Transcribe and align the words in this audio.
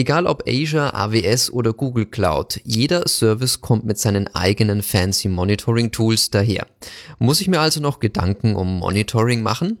Egal 0.00 0.26
ob 0.26 0.44
Azure, 0.48 0.94
AWS 0.94 1.50
oder 1.50 1.74
Google 1.74 2.06
Cloud, 2.06 2.62
jeder 2.64 3.06
Service 3.06 3.60
kommt 3.60 3.84
mit 3.84 3.98
seinen 3.98 4.34
eigenen 4.34 4.82
fancy 4.82 5.28
Monitoring 5.28 5.90
Tools 5.90 6.30
daher. 6.30 6.66
Muss 7.18 7.42
ich 7.42 7.48
mir 7.48 7.60
also 7.60 7.82
noch 7.82 8.00
Gedanken 8.00 8.56
um 8.56 8.78
Monitoring 8.78 9.42
machen? 9.42 9.78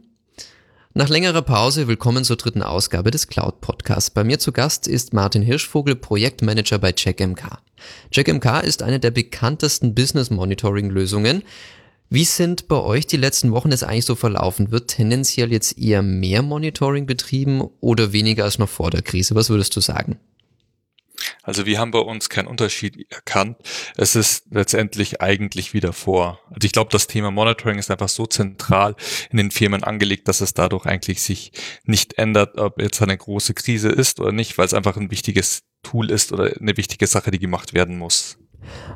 Nach 0.92 1.08
längerer 1.08 1.40
Pause 1.40 1.88
willkommen 1.88 2.24
zur 2.24 2.36
dritten 2.36 2.62
Ausgabe 2.62 3.10
des 3.10 3.28
Cloud 3.28 3.62
Podcasts. 3.62 4.10
Bei 4.10 4.22
mir 4.22 4.38
zu 4.38 4.52
Gast 4.52 4.86
ist 4.86 5.14
Martin 5.14 5.40
Hirschvogel, 5.40 5.96
Projektmanager 5.96 6.78
bei 6.78 6.92
CheckMK. 6.92 7.56
CheckMK 8.10 8.62
ist 8.62 8.82
eine 8.82 9.00
der 9.00 9.12
bekanntesten 9.12 9.94
Business 9.94 10.28
Monitoring 10.28 10.90
Lösungen. 10.90 11.44
Wie 12.12 12.24
sind 12.24 12.66
bei 12.66 12.74
euch 12.74 13.06
die 13.06 13.16
letzten 13.16 13.52
Wochen 13.52 13.70
es 13.70 13.84
eigentlich 13.84 14.04
so 14.04 14.16
verlaufen? 14.16 14.72
Wird 14.72 14.90
tendenziell 14.90 15.52
jetzt 15.52 15.78
eher 15.78 16.02
mehr 16.02 16.42
Monitoring 16.42 17.06
betrieben 17.06 17.62
oder 17.78 18.12
weniger 18.12 18.42
als 18.42 18.58
noch 18.58 18.68
vor 18.68 18.90
der 18.90 19.02
Krise? 19.02 19.36
Was 19.36 19.48
würdest 19.48 19.76
du 19.76 19.80
sagen? 19.80 20.18
Also 21.44 21.66
wir 21.66 21.78
haben 21.78 21.92
bei 21.92 22.00
uns 22.00 22.28
keinen 22.28 22.48
Unterschied 22.48 23.06
erkannt. 23.12 23.58
Es 23.96 24.16
ist 24.16 24.42
letztendlich 24.50 25.20
eigentlich 25.20 25.72
wieder 25.72 25.92
vor. 25.92 26.40
Also 26.48 26.66
ich 26.66 26.72
glaube, 26.72 26.90
das 26.90 27.06
Thema 27.06 27.30
Monitoring 27.30 27.78
ist 27.78 27.92
einfach 27.92 28.08
so 28.08 28.26
zentral 28.26 28.96
in 29.30 29.36
den 29.36 29.52
Firmen 29.52 29.84
angelegt, 29.84 30.26
dass 30.26 30.40
es 30.40 30.52
dadurch 30.52 30.86
eigentlich 30.86 31.22
sich 31.22 31.52
nicht 31.84 32.18
ändert, 32.18 32.58
ob 32.58 32.82
jetzt 32.82 33.00
eine 33.00 33.16
große 33.16 33.54
Krise 33.54 33.88
ist 33.88 34.18
oder 34.18 34.32
nicht, 34.32 34.58
weil 34.58 34.66
es 34.66 34.74
einfach 34.74 34.96
ein 34.96 35.12
wichtiges 35.12 35.62
Tool 35.84 36.10
ist 36.10 36.32
oder 36.32 36.56
eine 36.60 36.76
wichtige 36.76 37.06
Sache, 37.06 37.30
die 37.30 37.38
gemacht 37.38 37.72
werden 37.72 37.98
muss. 37.98 38.39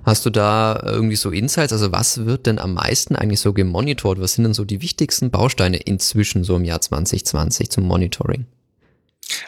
Hast 0.04 0.26
du 0.26 0.30
da 0.30 0.80
irgendwie 0.84 1.16
so 1.16 1.30
Insights? 1.30 1.72
Also 1.72 1.92
was 1.92 2.26
wird 2.26 2.46
denn 2.46 2.58
am 2.58 2.74
meisten 2.74 3.16
eigentlich 3.16 3.40
so 3.40 3.52
gemonitort? 3.52 4.20
Was 4.20 4.34
sind 4.34 4.44
denn 4.44 4.54
so 4.54 4.64
die 4.64 4.82
wichtigsten 4.82 5.30
Bausteine 5.30 5.78
inzwischen 5.78 6.44
so 6.44 6.56
im 6.56 6.64
Jahr 6.64 6.80
2020 6.80 7.70
zum 7.70 7.84
Monitoring? 7.84 8.46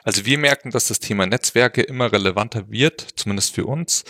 Also 0.04 0.24
wir 0.24 0.38
merken, 0.38 0.70
dass 0.70 0.88
das 0.88 1.00
Thema 1.00 1.26
Netzwerke 1.26 1.82
immer 1.82 2.12
relevanter 2.12 2.70
wird, 2.70 3.06
zumindest 3.16 3.54
für 3.54 3.66
uns. 3.66 4.04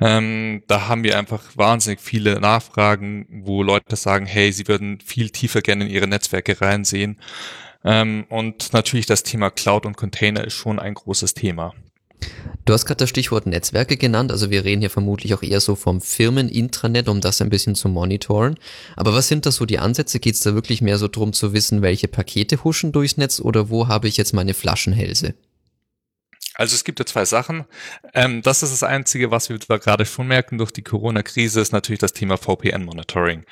Ähm, 0.00 0.62
da 0.66 0.88
haben 0.88 1.04
wir 1.04 1.18
einfach 1.18 1.42
wahnsinnig 1.56 2.00
viele 2.00 2.40
Nachfragen, 2.40 3.26
wo 3.44 3.62
Leute 3.62 3.96
sagen, 3.96 4.26
hey, 4.26 4.52
sie 4.52 4.68
würden 4.68 5.00
viel 5.00 5.30
tiefer 5.30 5.62
gerne 5.62 5.84
in 5.84 5.90
ihre 5.90 6.06
Netzwerke 6.06 6.60
reinsehen. 6.60 7.20
Ähm, 7.84 8.26
und 8.28 8.72
natürlich 8.72 9.06
das 9.06 9.22
Thema 9.22 9.50
Cloud 9.50 9.86
und 9.86 9.96
Container 9.96 10.44
ist 10.44 10.54
schon 10.54 10.78
ein 10.78 10.94
großes 10.94 11.34
Thema. 11.34 11.72
Du 12.64 12.72
hast 12.72 12.84
gerade 12.84 12.98
das 12.98 13.10
Stichwort 13.10 13.46
Netzwerke 13.46 13.96
genannt, 13.96 14.32
also 14.32 14.50
wir 14.50 14.64
reden 14.64 14.80
hier 14.80 14.90
vermutlich 14.90 15.34
auch 15.34 15.42
eher 15.42 15.60
so 15.60 15.76
vom 15.76 16.00
Firmen-Intranet, 16.00 17.08
um 17.08 17.20
das 17.20 17.40
ein 17.40 17.48
bisschen 17.48 17.76
zu 17.76 17.88
monitoren. 17.88 18.58
Aber 18.96 19.14
was 19.14 19.28
sind 19.28 19.46
da 19.46 19.52
so 19.52 19.66
die 19.66 19.78
Ansätze? 19.78 20.18
Geht 20.18 20.34
es 20.34 20.40
da 20.40 20.54
wirklich 20.54 20.82
mehr 20.82 20.98
so 20.98 21.06
drum 21.06 21.32
zu 21.32 21.52
wissen, 21.52 21.82
welche 21.82 22.08
Pakete 22.08 22.64
huschen 22.64 22.90
durchs 22.90 23.18
Netz 23.18 23.38
oder 23.40 23.70
wo 23.70 23.86
habe 23.86 24.08
ich 24.08 24.16
jetzt 24.16 24.32
meine 24.32 24.52
Flaschenhälse? 24.52 25.34
Also 26.56 26.74
es 26.74 26.84
gibt 26.84 26.98
ja 26.98 27.06
zwei 27.06 27.24
Sachen. 27.24 27.66
Ähm, 28.14 28.42
das 28.42 28.62
ist 28.62 28.72
das 28.72 28.82
Einzige, 28.82 29.30
was 29.30 29.48
wir 29.48 29.58
gerade 29.58 30.06
schon 30.06 30.26
merken 30.26 30.58
durch 30.58 30.72
die 30.72 30.82
Corona-Krise, 30.82 31.60
ist 31.60 31.72
natürlich 31.72 32.00
das 32.00 32.14
Thema 32.14 32.36
VPN-Monitoring. 32.38 33.44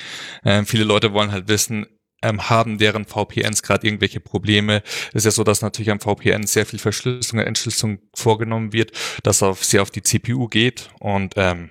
Ähm, 0.45 0.67
viele 0.67 0.85
Leute 0.85 1.13
wollen 1.13 1.31
halt 1.31 1.47
wissen, 1.49 1.87
ähm, 2.25 2.49
haben 2.49 2.79
deren 2.79 3.05
VPNs 3.05 3.63
gerade 3.63 3.87
irgendwelche 3.87 4.21
Probleme. 4.21 4.83
Es 5.11 5.17
ist 5.17 5.25
ja 5.27 5.31
so, 5.31 5.45
dass 5.45 5.63
natürlich 5.63 5.91
am 5.91 6.01
VPN 6.01 6.47
sehr 6.47 6.67
viel 6.67 6.79
Verschlüsselung 6.79 7.41
und 7.43 7.47
Entschlüsselung 7.47 7.99
vorgenommen 8.15 8.73
wird, 8.73 8.93
dass 9.23 9.43
auf, 9.43 9.65
sehr 9.65 9.83
auf 9.83 9.91
die 9.91 10.03
CPU 10.03 10.49
geht 10.49 10.91
und 11.01 11.35
ähm, 11.37 11.71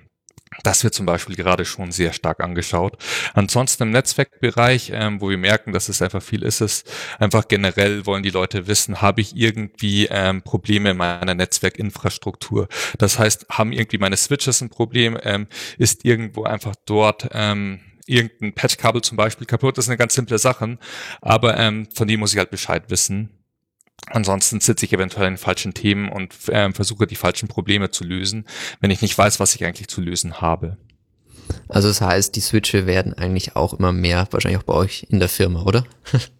das 0.62 0.84
wird 0.84 0.94
zum 0.94 1.06
Beispiel 1.06 1.34
gerade 1.34 1.64
schon 1.64 1.90
sehr 1.90 2.12
stark 2.12 2.40
angeschaut. 2.40 2.96
Ansonsten 3.32 3.84
im 3.84 3.90
Netzwerkbereich, 3.90 4.92
ähm, 4.94 5.20
wo 5.20 5.30
wir 5.30 5.38
merken, 5.38 5.72
dass 5.72 5.88
es 5.88 6.00
einfach 6.00 6.22
viel 6.22 6.42
ist, 6.42 6.60
ist 6.60 6.90
einfach 7.18 7.48
generell 7.48 8.06
wollen 8.06 8.22
die 8.22 8.30
Leute 8.30 8.66
wissen, 8.66 9.02
habe 9.02 9.20
ich 9.20 9.34
irgendwie 9.36 10.06
ähm, 10.06 10.42
Probleme 10.42 10.90
in 10.90 10.96
meiner 10.96 11.34
Netzwerkinfrastruktur? 11.34 12.68
Das 12.98 13.18
heißt, 13.18 13.46
haben 13.50 13.72
irgendwie 13.72 13.98
meine 13.98 14.16
Switches 14.16 14.60
ein 14.60 14.70
Problem? 14.70 15.18
Ähm, 15.22 15.48
ist 15.78 16.04
irgendwo 16.04 16.44
einfach 16.44 16.74
dort 16.86 17.28
ähm, 17.32 17.80
irgendein 18.06 18.54
Patchkabel 18.54 19.02
zum 19.02 19.16
Beispiel 19.16 19.46
kaputt, 19.46 19.78
das 19.78 19.88
eine 19.88 19.96
ganz 19.96 20.14
simple 20.14 20.38
Sache, 20.38 20.78
aber 21.20 21.56
ähm, 21.58 21.88
von 21.94 22.08
dem 22.08 22.20
muss 22.20 22.32
ich 22.32 22.38
halt 22.38 22.50
Bescheid 22.50 22.84
wissen. 22.88 23.30
Ansonsten 24.06 24.60
sitze 24.60 24.84
ich 24.84 24.92
eventuell 24.92 25.28
in 25.28 25.38
falschen 25.38 25.72
Themen 25.72 26.10
und 26.10 26.34
ähm, 26.48 26.74
versuche 26.74 27.06
die 27.06 27.16
falschen 27.16 27.48
Probleme 27.48 27.90
zu 27.90 28.04
lösen, 28.04 28.44
wenn 28.80 28.90
ich 28.90 29.02
nicht 29.02 29.16
weiß, 29.16 29.40
was 29.40 29.54
ich 29.54 29.64
eigentlich 29.64 29.88
zu 29.88 30.00
lösen 30.00 30.40
habe. 30.40 30.76
Also 31.68 31.88
das 31.88 32.00
heißt, 32.00 32.36
die 32.36 32.40
Switche 32.40 32.86
werden 32.86 33.14
eigentlich 33.14 33.56
auch 33.56 33.74
immer 33.74 33.92
mehr, 33.92 34.26
wahrscheinlich 34.30 34.60
auch 34.60 34.64
bei 34.64 34.74
euch 34.74 35.06
in 35.08 35.20
der 35.20 35.28
Firma, 35.28 35.62
oder? 35.62 35.84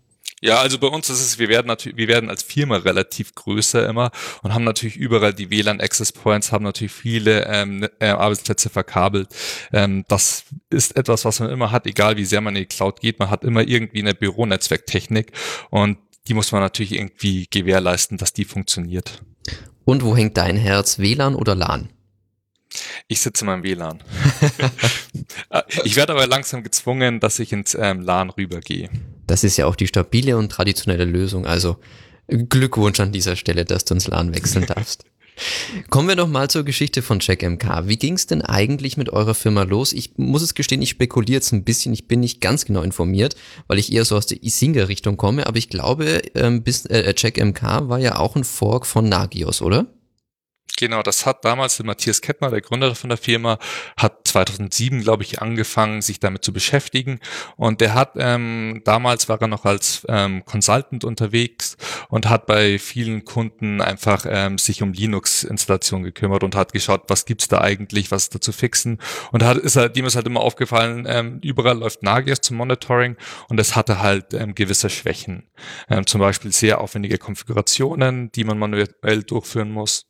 Ja, 0.45 0.59
also 0.59 0.79
bei 0.79 0.89
uns 0.89 1.09
ist 1.09 1.23
es, 1.23 1.39
wir 1.39 1.49
werden 1.49 1.69
natürlich, 1.69 1.97
wir 1.97 2.07
werden 2.07 2.29
als 2.29 2.43
Firma 2.43 2.77
relativ 2.77 3.35
größer 3.35 3.89
immer 3.89 4.11
und 4.43 4.53
haben 4.53 4.65
natürlich 4.65 4.99
überall 4.99 5.33
die 5.33 5.49
WLAN 5.49 5.81
Access 5.81 6.13
Points, 6.13 6.53
haben 6.53 6.65
natürlich 6.67 6.93
viele 6.93 7.47
ähm, 7.47 7.79
ne, 7.79 7.91
äh, 7.99 8.09
Arbeitsplätze 8.09 8.69
verkabelt. 8.69 9.29
Ähm, 9.73 10.05
das 10.07 10.45
ist 10.69 10.99
etwas, 10.99 11.25
was 11.25 11.41
man 11.41 11.49
immer 11.49 11.71
hat, 11.71 11.87
egal 11.87 12.19
wie 12.19 12.27
sehr 12.27 12.43
man 12.43 12.57
in 12.57 12.65
die 12.65 12.67
Cloud 12.67 13.01
geht. 13.01 13.21
Man 13.21 13.31
hat 13.31 13.43
immer 13.43 13.67
irgendwie 13.67 14.01
eine 14.01 14.15
Büronetzwerktechnik 14.15 15.33
und 15.71 15.97
die 16.29 16.35
muss 16.35 16.53
man 16.53 16.61
natürlich 16.61 16.93
irgendwie 16.93 17.47
gewährleisten, 17.49 18.19
dass 18.19 18.35
die 18.35 18.45
funktioniert. 18.45 19.23
Und 19.87 20.05
wo 20.05 20.15
hängt 20.15 20.37
dein 20.37 20.59
Herz? 20.59 20.99
WLAN 20.99 21.37
oder 21.37 21.55
LAN? 21.55 21.89
Ich 23.09 23.21
sitze 23.21 23.45
in 23.45 23.47
meinem 23.47 23.63
WLAN. 23.63 24.03
ich 25.85 25.97
werde 25.97 26.13
aber 26.13 26.27
langsam 26.27 26.63
gezwungen, 26.63 27.21
dass 27.21 27.39
ich 27.39 27.53
ins 27.53 27.75
ähm, 27.75 28.01
LAN 28.01 28.31
rübergehe. 28.31 28.91
Das 29.27 29.45
ist 29.45 29.57
ja 29.57 29.67
auch 29.67 29.77
die 29.77 29.87
stabile 29.87 30.37
und 30.37 30.51
traditionelle 30.51 31.05
Lösung. 31.05 31.47
Also 31.47 31.77
Glückwunsch 32.29 33.01
an 33.01 33.13
dieser 33.13 33.37
Stelle, 33.37 33.65
dass 33.65 33.85
du 33.85 33.95
ins 33.95 34.09
LAN 34.09 34.35
wechseln 34.35 34.67
darfst. 34.67 35.05
Kommen 35.91 36.09
wir 36.09 36.17
doch 36.17 36.29
mal 36.29 36.49
zur 36.49 36.65
Geschichte 36.65 37.03
von 37.03 37.19
CheckMK. 37.19 37.89
Wie 37.89 37.97
ging 37.97 38.15
es 38.15 38.27
denn 38.27 38.43
eigentlich 38.43 38.97
mit 38.97 39.11
eurer 39.11 39.35
Firma 39.35 39.63
los? 39.63 39.93
Ich 39.93 40.13
muss 40.17 40.43
es 40.43 40.55
gestehen, 40.55 40.83
ich 40.83 40.91
spekuliere 40.91 41.35
jetzt 41.35 41.53
ein 41.53 41.65
bisschen, 41.65 41.93
ich 41.93 42.07
bin 42.07 42.21
nicht 42.21 42.41
ganz 42.41 42.65
genau 42.65 42.83
informiert, 42.83 43.35
weil 43.67 43.79
ich 43.79 43.93
eher 43.93 44.05
so 44.05 44.17
aus 44.17 44.27
der 44.27 44.43
Isinger-Richtung 44.43 45.17
komme, 45.17 45.47
aber 45.47 45.57
ich 45.57 45.69
glaube, 45.69 46.23
ähm, 46.35 46.63
bis, 46.63 46.87
äh, 46.87 47.13
CheckMK 47.15 47.89
war 47.89 47.99
ja 47.99 48.19
auch 48.19 48.37
ein 48.37 48.45
Fork 48.45 48.87
von 48.87 49.09
Nagios, 49.09 49.61
oder? 49.61 49.87
Genau, 50.77 51.03
das 51.03 51.25
hat 51.25 51.45
damals 51.45 51.77
der 51.77 51.87
Matthias 51.87 52.21
Kettner, 52.21 52.51
der 52.51 52.61
Gründer 52.61 52.97
von 52.97 53.09
der 53.09 53.17
Firma, 53.17 53.59
hat 53.97 54.27
2007, 54.27 55.03
glaube 55.03 55.23
ich, 55.23 55.41
angefangen, 55.41 56.03
sich 56.03 56.19
damit 56.19 56.45
zu 56.45 56.53
beschäftigen. 56.53 57.21
Und 57.57 57.81
der 57.81 57.95
hat, 57.95 58.15
ähm, 58.17 58.83
damals 58.85 59.29
war 59.29 59.41
er 59.41 59.47
noch 59.47 59.65
als 59.65 60.05
ähm, 60.09 60.45
Consultant 60.45 61.05
unterwegs 61.05 61.77
und 62.09 62.29
hat 62.29 62.47
bei 62.47 62.81
vielen 62.81 63.25
Kunden 63.25 63.81
einfach 63.81 64.27
ähm, 64.29 64.59
sich 64.59 64.83
um 64.83 64.93
Linux-Installation 64.93 66.03
gekümmert 66.03 66.43
und 66.43 66.57
hat 66.57 66.73
geschaut, 66.73 67.05
was 67.07 67.25
gibt's 67.25 67.47
da 67.47 67.61
eigentlich, 67.61 68.11
was 68.11 68.25
ist 68.25 68.35
da 68.35 68.41
zu 68.41 68.53
fixen. 68.53 68.99
Und 69.31 69.45
hat, 69.45 69.59
ist 69.59 69.77
halt, 69.77 69.95
dem 69.95 70.07
ist 70.07 70.17
halt 70.17 70.27
immer 70.27 70.41
aufgefallen, 70.41 71.07
ähm, 71.09 71.39
überall 71.45 71.79
läuft 71.79 72.03
Nagios 72.03 72.41
zum 72.41 72.57
Monitoring 72.57 73.17
und 73.49 73.61
es 73.61 73.77
hatte 73.77 74.01
halt 74.01 74.35
ähm, 74.35 74.57
gewisse 74.57 74.91
Schwächen. 74.91 75.45
Ähm, 75.89 76.05
zum 76.07 76.21
Beispiel 76.21 76.53
sehr 76.53 76.81
aufwendige 76.81 77.19
Konfigurationen, 77.19 78.33
die 78.33 78.43
man 78.43 78.59
manuell 78.59 79.23
durchführen 79.23 79.71
muss 79.71 80.07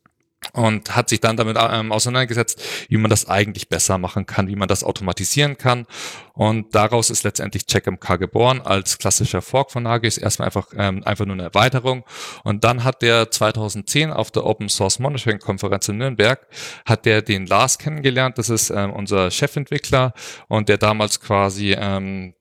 und 0.53 0.95
hat 0.95 1.09
sich 1.09 1.19
dann 1.19 1.37
damit 1.37 1.57
ähm, 1.59 1.91
auseinandergesetzt, 1.91 2.61
wie 2.89 2.97
man 2.97 3.09
das 3.09 3.27
eigentlich 3.27 3.69
besser 3.69 3.97
machen 3.97 4.25
kann, 4.25 4.47
wie 4.47 4.55
man 4.55 4.67
das 4.67 4.83
automatisieren 4.83 5.57
kann. 5.57 5.85
Und 6.33 6.75
daraus 6.75 7.09
ist 7.09 7.23
letztendlich 7.23 7.65
CheckMK 7.65 8.19
geboren 8.19 8.61
als 8.61 8.97
klassischer 8.97 9.41
Fork 9.41 9.71
von 9.71 9.83
Nagios. 9.83 10.17
Erstmal 10.17 10.47
einfach, 10.47 10.67
ähm, 10.75 11.01
einfach 11.05 11.25
nur 11.25 11.35
eine 11.35 11.43
Erweiterung. 11.43 12.03
Und 12.43 12.63
dann 12.63 12.83
hat 12.83 13.01
der 13.01 13.31
2010 13.31 14.11
auf 14.11 14.31
der 14.31 14.45
Open 14.45 14.67
Source 14.67 14.99
Monitoring 14.99 15.39
Konferenz 15.39 15.87
in 15.87 15.97
Nürnberg, 15.97 16.45
hat 16.85 17.05
der 17.05 17.21
den 17.21 17.45
Lars 17.45 17.77
kennengelernt. 17.77 18.37
Das 18.37 18.49
ist 18.49 18.69
ähm, 18.69 18.91
unser 18.91 19.31
Chefentwickler 19.31 20.13
und 20.47 20.67
der 20.67 20.77
damals 20.77 21.21
quasi 21.21 21.73
ähm, 21.77 22.33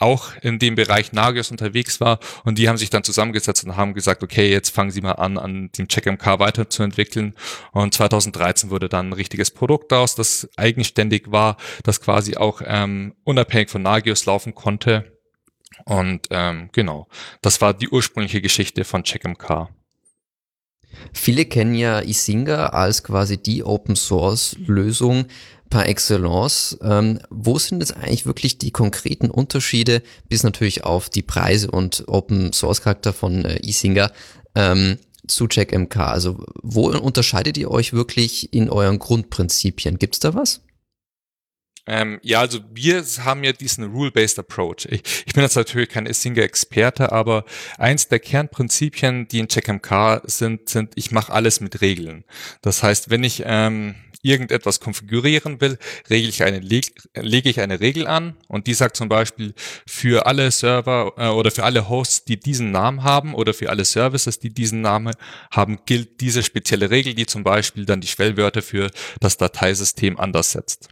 auch 0.00 0.32
in 0.40 0.58
dem 0.58 0.74
Bereich 0.74 1.12
Nagios 1.12 1.50
unterwegs 1.50 2.00
war. 2.00 2.18
Und 2.44 2.58
die 2.58 2.68
haben 2.68 2.78
sich 2.78 2.90
dann 2.90 3.04
zusammengesetzt 3.04 3.64
und 3.64 3.76
haben 3.76 3.94
gesagt, 3.94 4.22
okay, 4.22 4.50
jetzt 4.50 4.70
fangen 4.70 4.90
Sie 4.90 5.00
mal 5.00 5.12
an, 5.12 5.38
an 5.38 5.70
dem 5.76 5.88
CheckMK 5.88 6.38
weiterzuentwickeln. 6.38 7.34
Und 7.72 7.94
2013 7.94 8.70
wurde 8.70 8.88
dann 8.88 9.10
ein 9.10 9.12
richtiges 9.12 9.50
Produkt 9.50 9.92
daraus, 9.92 10.14
das 10.14 10.48
eigenständig 10.56 11.30
war, 11.30 11.56
das 11.84 12.00
quasi 12.00 12.36
auch 12.36 12.62
ähm, 12.64 13.14
unabhängig 13.24 13.70
von 13.70 13.82
Nagios 13.82 14.26
laufen 14.26 14.54
konnte. 14.54 15.18
Und 15.84 16.26
ähm, 16.30 16.70
genau, 16.72 17.06
das 17.42 17.60
war 17.60 17.74
die 17.74 17.88
ursprüngliche 17.88 18.40
Geschichte 18.40 18.84
von 18.84 19.04
CheckMK. 19.04 19.68
Viele 21.12 21.44
kennen 21.44 21.74
ja 21.74 22.00
Isinga 22.00 22.66
als 22.66 23.02
quasi 23.02 23.36
die 23.36 23.64
Open 23.64 23.96
Source 23.96 24.56
Lösung 24.66 25.26
par 25.70 25.86
excellence. 25.86 26.76
Ähm, 26.82 27.20
wo 27.30 27.58
sind 27.58 27.80
jetzt 27.80 27.96
eigentlich 27.96 28.26
wirklich 28.26 28.58
die 28.58 28.72
konkreten 28.72 29.30
Unterschiede, 29.30 30.02
bis 30.28 30.42
natürlich 30.42 30.84
auf 30.84 31.08
die 31.08 31.22
Preise 31.22 31.70
und 31.70 32.04
Open 32.08 32.52
Source 32.52 32.82
Charakter 32.82 33.12
von 33.12 33.44
äh, 33.44 33.60
Isinger 33.66 34.12
ähm, 34.54 34.98
zu 35.26 35.46
CheckMK? 35.46 35.96
Also 35.96 36.44
wo 36.62 36.90
unterscheidet 36.90 37.56
ihr 37.56 37.70
euch 37.70 37.92
wirklich 37.92 38.52
in 38.52 38.68
euren 38.68 38.98
Grundprinzipien? 38.98 39.98
Gibt's 39.98 40.18
da 40.18 40.34
was? 40.34 40.60
Ähm, 41.86 42.20
ja, 42.22 42.40
also 42.40 42.60
wir 42.72 43.02
haben 43.24 43.44
ja 43.44 43.52
diesen 43.52 43.84
Rule-Based 43.84 44.38
Approach. 44.38 44.86
Ich, 44.88 45.02
ich 45.26 45.32
bin 45.32 45.42
jetzt 45.42 45.56
natürlich 45.56 45.88
kein 45.88 46.06
Isinga-Experte, 46.06 47.12
aber 47.12 47.44
eins 47.78 48.08
der 48.08 48.20
Kernprinzipien, 48.20 49.28
die 49.28 49.38
in 49.38 49.48
CheckMK 49.48 50.22
sind, 50.24 50.68
sind, 50.68 50.92
ich 50.96 51.10
mache 51.10 51.32
alles 51.32 51.60
mit 51.60 51.80
Regeln. 51.80 52.24
Das 52.62 52.82
heißt, 52.82 53.10
wenn 53.10 53.24
ich 53.24 53.42
ähm, 53.46 53.94
irgendetwas 54.22 54.80
konfigurieren 54.80 55.60
will, 55.60 55.78
regel 56.08 56.28
ich 56.28 56.42
eine, 56.42 56.58
leg, 56.58 56.92
lege 57.14 57.48
ich 57.48 57.60
eine 57.60 57.80
Regel 57.80 58.06
an 58.06 58.36
und 58.48 58.66
die 58.66 58.74
sagt 58.74 58.96
zum 58.96 59.08
Beispiel 59.08 59.54
für 59.86 60.26
alle 60.26 60.50
Server 60.50 61.14
äh, 61.16 61.28
oder 61.28 61.50
für 61.50 61.64
alle 61.64 61.88
Hosts, 61.88 62.24
die 62.24 62.38
diesen 62.38 62.70
Namen 62.70 63.02
haben 63.02 63.34
oder 63.34 63.54
für 63.54 63.70
alle 63.70 63.84
Services, 63.84 64.38
die 64.38 64.50
diesen 64.50 64.80
Namen 64.82 65.14
haben, 65.50 65.78
gilt 65.86 66.20
diese 66.20 66.42
spezielle 66.42 66.90
Regel, 66.90 67.14
die 67.14 67.26
zum 67.26 67.44
Beispiel 67.44 67.86
dann 67.86 68.00
die 68.00 68.08
Schwellwörter 68.08 68.62
für 68.62 68.90
das 69.20 69.36
Dateisystem 69.36 70.18
anders 70.18 70.52
setzt. 70.52 70.88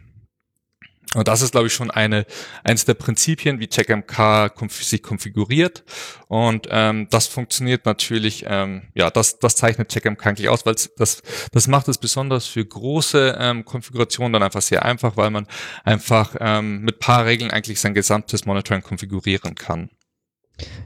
Und 1.15 1.27
das 1.27 1.41
ist, 1.41 1.51
glaube 1.51 1.67
ich, 1.67 1.73
schon 1.73 1.89
eine 1.89 2.27
eines 2.63 2.85
der 2.85 2.93
Prinzipien, 2.93 3.59
wie 3.59 3.67
CheckMK 3.67 4.53
konf 4.53 4.83
sich 4.83 5.01
konfiguriert. 5.01 5.83
Und 6.27 6.67
ähm, 6.69 7.07
das 7.09 7.25
funktioniert 7.25 7.85
natürlich, 7.85 8.45
ähm, 8.47 8.83
ja, 8.93 9.09
das, 9.09 9.39
das 9.39 9.55
zeichnet 9.55 9.89
CheckMK 9.89 10.27
eigentlich 10.27 10.49
aus, 10.49 10.67
weil 10.67 10.75
das, 10.97 11.23
das 11.51 11.67
macht 11.67 11.87
es 11.87 11.97
besonders 11.97 12.45
für 12.45 12.63
große 12.63 13.37
ähm, 13.39 13.65
Konfigurationen 13.65 14.33
dann 14.33 14.43
einfach 14.43 14.61
sehr 14.61 14.85
einfach, 14.85 15.17
weil 15.17 15.31
man 15.31 15.47
einfach 15.83 16.35
ähm, 16.39 16.81
mit 16.81 16.99
paar 16.99 17.25
Regeln 17.25 17.49
eigentlich 17.49 17.79
sein 17.79 17.95
gesamtes 17.95 18.45
Monitoring 18.45 18.83
konfigurieren 18.83 19.55
kann. 19.55 19.89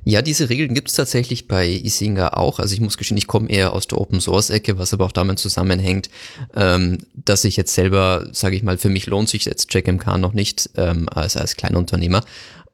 Ja, 0.04 0.22
diese 0.22 0.50
Regeln 0.50 0.74
gibt 0.74 0.90
es 0.90 0.96
tatsächlich 0.96 1.48
bei 1.48 1.68
Isinga 1.68 2.30
auch. 2.30 2.60
Also 2.60 2.74
ich 2.74 2.81
muss 2.81 2.98
gestehen, 2.98 3.18
ich 3.18 3.28
komme 3.28 3.50
eher 3.50 3.74
aus 3.74 3.88
der 3.88 4.00
Open 4.00 4.20
Source 4.22 4.50
Ecke, 4.50 4.78
was 4.78 4.94
aber 4.94 5.06
auch 5.06 5.12
damit 5.12 5.40
zusammenhängt, 5.40 6.10
ähm, 6.56 7.00
dass 7.14 7.46
ich 7.46 7.56
jetzt 7.56 7.74
selber, 7.74 8.28
sage 8.31 8.56
ich 8.56 8.64
mal, 8.64 8.78
für 8.78 8.90
mich 8.90 9.06
lohnt 9.06 9.30
sich 9.30 9.46
jetzt 9.46 9.70
CheckMK 9.70 10.18
noch 10.18 10.34
nicht 10.34 10.70
ähm, 10.75 11.08
als, 11.10 11.38
als 11.38 11.56
Kleinunternehmer. 11.56 12.24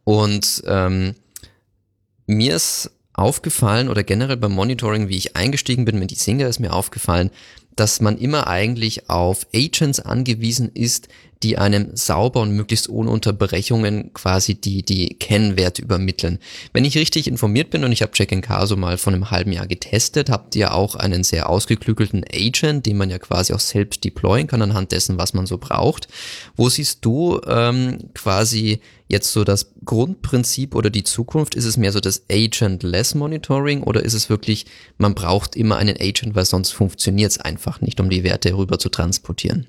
Und 0.04 0.63
ähm, 0.66 1.16
mir 2.25 2.56
ist 2.56 2.92
aufgefallen 3.13 3.90
oder 3.90 4.04
generell 4.04 4.38
beim 4.38 4.54
Monitoring, 4.54 5.10
wie 5.10 5.18
ich 5.18 5.36
eingestiegen 5.36 5.86
bin 5.86 6.00
mit 6.00 6.12
Isinga, 6.12 6.48
ist 6.48 6.60
mir 6.60 6.74
aufgefallen, 6.74 7.31
dass 7.79 8.01
man 8.01 8.17
immer 8.17 8.47
eigentlich 8.47 9.09
auf 9.09 9.47
Agents 9.53 9.99
angewiesen 9.99 10.69
ist, 10.73 11.07
die 11.41 11.57
einem 11.57 11.95
sauber 11.95 12.41
und 12.41 12.51
möglichst 12.51 12.89
ohne 12.89 13.09
Unterbrechungen 13.11 14.13
quasi 14.13 14.55
die, 14.55 14.83
die 14.83 15.15
Kennwerte 15.15 15.81
übermitteln. 15.81 16.39
Wenn 16.73 16.83
ich 16.83 16.97
richtig 16.97 17.27
informiert 17.27 17.69
bin 17.69 17.85
und 17.85 17.93
ich 17.93 18.01
habe 18.01 18.11
Check 18.11 18.33
in 18.33 18.41
Caso 18.41 18.75
mal 18.75 18.97
vor 18.97 19.13
einem 19.13 19.31
halben 19.31 19.53
Jahr 19.53 19.67
getestet, 19.67 20.29
habt 20.29 20.57
ihr 20.57 20.73
auch 20.73 20.95
einen 20.95 21.23
sehr 21.23 21.49
ausgeklügelten 21.49 22.25
Agent, 22.33 22.85
den 22.85 22.97
man 22.97 23.09
ja 23.09 23.19
quasi 23.19 23.53
auch 23.53 23.61
selbst 23.61 24.03
deployen 24.03 24.47
kann 24.47 24.61
anhand 24.61 24.91
dessen, 24.91 25.17
was 25.17 25.33
man 25.33 25.45
so 25.45 25.57
braucht. 25.57 26.09
Wo 26.57 26.67
siehst 26.67 27.05
du 27.05 27.39
ähm, 27.47 27.99
quasi 28.13 28.81
jetzt 29.09 29.33
so 29.33 29.44
das 29.44 29.73
Grundprinzip 29.83 30.75
oder 30.75 30.89
die 30.89 31.03
Zukunft? 31.03 31.56
Ist 31.56 31.65
es 31.65 31.75
mehr 31.75 31.91
so 31.91 32.00
das 32.00 32.23
Agent-less 32.31 33.15
Monitoring 33.15 33.83
oder 33.83 34.03
ist 34.03 34.13
es 34.13 34.29
wirklich, 34.29 34.65
man 34.97 35.15
braucht 35.15 35.56
immer 35.56 35.77
einen 35.77 35.97
Agent, 36.00 36.35
weil 36.35 36.45
sonst 36.45 36.71
funktioniert 36.71 37.31
es 37.31 37.39
einfach 37.39 37.81
nicht, 37.81 38.00
um 38.00 38.09
die 38.09 38.23
Werte 38.23 38.56
rüber 38.56 38.79
zu 38.79 38.89
transportieren? 38.89 39.67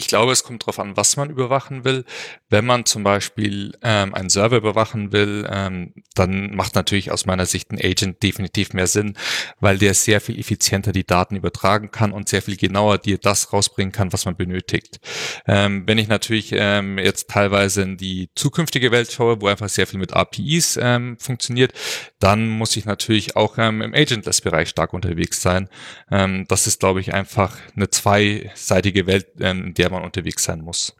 Ich 0.00 0.08
glaube, 0.08 0.32
es 0.32 0.44
kommt 0.44 0.62
darauf 0.62 0.78
an, 0.78 0.96
was 0.96 1.18
man 1.18 1.28
überwachen 1.28 1.84
will. 1.84 2.06
Wenn 2.48 2.64
man 2.64 2.86
zum 2.86 3.02
Beispiel 3.02 3.72
ähm, 3.82 4.14
einen 4.14 4.30
Server 4.30 4.56
überwachen 4.56 5.12
will, 5.12 5.46
ähm, 5.52 5.92
dann 6.14 6.56
macht 6.56 6.74
natürlich 6.74 7.12
aus 7.12 7.26
meiner 7.26 7.44
Sicht 7.44 7.70
ein 7.70 7.78
Agent 7.78 8.22
definitiv 8.22 8.72
mehr 8.72 8.86
Sinn, 8.86 9.18
weil 9.60 9.76
der 9.76 9.92
sehr 9.92 10.22
viel 10.22 10.40
effizienter 10.40 10.92
die 10.92 11.04
Daten 11.04 11.36
übertragen 11.36 11.90
kann 11.90 12.12
und 12.12 12.30
sehr 12.30 12.40
viel 12.40 12.56
genauer 12.56 12.96
dir 12.96 13.18
das 13.18 13.52
rausbringen 13.52 13.92
kann, 13.92 14.10
was 14.14 14.24
man 14.24 14.36
benötigt. 14.36 15.00
Ähm, 15.46 15.86
wenn 15.86 15.98
ich 15.98 16.08
natürlich 16.08 16.52
ähm, 16.52 16.96
jetzt 16.96 17.28
teilweise 17.28 17.82
in 17.82 17.98
die 17.98 18.30
zukünftige 18.34 18.92
Welt 18.92 19.12
schaue, 19.12 19.42
wo 19.42 19.48
einfach 19.48 19.68
sehr 19.68 19.86
viel 19.86 20.00
mit 20.00 20.14
APIs 20.14 20.78
ähm, 20.80 21.18
funktioniert, 21.18 21.74
dann 22.20 22.48
muss 22.48 22.74
ich 22.74 22.86
natürlich 22.86 23.36
auch 23.36 23.58
ähm, 23.58 23.82
im 23.82 23.92
Agentless-Bereich 23.92 24.70
stark 24.70 24.94
unterwegs 24.94 25.42
sein. 25.42 25.68
Ähm, 26.10 26.46
das 26.48 26.66
ist, 26.66 26.80
glaube 26.80 27.00
ich, 27.02 27.12
einfach 27.12 27.58
eine 27.76 27.90
zweiseitige 27.90 29.06
Welt, 29.06 29.26
ähm, 29.40 29.74
der 29.74 29.89
man 29.90 30.04
unterwegs 30.04 30.44
sein 30.44 30.60
muss. 30.60 30.94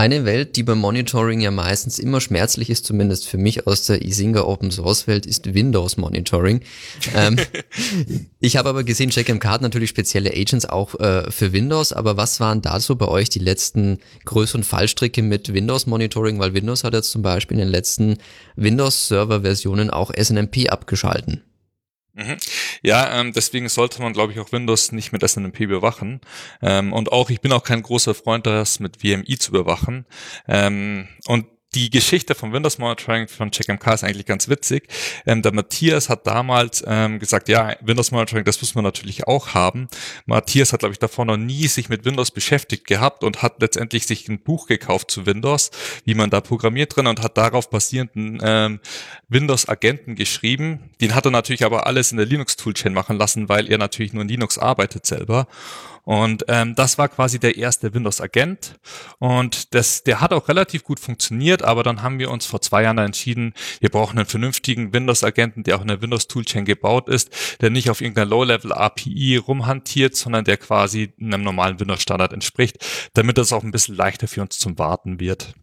Eine 0.00 0.24
Welt, 0.24 0.56
die 0.56 0.62
beim 0.62 0.78
Monitoring 0.78 1.40
ja 1.40 1.50
meistens 1.50 1.98
immer 1.98 2.22
schmerzlich 2.22 2.70
ist, 2.70 2.86
zumindest 2.86 3.28
für 3.28 3.36
mich 3.36 3.66
aus 3.66 3.84
der 3.84 4.02
Isinga 4.02 4.44
Open 4.44 4.70
Source 4.70 5.06
Welt, 5.06 5.26
ist 5.26 5.52
Windows 5.52 5.98
Monitoring. 5.98 6.62
ähm, 7.14 7.36
ich 8.40 8.56
habe 8.56 8.70
aber 8.70 8.82
gesehen, 8.82 9.10
CheckMK 9.10 9.44
hat 9.44 9.60
natürlich 9.60 9.90
spezielle 9.90 10.30
Agents 10.30 10.64
auch 10.64 10.98
äh, 11.00 11.30
für 11.30 11.52
Windows, 11.52 11.92
aber 11.92 12.16
was 12.16 12.40
waren 12.40 12.62
da 12.62 12.80
so 12.80 12.96
bei 12.96 13.08
euch 13.08 13.28
die 13.28 13.40
letzten 13.40 13.98
größeren 14.24 14.64
Fallstricke 14.64 15.20
mit 15.20 15.52
Windows 15.52 15.86
Monitoring? 15.86 16.38
Weil 16.38 16.54
Windows 16.54 16.82
hat 16.82 16.94
jetzt 16.94 17.10
zum 17.10 17.20
Beispiel 17.20 17.58
in 17.58 17.66
den 17.66 17.72
letzten 17.72 18.16
Windows 18.56 19.08
Server 19.08 19.42
Versionen 19.42 19.90
auch 19.90 20.12
SNMP 20.14 20.70
abgeschalten. 20.70 21.42
Mhm. 22.14 22.36
Ja, 22.82 23.20
ähm, 23.20 23.32
deswegen 23.32 23.68
sollte 23.68 24.02
man, 24.02 24.12
glaube 24.12 24.32
ich, 24.32 24.40
auch 24.40 24.52
Windows 24.52 24.92
nicht 24.92 25.12
mit 25.12 25.28
SNMP 25.28 25.60
überwachen. 25.60 26.20
Ähm, 26.62 26.92
und 26.92 27.12
auch, 27.12 27.30
ich 27.30 27.40
bin 27.40 27.52
auch 27.52 27.62
kein 27.62 27.82
großer 27.82 28.14
Freund, 28.14 28.46
das 28.46 28.80
mit 28.80 28.98
VMI 29.00 29.38
zu 29.38 29.52
überwachen. 29.52 30.06
Ähm, 30.48 31.08
und 31.26 31.46
die 31.74 31.88
Geschichte 31.90 32.34
vom 32.34 32.52
Windows 32.52 32.78
Monitoring 32.78 33.28
von 33.28 33.50
CheckMK 33.50 33.94
ist 33.94 34.04
eigentlich 34.04 34.26
ganz 34.26 34.48
witzig. 34.48 34.88
Ähm, 35.24 35.42
der 35.42 35.54
Matthias 35.54 36.08
hat 36.08 36.26
damals 36.26 36.82
ähm, 36.86 37.20
gesagt, 37.20 37.48
ja, 37.48 37.76
Windows 37.80 38.10
Monitoring, 38.10 38.44
das 38.44 38.60
muss 38.60 38.74
man 38.74 38.82
natürlich 38.82 39.28
auch 39.28 39.54
haben. 39.54 39.88
Matthias 40.26 40.72
hat, 40.72 40.80
glaube 40.80 40.92
ich, 40.92 40.98
davor 40.98 41.24
noch 41.24 41.36
nie 41.36 41.68
sich 41.68 41.88
mit 41.88 42.04
Windows 42.04 42.32
beschäftigt 42.32 42.86
gehabt 42.86 43.22
und 43.22 43.42
hat 43.42 43.60
letztendlich 43.60 44.06
sich 44.06 44.28
ein 44.28 44.40
Buch 44.40 44.66
gekauft 44.66 45.10
zu 45.12 45.26
Windows, 45.26 45.70
wie 46.04 46.14
man 46.14 46.30
da 46.30 46.40
programmiert 46.40 46.96
drin 46.96 47.06
und 47.06 47.22
hat 47.22 47.36
darauf 47.36 47.70
basierenden 47.70 48.40
ähm, 48.42 48.80
Windows-Agenten 49.28 50.16
geschrieben. 50.16 50.90
Den 51.00 51.14
hat 51.14 51.24
er 51.24 51.30
natürlich 51.30 51.64
aber 51.64 51.86
alles 51.86 52.10
in 52.10 52.18
der 52.18 52.26
Linux-Toolchain 52.26 52.92
machen 52.92 53.16
lassen, 53.16 53.48
weil 53.48 53.70
er 53.70 53.78
natürlich 53.78 54.12
nur 54.12 54.22
in 54.22 54.28
Linux 54.28 54.58
arbeitet 54.58 55.06
selber. 55.06 55.46
Und 56.04 56.44
ähm, 56.48 56.74
das 56.74 56.98
war 56.98 57.08
quasi 57.08 57.38
der 57.38 57.56
erste 57.56 57.94
Windows-Agent. 57.94 58.78
Und 59.18 59.74
das, 59.74 60.02
der 60.02 60.20
hat 60.20 60.32
auch 60.32 60.48
relativ 60.48 60.84
gut 60.84 61.00
funktioniert, 61.00 61.62
aber 61.62 61.82
dann 61.82 62.02
haben 62.02 62.18
wir 62.18 62.30
uns 62.30 62.46
vor 62.46 62.60
zwei 62.60 62.82
Jahren 62.82 62.98
entschieden, 62.98 63.54
wir 63.80 63.90
brauchen 63.90 64.18
einen 64.18 64.26
vernünftigen 64.26 64.92
Windows-Agenten, 64.92 65.62
der 65.62 65.76
auch 65.76 65.82
in 65.82 65.88
der 65.88 66.02
Windows-Toolchain 66.02 66.64
gebaut 66.64 67.08
ist, 67.08 67.30
der 67.60 67.70
nicht 67.70 67.90
auf 67.90 68.00
irgendeiner 68.00 68.30
Low-Level-API 68.30 69.36
rumhantiert, 69.36 70.16
sondern 70.16 70.44
der 70.44 70.56
quasi 70.56 71.12
einem 71.20 71.42
normalen 71.42 71.78
Windows-Standard 71.78 72.32
entspricht, 72.32 72.78
damit 73.14 73.38
das 73.38 73.52
auch 73.52 73.62
ein 73.62 73.70
bisschen 73.70 73.96
leichter 73.96 74.28
für 74.28 74.42
uns 74.42 74.58
zum 74.58 74.78
Warten 74.78 75.20
wird. 75.20 75.54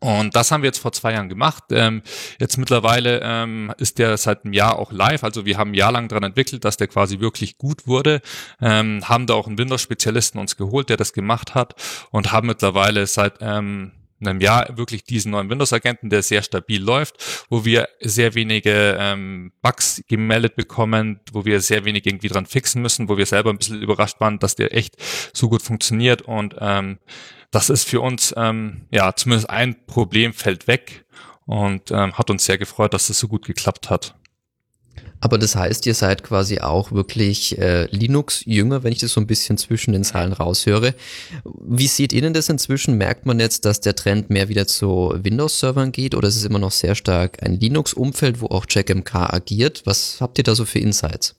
Und 0.00 0.34
das 0.34 0.50
haben 0.50 0.62
wir 0.62 0.68
jetzt 0.68 0.78
vor 0.78 0.92
zwei 0.92 1.12
Jahren 1.12 1.28
gemacht. 1.28 1.64
Ähm, 1.70 2.02
jetzt 2.38 2.56
mittlerweile 2.56 3.20
ähm, 3.22 3.72
ist 3.78 3.98
der 3.98 4.16
seit 4.16 4.44
einem 4.44 4.52
Jahr 4.52 4.78
auch 4.78 4.92
live. 4.92 5.24
Also 5.24 5.44
wir 5.44 5.58
haben 5.58 5.70
ein 5.70 5.74
Jahr 5.74 5.92
lang 5.92 6.08
daran 6.08 6.24
entwickelt, 6.24 6.64
dass 6.64 6.76
der 6.76 6.88
quasi 6.88 7.20
wirklich 7.20 7.58
gut 7.58 7.86
wurde. 7.86 8.20
Ähm, 8.60 9.08
haben 9.08 9.26
da 9.26 9.34
auch 9.34 9.46
einen 9.46 9.58
Windows-Spezialisten 9.58 10.38
uns 10.38 10.56
geholt, 10.56 10.88
der 10.88 10.96
das 10.96 11.12
gemacht 11.12 11.54
hat 11.54 11.74
und 12.10 12.32
haben 12.32 12.46
mittlerweile 12.46 13.06
seit 13.06 13.34
ähm, 13.40 13.92
einem 14.26 14.40
Jahr 14.40 14.76
wirklich 14.76 15.04
diesen 15.04 15.32
neuen 15.32 15.50
Windows-Agenten, 15.50 16.10
der 16.10 16.22
sehr 16.22 16.42
stabil 16.42 16.82
läuft, 16.82 17.46
wo 17.48 17.64
wir 17.64 17.88
sehr 18.00 18.34
wenige 18.34 18.96
ähm, 18.98 19.52
Bugs 19.62 20.02
gemeldet 20.08 20.56
bekommen, 20.56 21.20
wo 21.32 21.44
wir 21.44 21.60
sehr 21.60 21.84
wenig 21.84 22.06
irgendwie 22.06 22.28
dran 22.28 22.46
fixen 22.46 22.82
müssen, 22.82 23.08
wo 23.08 23.16
wir 23.16 23.26
selber 23.26 23.50
ein 23.50 23.58
bisschen 23.58 23.82
überrascht 23.82 24.20
waren, 24.20 24.38
dass 24.38 24.54
der 24.54 24.74
echt 24.74 24.96
so 25.32 25.48
gut 25.48 25.62
funktioniert 25.62 26.22
und 26.22 26.56
ähm, 26.60 26.98
das 27.50 27.70
ist 27.70 27.88
für 27.88 28.00
uns, 28.00 28.34
ähm, 28.36 28.86
ja, 28.90 29.14
zumindest 29.14 29.48
ein 29.48 29.86
Problem 29.86 30.32
fällt 30.32 30.66
weg 30.66 31.04
und 31.46 31.90
ähm, 31.90 32.14
hat 32.14 32.30
uns 32.30 32.44
sehr 32.44 32.58
gefreut, 32.58 32.94
dass 32.94 33.06
das 33.06 33.18
so 33.18 33.28
gut 33.28 33.44
geklappt 33.44 33.90
hat. 33.90 34.16
Aber 35.24 35.38
das 35.38 35.56
heißt, 35.56 35.86
ihr 35.86 35.94
seid 35.94 36.22
quasi 36.22 36.58
auch 36.58 36.92
wirklich 36.92 37.56
äh, 37.56 37.86
Linux-Jünger, 37.86 38.82
wenn 38.82 38.92
ich 38.92 38.98
das 38.98 39.12
so 39.12 39.22
ein 39.22 39.26
bisschen 39.26 39.56
zwischen 39.56 39.94
den 39.94 40.04
Zahlen 40.04 40.34
raushöre. 40.34 40.94
Wie 41.44 41.86
seht 41.86 42.12
ihr 42.12 42.20
denn 42.20 42.34
das 42.34 42.50
inzwischen? 42.50 42.98
Merkt 42.98 43.24
man 43.24 43.40
jetzt, 43.40 43.64
dass 43.64 43.80
der 43.80 43.96
Trend 43.96 44.28
mehr 44.28 44.50
wieder 44.50 44.66
zu 44.66 45.14
Windows-Servern 45.16 45.92
geht 45.92 46.14
oder 46.14 46.28
ist 46.28 46.36
es 46.36 46.44
immer 46.44 46.58
noch 46.58 46.72
sehr 46.72 46.94
stark 46.94 47.42
ein 47.42 47.58
Linux-Umfeld, 47.58 48.42
wo 48.42 48.48
auch 48.48 48.66
CheckMK 48.66 49.14
agiert? 49.32 49.80
Was 49.86 50.18
habt 50.20 50.36
ihr 50.36 50.44
da 50.44 50.54
so 50.54 50.66
für 50.66 50.78
Insights? 50.78 51.34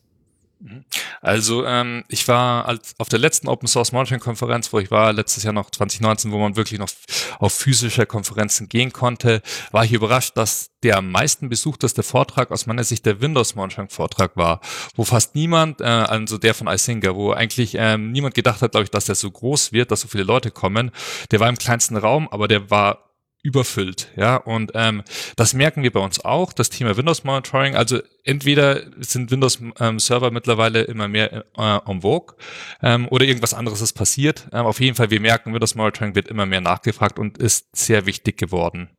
Mhm. 0.65 0.84
Also 1.22 1.63
ähm, 1.65 2.03
ich 2.07 2.27
war 2.27 2.65
als 2.67 2.95
auf 2.98 3.07
der 3.07 3.19
letzten 3.19 3.48
Open 3.48 3.67
Source 3.67 3.91
Monitoring 3.91 4.19
Konferenz, 4.19 4.74
wo 4.74 4.79
ich 4.79 4.89
war 4.89 5.13
letztes 5.13 5.43
Jahr 5.43 5.53
noch 5.53 5.69
2019, 5.69 6.31
wo 6.31 6.39
man 6.39 6.55
wirklich 6.55 6.79
noch 6.79 6.89
auf 7.38 7.53
physische 7.53 8.07
Konferenzen 8.07 8.67
gehen 8.67 8.91
konnte, 8.91 9.43
war 9.72 9.86
ich 9.86 9.93
überrascht, 9.93 10.36
dass 10.36 10.72
der 10.81 10.98
am 10.98 11.12
meisten 11.12 11.50
besuchteste 11.50 12.01
Vortrag 12.01 12.50
aus 12.50 12.65
meiner 12.65 12.84
Sicht 12.84 13.05
der 13.05 13.22
Windows 13.22 13.53
Monitoring 13.53 13.89
Vortrag 13.89 14.36
war, 14.38 14.60
wo 14.95 15.03
fast 15.03 15.36
niemand, 15.36 15.81
äh, 15.81 15.86
also 15.86 16.39
der 16.39 16.55
von 16.55 16.67
Isinga, 16.67 17.15
wo 17.15 17.31
eigentlich 17.31 17.75
ähm, 17.77 18.12
niemand 18.12 18.34
gedacht 18.34 18.63
hat, 18.63 18.72
glaube 18.72 18.86
ich, 18.86 18.91
dass 18.91 19.05
der 19.05 19.15
so 19.15 19.29
groß 19.29 19.72
wird, 19.72 19.91
dass 19.91 20.01
so 20.01 20.07
viele 20.07 20.24
Leute 20.24 20.50
kommen. 20.50 20.89
Der 21.29 21.39
war 21.39 21.50
im 21.50 21.57
kleinsten 21.57 21.95
Raum, 21.95 22.27
aber 22.29 22.48
der 22.48 22.72
war 22.72 23.05
überfüllt, 23.46 24.10
ja, 24.16 24.38
und 24.38 24.72
ähm, 24.74 25.04
das 25.36 25.54
merken 25.54 25.84
wir 25.84 25.92
bei 25.92 26.00
uns 26.00 26.24
auch, 26.25 26.52
das 26.52 26.70
Thema 26.70 26.98
Windows 26.98 27.24
Monitoring, 27.24 27.75
also 27.75 28.00
entweder 28.24 28.82
sind 29.00 29.30
Windows 29.30 29.60
ähm, 29.80 30.00
Server 30.00 30.32
mittlerweile 30.32 30.82
immer 30.82 31.08
mehr 31.08 31.46
äh, 31.56 31.80
en 31.86 32.02
vogue 32.02 32.36
ähm, 32.82 33.08
oder 33.10 33.25
irgendwas 33.25 33.54
anderes 33.54 33.82
ist 33.82 33.94
passiert. 33.94 34.48
Ähm, 34.52 34.66
auf 34.66 34.80
jeden 34.80 34.96
Fall, 34.96 35.12
wir 35.12 35.20
merken, 35.20 35.54
Windows 35.54 35.75
Monitoring 35.75 36.16
wird 36.16 36.28
immer 36.28 36.46
mehr 36.46 36.62
nachgefragt 36.62 37.20
und 37.20 37.38
ist 37.38 37.68
sehr 37.75 38.08
wichtig 38.08 38.38
geworden. 38.38 38.90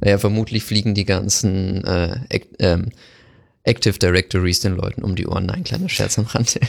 Naja, 0.00 0.18
vermutlich 0.18 0.62
fliegen 0.62 0.94
die 0.94 1.04
ganzen 1.04 1.84
äh, 1.84 2.40
ähm, 2.60 2.92
Active 3.64 3.98
Directories 3.98 4.60
den 4.60 4.76
Leuten 4.76 5.02
um 5.02 5.16
die 5.16 5.26
Ohren. 5.26 5.50
Ein 5.50 5.64
kleiner 5.64 5.88
Scherz 5.88 6.18
am 6.18 6.26
Rande. 6.26 6.60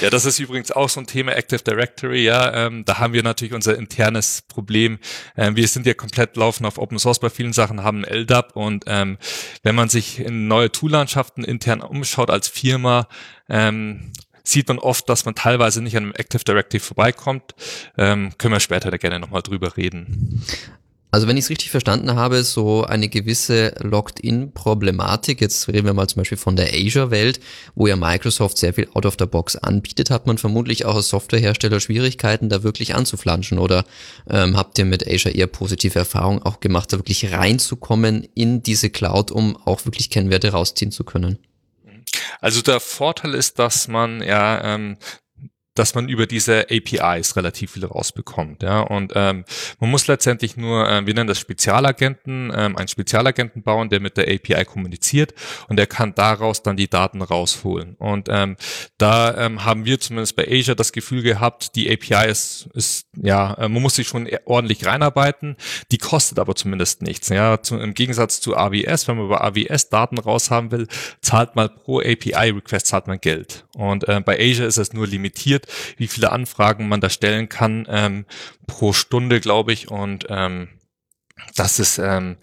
Ja, 0.00 0.10
das 0.10 0.24
ist 0.24 0.38
übrigens 0.38 0.70
auch 0.72 0.88
so 0.88 1.00
ein 1.00 1.06
Thema 1.06 1.32
Active 1.36 1.62
Directory. 1.62 2.24
Ja, 2.24 2.66
ähm, 2.66 2.84
da 2.84 2.98
haben 2.98 3.12
wir 3.12 3.22
natürlich 3.22 3.54
unser 3.54 3.76
internes 3.76 4.42
Problem. 4.42 4.98
Ähm, 5.36 5.56
wir 5.56 5.66
sind 5.68 5.86
ja 5.86 5.94
komplett 5.94 6.36
laufen 6.36 6.64
auf 6.66 6.78
Open 6.78 6.98
Source 6.98 7.18
bei 7.18 7.30
vielen 7.30 7.52
Sachen, 7.52 7.82
haben 7.82 8.04
LDAP 8.04 8.56
und 8.56 8.84
ähm, 8.86 9.18
wenn 9.62 9.74
man 9.74 9.88
sich 9.88 10.20
in 10.20 10.48
neue 10.48 10.70
Toollandschaften 10.70 11.44
intern 11.44 11.80
umschaut 11.80 12.30
als 12.30 12.48
Firma, 12.48 13.08
ähm, 13.48 14.12
sieht 14.42 14.68
man 14.68 14.78
oft, 14.78 15.08
dass 15.08 15.24
man 15.24 15.34
teilweise 15.34 15.82
nicht 15.82 15.96
an 15.96 16.04
einem 16.04 16.12
Active 16.12 16.44
Directory 16.44 16.80
vorbeikommt. 16.80 17.54
Ähm, 17.96 18.32
können 18.38 18.54
wir 18.54 18.60
später 18.60 18.90
da 18.90 18.96
gerne 18.96 19.20
nochmal 19.20 19.42
drüber 19.42 19.76
reden. 19.76 20.44
Also 21.12 21.26
wenn 21.26 21.36
ich 21.36 21.44
es 21.44 21.50
richtig 21.50 21.70
verstanden 21.70 22.14
habe, 22.14 22.44
so 22.44 22.84
eine 22.84 23.08
gewisse 23.08 23.74
Logged-in-Problematik, 23.80 25.40
jetzt 25.40 25.66
reden 25.68 25.86
wir 25.86 25.94
mal 25.94 26.08
zum 26.08 26.20
Beispiel 26.20 26.38
von 26.38 26.54
der 26.54 26.72
Azure-Welt, 26.72 27.40
wo 27.74 27.88
ja 27.88 27.96
Microsoft 27.96 28.58
sehr 28.58 28.74
viel 28.74 28.88
out 28.94 29.06
of 29.06 29.16
the 29.18 29.26
box 29.26 29.56
anbietet, 29.56 30.10
hat 30.10 30.26
man 30.26 30.38
vermutlich 30.38 30.84
auch 30.84 30.94
als 30.94 31.08
Softwarehersteller 31.08 31.80
Schwierigkeiten, 31.80 32.48
da 32.48 32.62
wirklich 32.62 32.94
anzuflanschen 32.94 33.58
oder 33.58 33.84
ähm, 34.28 34.56
habt 34.56 34.78
ihr 34.78 34.84
mit 34.84 35.06
Azure 35.06 35.34
eher 35.34 35.48
positive 35.48 35.98
Erfahrungen 35.98 36.42
auch 36.42 36.60
gemacht, 36.60 36.92
da 36.92 36.98
wirklich 36.98 37.32
reinzukommen 37.32 38.28
in 38.34 38.62
diese 38.62 38.90
Cloud, 38.90 39.32
um 39.32 39.56
auch 39.56 39.84
wirklich 39.86 40.10
Kennwerte 40.10 40.52
rausziehen 40.52 40.92
zu 40.92 41.02
können? 41.02 41.38
Also 42.40 42.62
der 42.62 42.80
Vorteil 42.80 43.34
ist, 43.34 43.58
dass 43.58 43.88
man 43.88 44.22
ja 44.22 44.74
ähm, 44.74 44.96
dass 45.80 45.94
man 45.94 46.10
über 46.10 46.26
diese 46.26 46.66
APIs 46.70 47.36
relativ 47.36 47.72
viel 47.72 47.86
rausbekommt. 47.86 48.62
Ja? 48.62 48.80
Und 48.80 49.12
ähm, 49.14 49.46
man 49.80 49.90
muss 49.90 50.06
letztendlich 50.08 50.58
nur, 50.58 50.86
äh, 50.86 51.06
wir 51.06 51.14
nennen 51.14 51.26
das 51.26 51.38
Spezialagenten, 51.38 52.52
ähm, 52.54 52.76
einen 52.76 52.88
Spezialagenten 52.88 53.62
bauen, 53.62 53.88
der 53.88 54.00
mit 54.00 54.18
der 54.18 54.24
API 54.24 54.66
kommuniziert 54.66 55.32
und 55.68 55.78
der 55.78 55.86
kann 55.86 56.14
daraus 56.14 56.62
dann 56.62 56.76
die 56.76 56.88
Daten 56.88 57.22
rausholen. 57.22 57.96
Und 57.96 58.28
ähm, 58.30 58.56
da 58.98 59.34
ähm, 59.38 59.64
haben 59.64 59.86
wir 59.86 59.98
zumindest 59.98 60.36
bei 60.36 60.46
Asia 60.46 60.74
das 60.74 60.92
Gefühl 60.92 61.22
gehabt, 61.22 61.74
die 61.76 61.90
API 61.90 62.28
ist, 62.28 62.68
ist 62.74 63.06
ja, 63.16 63.54
äh, 63.54 63.68
man 63.68 63.80
muss 63.80 63.94
sich 63.94 64.06
schon 64.06 64.28
ordentlich 64.44 64.84
reinarbeiten, 64.84 65.56
die 65.92 65.98
kostet 65.98 66.38
aber 66.38 66.56
zumindest 66.56 67.00
nichts. 67.00 67.30
Ja? 67.30 67.62
Zu, 67.62 67.78
Im 67.78 67.94
Gegensatz 67.94 68.42
zu 68.42 68.54
AWS, 68.54 69.08
wenn 69.08 69.16
man 69.16 69.24
über 69.24 69.42
AWS 69.42 69.88
Daten 69.88 70.18
raushaben 70.18 70.72
will, 70.72 70.88
zahlt 71.22 71.56
man 71.56 71.70
pro 71.74 72.00
API-Request 72.00 72.86
zahlt 72.86 73.06
man 73.06 73.18
Geld. 73.18 73.64
Und 73.74 74.06
äh, 74.08 74.20
bei 74.20 74.38
Asia 74.38 74.66
ist 74.66 74.76
es 74.76 74.92
nur 74.92 75.06
limitiert 75.06 75.66
wie 75.96 76.08
viele 76.08 76.32
Anfragen 76.32 76.88
man 76.88 77.00
da 77.00 77.10
stellen 77.10 77.48
kann 77.48 77.86
ähm, 77.88 78.26
pro 78.66 78.92
Stunde, 78.92 79.40
glaube 79.40 79.72
ich. 79.72 79.90
Und 79.90 80.26
ähm, 80.28 80.68
das 81.54 81.78
ist 81.78 81.98
ähm, 81.98 82.36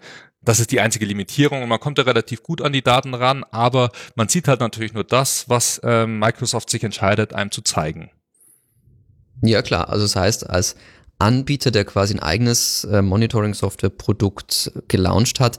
das 0.48 0.60
ist 0.60 0.72
die 0.72 0.80
einzige 0.80 1.04
Limitierung 1.04 1.62
und 1.62 1.68
man 1.68 1.80
kommt 1.80 1.98
da 1.98 2.02
relativ 2.02 2.42
gut 2.42 2.62
an 2.62 2.72
die 2.72 2.82
Daten 2.82 3.12
ran, 3.12 3.44
aber 3.50 3.90
man 4.14 4.28
sieht 4.28 4.48
halt 4.48 4.60
natürlich 4.60 4.94
nur 4.94 5.04
das, 5.04 5.48
was 5.48 5.80
ähm, 5.84 6.18
Microsoft 6.18 6.70
sich 6.70 6.84
entscheidet, 6.84 7.34
einem 7.34 7.50
zu 7.50 7.60
zeigen. 7.60 8.10
Ja 9.42 9.62
klar, 9.62 9.88
also 9.90 10.04
das 10.04 10.16
heißt, 10.16 10.48
als 10.48 10.76
Anbieter, 11.18 11.70
der 11.70 11.84
quasi 11.84 12.14
ein 12.14 12.20
eigenes 12.20 12.84
äh, 12.84 13.02
Monitoring-Software-Produkt 13.02 14.72
gelauncht 14.88 15.40
hat, 15.40 15.58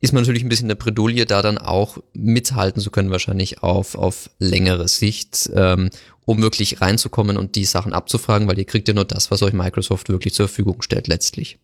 ist 0.00 0.12
man 0.12 0.22
natürlich 0.22 0.44
ein 0.44 0.48
bisschen 0.48 0.68
der 0.68 0.76
Bredouille, 0.76 1.26
da 1.26 1.42
dann 1.42 1.58
auch 1.58 1.98
mithalten 2.12 2.80
zu 2.80 2.90
können, 2.90 3.10
wahrscheinlich 3.10 3.62
auf, 3.62 3.94
auf 3.96 4.30
längere 4.38 4.88
Sicht, 4.88 5.50
ähm, 5.54 5.90
um 6.24 6.40
wirklich 6.40 6.80
reinzukommen 6.80 7.36
und 7.36 7.56
die 7.56 7.64
Sachen 7.64 7.92
abzufragen, 7.92 8.48
weil 8.48 8.58
ihr 8.58 8.64
kriegt 8.64 8.86
ja 8.86 8.94
nur 8.94 9.04
das, 9.04 9.30
was 9.30 9.42
euch 9.42 9.52
Microsoft 9.52 10.08
wirklich 10.08 10.34
zur 10.34 10.46
Verfügung 10.46 10.82
stellt 10.82 11.08
letztlich. 11.08 11.58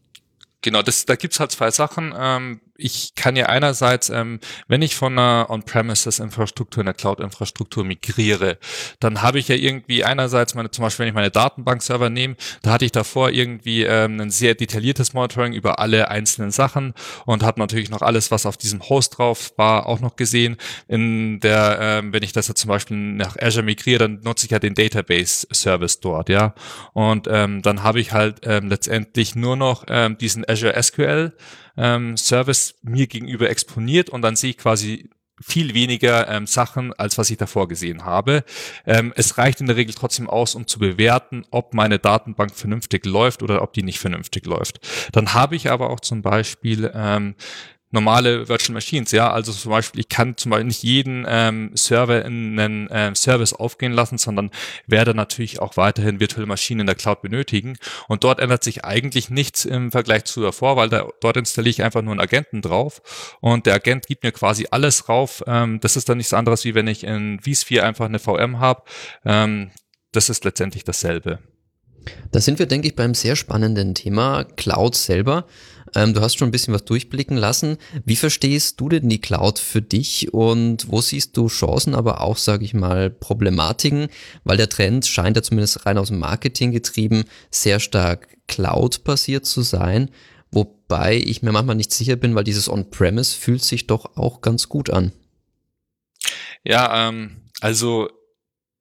Genau, 0.62 0.82
das, 0.82 1.04
da 1.04 1.14
gibt's 1.14 1.38
halt 1.40 1.52
zwei 1.52 1.70
Sachen. 1.70 2.14
Ähm, 2.16 2.60
ich 2.76 3.14
kann 3.14 3.36
ja 3.36 3.46
einerseits, 3.46 4.10
ähm, 4.10 4.40
wenn 4.66 4.82
ich 4.82 4.96
von 4.96 5.12
einer 5.12 5.46
On-Premises-Infrastruktur 5.48 6.82
in 6.82 6.88
eine 6.88 6.94
Cloud-Infrastruktur 6.94 7.84
migriere, 7.84 8.58
dann 8.98 9.22
habe 9.22 9.38
ich 9.38 9.48
ja 9.48 9.54
irgendwie 9.54 10.04
einerseits 10.04 10.54
meine, 10.54 10.70
zum 10.70 10.82
Beispiel 10.82 11.04
wenn 11.04 11.10
ich 11.10 11.14
meine 11.14 11.30
Datenbank-Server 11.30 12.10
nehme, 12.10 12.36
da 12.62 12.72
hatte 12.72 12.84
ich 12.84 12.92
davor 12.92 13.30
irgendwie 13.30 13.84
ähm, 13.84 14.20
ein 14.20 14.30
sehr 14.30 14.54
detailliertes 14.54 15.12
Monitoring 15.12 15.52
über 15.52 15.78
alle 15.78 16.08
einzelnen 16.08 16.50
Sachen 16.50 16.94
und 17.26 17.44
habe 17.44 17.60
natürlich 17.60 17.90
noch 17.90 18.02
alles, 18.02 18.30
was 18.30 18.46
auf 18.46 18.56
diesem 18.56 18.82
Host 18.88 19.18
drauf 19.18 19.52
war, 19.56 19.86
auch 19.86 20.00
noch 20.00 20.16
gesehen. 20.16 20.56
In 20.88 21.38
der, 21.40 21.78
ähm, 21.80 22.12
wenn 22.12 22.24
ich 22.24 22.32
das 22.32 22.48
jetzt 22.48 22.60
zum 22.60 22.68
Beispiel 22.68 22.96
nach 22.96 23.36
Azure 23.40 23.64
migriere, 23.64 24.00
dann 24.00 24.20
nutze 24.22 24.46
ich 24.46 24.50
ja 24.50 24.58
den 24.58 24.74
Database-Service 24.74 26.00
dort, 26.00 26.28
ja. 26.28 26.54
Und 26.92 27.28
ähm, 27.30 27.62
dann 27.62 27.82
habe 27.84 28.00
ich 28.00 28.12
halt 28.12 28.40
ähm, 28.42 28.68
letztendlich 28.68 29.36
nur 29.36 29.56
noch 29.56 29.84
ähm, 29.88 30.18
diesen 30.18 30.48
Azure 30.48 30.80
SQL 30.82 31.32
ähm, 31.76 32.16
Service 32.16 32.74
mir 32.82 33.06
gegenüber 33.06 33.50
exponiert 33.50 34.10
und 34.10 34.22
dann 34.22 34.36
sehe 34.36 34.50
ich 34.50 34.58
quasi 34.58 35.10
viel 35.42 35.74
weniger 35.74 36.28
ähm, 36.28 36.46
Sachen, 36.46 36.92
als 36.92 37.18
was 37.18 37.30
ich 37.30 37.36
davor 37.36 37.66
gesehen 37.66 38.04
habe. 38.04 38.44
Ähm, 38.86 39.12
es 39.16 39.36
reicht 39.36 39.60
in 39.60 39.66
der 39.66 39.76
Regel 39.76 39.94
trotzdem 39.94 40.30
aus, 40.30 40.54
um 40.54 40.66
zu 40.66 40.78
bewerten, 40.78 41.44
ob 41.50 41.74
meine 41.74 41.98
Datenbank 41.98 42.54
vernünftig 42.54 43.04
läuft 43.04 43.42
oder 43.42 43.62
ob 43.62 43.72
die 43.72 43.82
nicht 43.82 43.98
vernünftig 43.98 44.46
läuft. 44.46 44.78
Dann 45.12 45.34
habe 45.34 45.56
ich 45.56 45.70
aber 45.70 45.90
auch 45.90 46.00
zum 46.00 46.22
Beispiel 46.22 46.90
ähm, 46.94 47.34
normale 47.94 48.48
Virtual 48.48 48.74
Machines, 48.74 49.12
ja. 49.12 49.32
Also 49.32 49.52
zum 49.52 49.70
Beispiel, 49.70 50.00
ich 50.00 50.08
kann 50.08 50.36
zum 50.36 50.50
Beispiel 50.50 50.66
nicht 50.66 50.82
jeden 50.82 51.24
ähm, 51.26 51.70
Server 51.74 52.24
in 52.24 52.58
einen 52.58 52.88
ähm, 52.90 53.14
Service 53.14 53.54
aufgehen 53.54 53.92
lassen, 53.92 54.18
sondern 54.18 54.50
werde 54.86 55.14
natürlich 55.14 55.60
auch 55.60 55.78
weiterhin 55.78 56.20
virtuelle 56.20 56.46
Maschinen 56.46 56.80
in 56.80 56.86
der 56.86 56.96
Cloud 56.96 57.22
benötigen. 57.22 57.78
Und 58.08 58.24
dort 58.24 58.40
ändert 58.40 58.62
sich 58.62 58.84
eigentlich 58.84 59.30
nichts 59.30 59.64
im 59.64 59.90
Vergleich 59.90 60.24
zu 60.24 60.42
davor, 60.42 60.76
weil 60.76 60.90
da, 60.90 61.08
dort 61.20 61.38
installiere 61.38 61.70
ich 61.70 61.82
einfach 61.82 62.02
nur 62.02 62.12
einen 62.12 62.20
Agenten 62.20 62.60
drauf 62.60 63.00
und 63.40 63.64
der 63.66 63.74
Agent 63.74 64.06
gibt 64.06 64.24
mir 64.24 64.32
quasi 64.32 64.66
alles 64.70 65.08
rauf. 65.08 65.42
Ähm, 65.46 65.80
das 65.80 65.96
ist 65.96 66.08
dann 66.08 66.18
nichts 66.18 66.34
anderes, 66.34 66.64
wie 66.64 66.74
wenn 66.74 66.88
ich 66.88 67.04
in 67.04 67.40
vSphere 67.40 67.84
einfach 67.84 68.06
eine 68.06 68.18
VM 68.18 68.58
habe. 68.58 68.82
Ähm, 69.24 69.70
das 70.12 70.28
ist 70.28 70.44
letztendlich 70.44 70.84
dasselbe. 70.84 71.38
Da 72.32 72.40
sind 72.40 72.58
wir, 72.58 72.66
denke 72.66 72.88
ich, 72.88 72.96
beim 72.96 73.14
sehr 73.14 73.36
spannenden 73.36 73.94
Thema 73.94 74.44
Cloud 74.44 74.94
selber. 74.94 75.46
Ähm, 75.94 76.14
du 76.14 76.20
hast 76.20 76.38
schon 76.38 76.48
ein 76.48 76.52
bisschen 76.52 76.74
was 76.74 76.84
durchblicken 76.84 77.36
lassen. 77.36 77.76
Wie 78.04 78.16
verstehst 78.16 78.80
du 78.80 78.88
denn 78.88 79.08
die 79.08 79.20
Cloud 79.20 79.58
für 79.58 79.82
dich 79.82 80.32
und 80.34 80.90
wo 80.90 81.00
siehst 81.00 81.36
du 81.36 81.48
Chancen, 81.48 81.94
aber 81.94 82.20
auch, 82.20 82.36
sage 82.36 82.64
ich 82.64 82.74
mal, 82.74 83.10
Problematiken? 83.10 84.08
Weil 84.42 84.56
der 84.56 84.68
Trend 84.68 85.06
scheint 85.06 85.36
ja 85.36 85.42
zumindest 85.42 85.86
rein 85.86 85.98
aus 85.98 86.08
dem 86.08 86.18
Marketing 86.18 86.72
getrieben, 86.72 87.24
sehr 87.50 87.80
stark 87.80 88.28
Cloud-basiert 88.48 89.46
zu 89.46 89.62
sein. 89.62 90.10
Wobei 90.50 91.16
ich 91.16 91.42
mir 91.42 91.52
manchmal 91.52 91.76
nicht 91.76 91.92
sicher 91.92 92.16
bin, 92.16 92.34
weil 92.34 92.44
dieses 92.44 92.68
On-Premise 92.68 93.36
fühlt 93.36 93.62
sich 93.62 93.86
doch 93.86 94.16
auch 94.16 94.40
ganz 94.40 94.68
gut 94.68 94.90
an. 94.90 95.12
Ja, 96.64 97.08
ähm, 97.08 97.36
also 97.60 98.08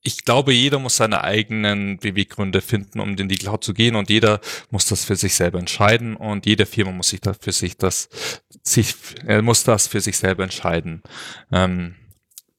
ich 0.03 0.25
glaube, 0.25 0.53
jeder 0.53 0.79
muss 0.79 0.97
seine 0.97 1.23
eigenen 1.23 1.97
Beweggründe 1.97 2.61
finden, 2.61 2.99
um 2.99 3.15
in 3.15 3.29
die 3.29 3.37
Cloud 3.37 3.63
zu 3.63 3.73
gehen 3.73 3.95
und 3.95 4.09
jeder 4.09 4.41
muss 4.69 4.85
das 4.85 5.05
für 5.05 5.15
sich 5.15 5.33
selber 5.33 5.59
entscheiden 5.59 6.15
und 6.17 6.45
jede 6.45 6.65
Firma 6.65 6.91
muss 6.91 7.09
sich 7.09 7.21
da 7.21 7.33
für 7.33 7.53
sich 7.53 7.77
das, 7.77 8.09
sich, 8.61 8.95
er 9.25 9.41
muss 9.41 9.63
das 9.63 9.87
für 9.87 10.01
sich 10.01 10.17
selber 10.17 10.43
entscheiden. 10.43 11.01
Ähm, 11.51 11.95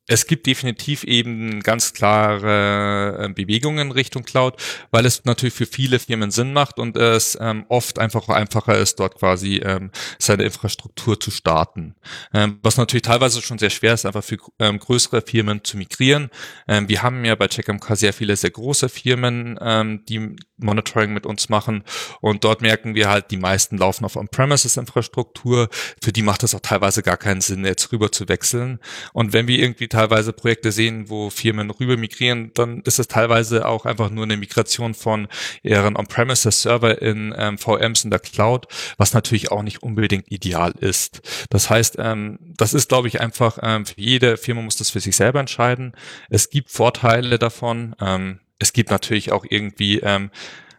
es 0.07 0.27
gibt 0.27 0.47
definitiv 0.47 1.05
eben 1.05 1.61
ganz 1.61 1.95
klare 1.95 3.25
äh, 3.25 3.29
Bewegungen 3.33 3.91
Richtung 3.91 4.25
Cloud, 4.25 4.57
weil 4.91 5.07
es 5.07 5.25
natürlich 5.25 5.55
für 5.55 5.67
viele 5.67 5.99
Firmen 5.99 6.31
Sinn 6.31 6.53
macht 6.53 6.79
und 6.79 6.97
es 6.97 7.39
ähm, 7.41 7.65
oft 7.69 7.99
einfach 7.99 8.29
einfacher 8.29 8.77
ist, 8.77 9.01
dort 9.01 9.15
quasi 9.15 9.57
ähm, 9.65 9.91
seine 10.19 10.43
Infrastruktur 10.43 11.19
zu 11.19 11.31
starten. 11.31 11.95
Ähm, 12.35 12.59
was 12.63 12.77
natürlich 12.77 13.03
teilweise 13.03 13.41
schon 13.41 13.59
sehr 13.59 13.71
schwer 13.71 13.95
ist, 13.95 14.05
einfach 14.05 14.25
für 14.25 14.37
ähm, 14.59 14.79
größere 14.79 15.23
Firmen 15.23 15.65
zu 15.65 15.79
migrieren. 15.79 16.29
Ähm, 16.69 16.89
wir 16.89 17.03
haben 17.03 17.25
ja 17.25 17.35
bei 17.35 17.49
CheckMK 17.49 17.97
sehr 17.97 18.13
viele 18.13 18.37
sehr 18.37 18.51
große 18.51 18.91
Firmen, 18.91 19.59
ähm, 19.63 20.05
die 20.07 20.37
Monitoring 20.59 21.13
mit 21.13 21.25
uns 21.27 21.49
machen 21.49 21.83
und 22.21 22.45
dort 22.45 22.61
merken 22.61 22.95
wir 22.95 23.09
halt, 23.09 23.31
die 23.31 23.37
meisten 23.37 23.79
laufen 23.79 24.05
auf 24.05 24.17
On-Premises-Infrastruktur. 24.17 25.69
Für 26.03 26.13
die 26.13 26.23
macht 26.23 26.43
es 26.43 26.55
auch 26.55 26.61
teilweise 26.61 27.03
gar 27.03 27.17
keinen 27.17 27.41
Sinn, 27.41 27.65
jetzt 27.65 27.91
rüber 27.91 28.13
zu 28.13 28.29
wechseln. 28.29 28.79
Und 29.13 29.33
wenn 29.33 29.49
wir 29.49 29.59
irgendwie 29.59 29.89
teilweise 29.95 30.33
Projekte 30.33 30.73
sehen, 30.73 31.09
wo 31.09 31.31
Firmen 31.31 31.71
rüber 31.71 31.97
migrieren, 31.97 32.51
dann 32.55 32.83
ist 32.83 32.99
es 32.99 33.09
teilweise 33.09 33.67
auch 33.67 33.87
einfach 33.87 34.11
nur 34.11 34.25
eine 34.25 34.37
Migration 34.37 34.95
von 34.95 35.29
ihren 35.63 35.97
On-Premises-Server 35.97 37.01
in 37.01 37.35
ähm, 37.37 37.59
VMs 37.59 38.05
in 38.05 38.11
der 38.11 38.19
Cloud, 38.19 38.67
was 38.99 39.15
natürlich 39.15 39.53
auch 39.53 39.63
nicht 39.63 39.83
unbedingt 39.83 40.31
ideal 40.31 40.73
ist. 40.81 41.23
Das 41.51 41.71
heißt, 41.71 41.97
ähm, 41.99 42.39
das 42.57 42.75
ist, 42.75 42.89
glaube 42.89 43.09
ich, 43.09 43.21
einfach, 43.21 43.59
ähm, 43.63 43.87
für 43.87 44.01
jede 44.01 44.37
Firma 44.37 44.63
muss 44.63 44.77
das 44.77 44.91
für 44.91 45.01
sich 45.01 45.17
selber 45.17 45.41
entscheiden. 45.41 45.93
Es 46.29 46.51
gibt 46.51 46.71
Vorteile 46.71 47.39
davon. 47.39 47.95
Ähm, 48.01 48.41
es 48.59 48.73
gibt 48.73 48.91
natürlich 48.91 49.31
auch 49.33 49.45
irgendwie 49.49 50.01
ähm, 50.01 50.31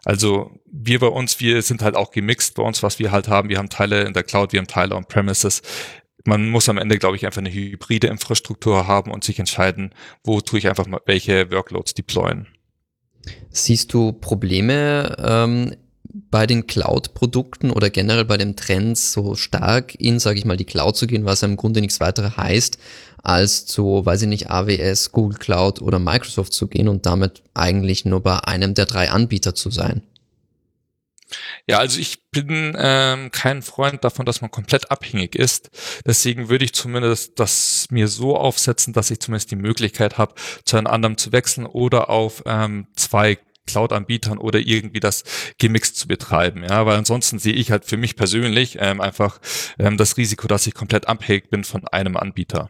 Also 0.06 0.52
wir 0.72 1.00
bei 1.00 1.08
uns, 1.08 1.40
wir 1.40 1.62
sind 1.62 1.82
halt 1.82 1.96
auch 1.96 2.12
gemixt 2.12 2.56
bei 2.56 2.64
uns, 2.64 2.84
was 2.84 3.00
wir 3.00 3.12
halt 3.12 3.28
haben. 3.28 3.50
Wir 3.50 3.58
haben 3.58 3.70
Teile 3.70 4.04
in 4.04 4.14
der 4.14 4.24
Cloud, 4.24 4.54
wir 4.54 4.60
haben 4.60 4.68
Teile 4.68 4.96
on-premises. 4.96 5.62
Man 6.26 6.50
muss 6.50 6.68
am 6.70 6.80
Ende, 6.80 6.98
glaube 6.98 7.16
ich, 7.16 7.26
einfach 7.26 7.40
eine 7.40 7.54
hybride 7.54 8.08
Infrastruktur 8.08 8.88
haben 8.88 9.12
und 9.12 9.24
sich 9.24 9.40
entscheiden, 9.40 9.92
wo 10.24 10.42
tue 10.42 10.60
ich 10.60 10.68
einfach 10.68 10.88
mal 10.88 11.00
welche 11.06 11.52
Workloads 11.52 11.94
deployen. 11.94 12.48
Siehst 13.52 13.94
du 13.94 14.12
Probleme 14.12 15.16
ähm, 15.24 15.76
bei 16.32 16.48
den 16.48 16.66
Cloud-Produkten 16.66 17.70
oder 17.70 17.90
generell 17.92 18.26
bei 18.26 18.38
dem 18.38 18.56
Trend 18.56 18.98
so 18.98 19.36
stark 19.36 19.96
in, 19.96 20.20
sage 20.20 20.40
ich 20.40 20.46
mal, 20.46 20.58
die 20.58 20.66
Cloud 20.66 20.96
zu 20.96 21.08
gehen, 21.08 21.26
was 21.26 21.42
ja 21.42 21.48
im 21.48 21.58
Grunde 21.58 21.82
nichts 21.82 22.00
weiter 22.00 22.38
heißt, 22.38 22.80
als 23.22 23.66
zu, 23.68 24.06
weiß 24.06 24.24
ich 24.24 24.28
nicht, 24.28 24.50
AWS, 24.50 25.12
Google 25.12 25.38
Cloud 25.38 25.82
oder 25.82 26.00
Microsoft 26.00 26.54
zu 26.54 26.68
gehen 26.68 26.88
und 26.88 27.06
damit 27.06 27.44
eigentlich 27.54 28.06
nur 28.06 28.22
bei 28.22 28.40
einem 28.40 28.74
der 28.74 28.86
drei 28.86 29.12
Anbieter 29.12 29.54
zu 29.54 29.70
sein? 29.70 30.02
Ja, 31.68 31.80
also 31.80 32.00
ich 32.00 32.30
bin 32.32 32.76
ähm, 32.78 33.32
kein 33.32 33.62
Freund 33.62 34.04
davon, 34.04 34.26
dass 34.26 34.42
man 34.42 34.52
komplett 34.52 34.92
abhängig 34.92 35.36
ist. 35.36 35.70
Deswegen 36.06 36.50
würde 36.50 36.66
ich 36.66 36.74
zumindest 36.74 37.40
das 37.40 37.88
mir 37.90 38.08
so 38.08 38.36
aufsetzen, 38.38 38.94
dass 38.94 39.12
ich 39.12 39.20
zumindest 39.20 39.52
die 39.52 39.56
Möglichkeit 39.56 40.18
habe, 40.18 40.36
zu 40.64 40.78
einem 40.78 40.88
anderen 40.88 41.18
zu 41.18 41.32
wechseln 41.32 41.66
oder 41.66 42.10
auf 42.10 42.44
ähm, 42.46 42.88
zwei 42.96 43.38
Cloud-Anbietern 43.66 44.38
oder 44.38 44.60
irgendwie 44.60 45.00
das 45.00 45.24
gemixt 45.58 45.98
zu 45.98 46.08
betreiben. 46.08 46.64
Ja, 46.64 46.86
weil 46.86 46.98
ansonsten 46.98 47.40
sehe 47.40 47.54
ich 47.54 47.72
halt 47.72 47.86
für 47.86 47.98
mich 47.98 48.16
persönlich 48.16 48.78
ähm, 48.80 49.02
einfach 49.02 49.40
ähm, 49.80 49.98
das 49.98 50.18
Risiko, 50.18 50.48
dass 50.48 50.68
ich 50.68 50.74
komplett 50.74 51.08
abhängig 51.08 51.50
bin 51.50 51.64
von 51.64 51.88
einem 51.88 52.18
Anbieter. 52.18 52.70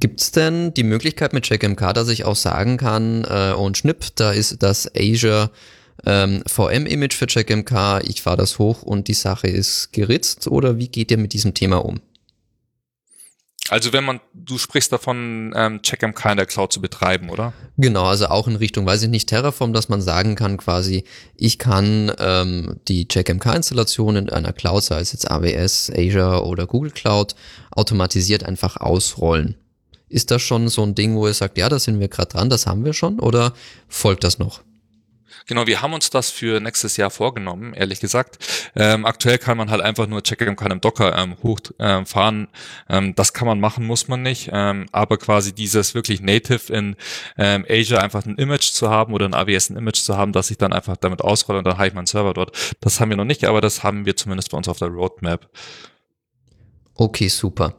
Gibt 0.00 0.20
es 0.20 0.32
denn 0.32 0.74
die 0.74 0.82
Möglichkeit 0.82 1.32
mit 1.32 1.44
CheckMK, 1.44 1.94
dass 1.94 2.08
ich 2.08 2.24
auch 2.24 2.36
sagen 2.36 2.76
kann, 2.76 3.24
äh, 3.24 3.52
und 3.52 3.78
Schnipp, 3.78 4.04
da 4.16 4.32
ist 4.32 4.62
das 4.62 4.90
Azure 4.96 5.50
ähm, 6.06 6.42
VM-Image 6.46 7.14
für 7.14 7.26
CheckMK, 7.26 8.02
ich 8.04 8.22
fahre 8.22 8.36
das 8.36 8.58
hoch 8.58 8.82
und 8.82 9.08
die 9.08 9.14
Sache 9.14 9.48
ist 9.48 9.92
geritzt 9.92 10.46
oder 10.46 10.78
wie 10.78 10.88
geht 10.88 11.10
ihr 11.10 11.18
mit 11.18 11.32
diesem 11.32 11.54
Thema 11.54 11.84
um? 11.84 12.00
Also 13.70 13.94
wenn 13.94 14.04
man, 14.04 14.20
du 14.34 14.58
sprichst 14.58 14.92
davon, 14.92 15.54
ähm, 15.56 15.80
CheckMK 15.80 16.32
in 16.32 16.36
der 16.36 16.46
Cloud 16.46 16.72
zu 16.72 16.82
betreiben, 16.82 17.30
oder? 17.30 17.54
Genau, 17.78 18.04
also 18.04 18.26
auch 18.26 18.46
in 18.46 18.56
Richtung, 18.56 18.84
weiß 18.84 19.04
ich 19.04 19.08
nicht, 19.08 19.28
Terraform, 19.30 19.72
dass 19.72 19.88
man 19.88 20.02
sagen 20.02 20.34
kann 20.34 20.58
quasi, 20.58 21.04
ich 21.34 21.58
kann 21.58 22.12
ähm, 22.18 22.78
die 22.88 23.08
CheckMK-Installation 23.08 24.16
in 24.16 24.28
einer 24.28 24.52
Cloud, 24.52 24.84
sei 24.84 25.00
es 25.00 25.12
jetzt 25.12 25.30
AWS, 25.30 25.90
Azure 25.96 26.44
oder 26.44 26.66
Google 26.66 26.90
Cloud, 26.90 27.34
automatisiert 27.70 28.44
einfach 28.44 28.76
ausrollen. 28.76 29.56
Ist 30.10 30.30
das 30.30 30.42
schon 30.42 30.68
so 30.68 30.82
ein 30.82 30.94
Ding, 30.94 31.16
wo 31.16 31.26
ihr 31.26 31.34
sagt, 31.34 31.56
ja, 31.56 31.70
da 31.70 31.78
sind 31.78 31.98
wir 32.00 32.08
gerade 32.08 32.28
dran, 32.28 32.50
das 32.50 32.66
haben 32.66 32.84
wir 32.84 32.92
schon, 32.92 33.18
oder 33.18 33.54
folgt 33.88 34.24
das 34.24 34.38
noch? 34.38 34.60
Genau, 35.46 35.66
wir 35.66 35.82
haben 35.82 35.92
uns 35.92 36.08
das 36.08 36.30
für 36.30 36.58
nächstes 36.58 36.96
Jahr 36.96 37.10
vorgenommen, 37.10 37.74
ehrlich 37.74 38.00
gesagt. 38.00 38.38
Ähm, 38.74 39.04
aktuell 39.04 39.36
kann 39.36 39.58
man 39.58 39.70
halt 39.70 39.82
einfach 39.82 40.06
nur 40.06 40.22
Checkr 40.22 40.54
kann 40.54 40.70
im 40.70 40.80
Docker 40.80 41.18
ähm, 41.18 41.36
hochfahren. 41.42 42.48
Ähm, 42.88 43.08
ähm, 43.08 43.14
das 43.14 43.34
kann 43.34 43.46
man 43.46 43.60
machen, 43.60 43.86
muss 43.86 44.08
man 44.08 44.22
nicht. 44.22 44.48
Ähm, 44.52 44.86
aber 44.92 45.18
quasi 45.18 45.54
dieses 45.54 45.94
wirklich 45.94 46.22
native 46.22 46.72
in 46.72 46.96
ähm, 47.36 47.66
Azure 47.68 48.02
einfach 48.02 48.24
ein 48.24 48.36
Image 48.36 48.72
zu 48.72 48.88
haben 48.88 49.12
oder 49.12 49.26
ein 49.26 49.34
AWS 49.34 49.70
ein 49.70 49.76
Image 49.76 49.98
zu 49.98 50.16
haben, 50.16 50.32
dass 50.32 50.50
ich 50.50 50.56
dann 50.56 50.72
einfach 50.72 50.96
damit 50.96 51.20
ausrolle 51.20 51.58
und 51.58 51.66
dann 51.66 51.76
habe 51.76 51.88
ich 51.88 51.94
meinen 51.94 52.06
Server 52.06 52.32
dort. 52.32 52.56
Das 52.80 52.98
haben 53.00 53.10
wir 53.10 53.16
noch 53.18 53.24
nicht, 53.24 53.44
aber 53.44 53.60
das 53.60 53.82
haben 53.82 54.06
wir 54.06 54.16
zumindest 54.16 54.50
bei 54.50 54.56
uns 54.56 54.68
auf 54.68 54.78
der 54.78 54.88
Roadmap. 54.88 55.50
Okay, 56.94 57.28
super. 57.28 57.74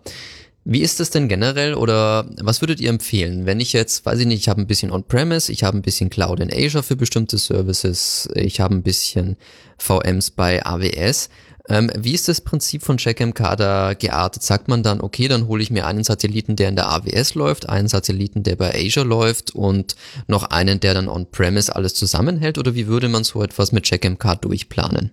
Wie 0.68 0.82
ist 0.82 1.00
es 1.00 1.12
denn 1.12 1.28
generell 1.28 1.76
oder 1.76 2.26
was 2.42 2.60
würdet 2.60 2.80
ihr 2.80 2.90
empfehlen, 2.90 3.46
wenn 3.46 3.60
ich 3.60 3.72
jetzt, 3.72 4.04
weiß 4.04 4.20
ich 4.20 4.26
nicht, 4.26 4.40
ich 4.40 4.50
habe 4.50 4.60
ein 4.62 4.66
bisschen 4.66 4.90
On-Premise, 4.90 5.52
ich 5.52 5.64
habe 5.64 5.78
ein 5.78 5.84
bisschen 5.84 6.10
Cloud 6.10 6.40
in 6.40 6.52
Azure 6.52 6.82
für 6.82 6.96
bestimmte 6.96 7.38
Services, 7.38 8.28
ich 8.34 8.60
habe 8.60 8.74
ein 8.74 8.82
bisschen 8.82 9.38
VMs 9.78 10.32
bei 10.32 10.66
AWS. 10.66 11.30
Ähm, 11.70 11.92
wie 11.96 12.14
ist 12.14 12.28
das 12.28 12.42
Prinzip 12.42 12.82
von 12.82 12.98
CheckMK 12.98 13.56
da 13.56 13.94
geartet? 13.94 14.42
Sagt 14.42 14.68
man 14.68 14.82
dann, 14.82 15.02
okay, 15.02 15.28
dann 15.28 15.48
hole 15.48 15.62
ich 15.62 15.70
mir 15.70 15.86
einen 15.86 16.04
Satelliten, 16.04 16.56
der 16.56 16.70
in 16.70 16.76
der 16.76 16.90
AWS 16.90 17.36
läuft, 17.36 17.70
einen 17.70 17.88
Satelliten, 17.88 18.42
der 18.42 18.56
bei 18.56 18.74
Azure 18.74 19.06
läuft 19.06 19.54
und 19.54 19.96
noch 20.26 20.46
einen, 20.46 20.80
der 20.80 20.96
dann 20.96 21.08
On-Premise 21.08 21.76
alles 21.76 21.94
zusammenhält? 21.94 22.58
Oder 22.58 22.74
wie 22.74 22.88
würde 22.88 23.08
man 23.08 23.24
so 23.24 23.44
etwas 23.44 23.72
mit 23.72 23.86
CheckMK 23.86 24.42
durchplanen? 24.42 25.12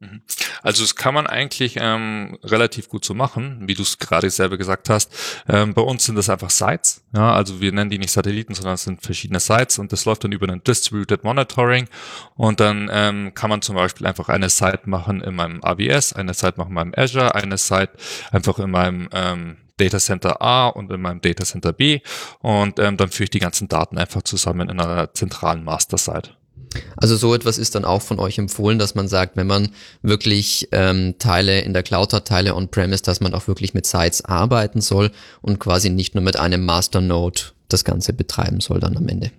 Mhm. 0.00 0.22
Also 0.62 0.84
das 0.84 0.94
kann 0.94 1.12
man 1.12 1.26
eigentlich 1.26 1.76
ähm, 1.76 2.38
relativ 2.44 2.88
gut 2.88 3.04
so 3.04 3.14
machen, 3.14 3.62
wie 3.66 3.74
du 3.74 3.82
es 3.82 3.98
gerade 3.98 4.30
selber 4.30 4.56
gesagt 4.56 4.88
hast. 4.90 5.12
Ähm, 5.48 5.74
bei 5.74 5.82
uns 5.82 6.04
sind 6.04 6.14
das 6.14 6.30
einfach 6.30 6.50
Sites. 6.50 7.02
Ja, 7.12 7.32
also 7.32 7.60
wir 7.60 7.72
nennen 7.72 7.90
die 7.90 7.98
nicht 7.98 8.12
Satelliten, 8.12 8.54
sondern 8.54 8.74
es 8.74 8.84
sind 8.84 9.02
verschiedene 9.02 9.40
Sites 9.40 9.78
und 9.78 9.92
das 9.92 10.04
läuft 10.04 10.22
dann 10.22 10.30
über 10.30 10.48
ein 10.48 10.62
Distributed 10.62 11.24
Monitoring 11.24 11.88
und 12.36 12.60
dann 12.60 12.88
ähm, 12.92 13.34
kann 13.34 13.50
man 13.50 13.60
zum 13.60 13.74
Beispiel 13.74 14.06
einfach 14.06 14.28
eine 14.28 14.50
Site 14.50 14.82
machen 14.84 15.20
in 15.20 15.34
meinem 15.34 15.64
AWS, 15.64 16.12
eine 16.12 16.34
Site 16.34 16.54
machen 16.58 16.68
in 16.68 16.74
meinem 16.74 16.94
Azure, 16.96 17.34
eine 17.34 17.58
Site 17.58 17.90
einfach 18.30 18.60
in 18.60 18.70
meinem 18.70 19.08
ähm, 19.12 19.56
Data 19.78 19.98
Center 19.98 20.40
A 20.40 20.68
und 20.68 20.92
in 20.92 21.00
meinem 21.00 21.20
Data 21.20 21.44
Center 21.44 21.72
B 21.72 22.00
und 22.40 22.78
ähm, 22.78 22.96
dann 22.96 23.10
führe 23.10 23.24
ich 23.24 23.30
die 23.30 23.38
ganzen 23.40 23.66
Daten 23.66 23.98
einfach 23.98 24.22
zusammen 24.22 24.68
in 24.68 24.80
einer 24.80 25.12
zentralen 25.12 25.64
Master 25.64 25.98
Site. 25.98 26.37
Also 26.96 27.16
so 27.16 27.34
etwas 27.34 27.58
ist 27.58 27.74
dann 27.74 27.84
auch 27.84 28.02
von 28.02 28.18
euch 28.18 28.38
empfohlen, 28.38 28.78
dass 28.78 28.94
man 28.94 29.08
sagt, 29.08 29.36
wenn 29.36 29.46
man 29.46 29.70
wirklich 30.02 30.68
ähm, 30.72 31.14
Teile 31.18 31.60
in 31.60 31.72
der 31.72 31.82
Cloud 31.82 32.12
hat, 32.12 32.28
Teile 32.28 32.54
on-premise, 32.54 33.02
dass 33.02 33.20
man 33.20 33.34
auch 33.34 33.48
wirklich 33.48 33.74
mit 33.74 33.86
Sites 33.86 34.24
arbeiten 34.24 34.80
soll 34.80 35.10
und 35.40 35.58
quasi 35.58 35.90
nicht 35.90 36.14
nur 36.14 36.24
mit 36.24 36.36
einem 36.36 36.64
Masternode 36.64 37.40
das 37.68 37.84
Ganze 37.84 38.12
betreiben 38.12 38.60
soll 38.60 38.80
dann 38.80 38.96
am 38.96 39.08
Ende. 39.08 39.30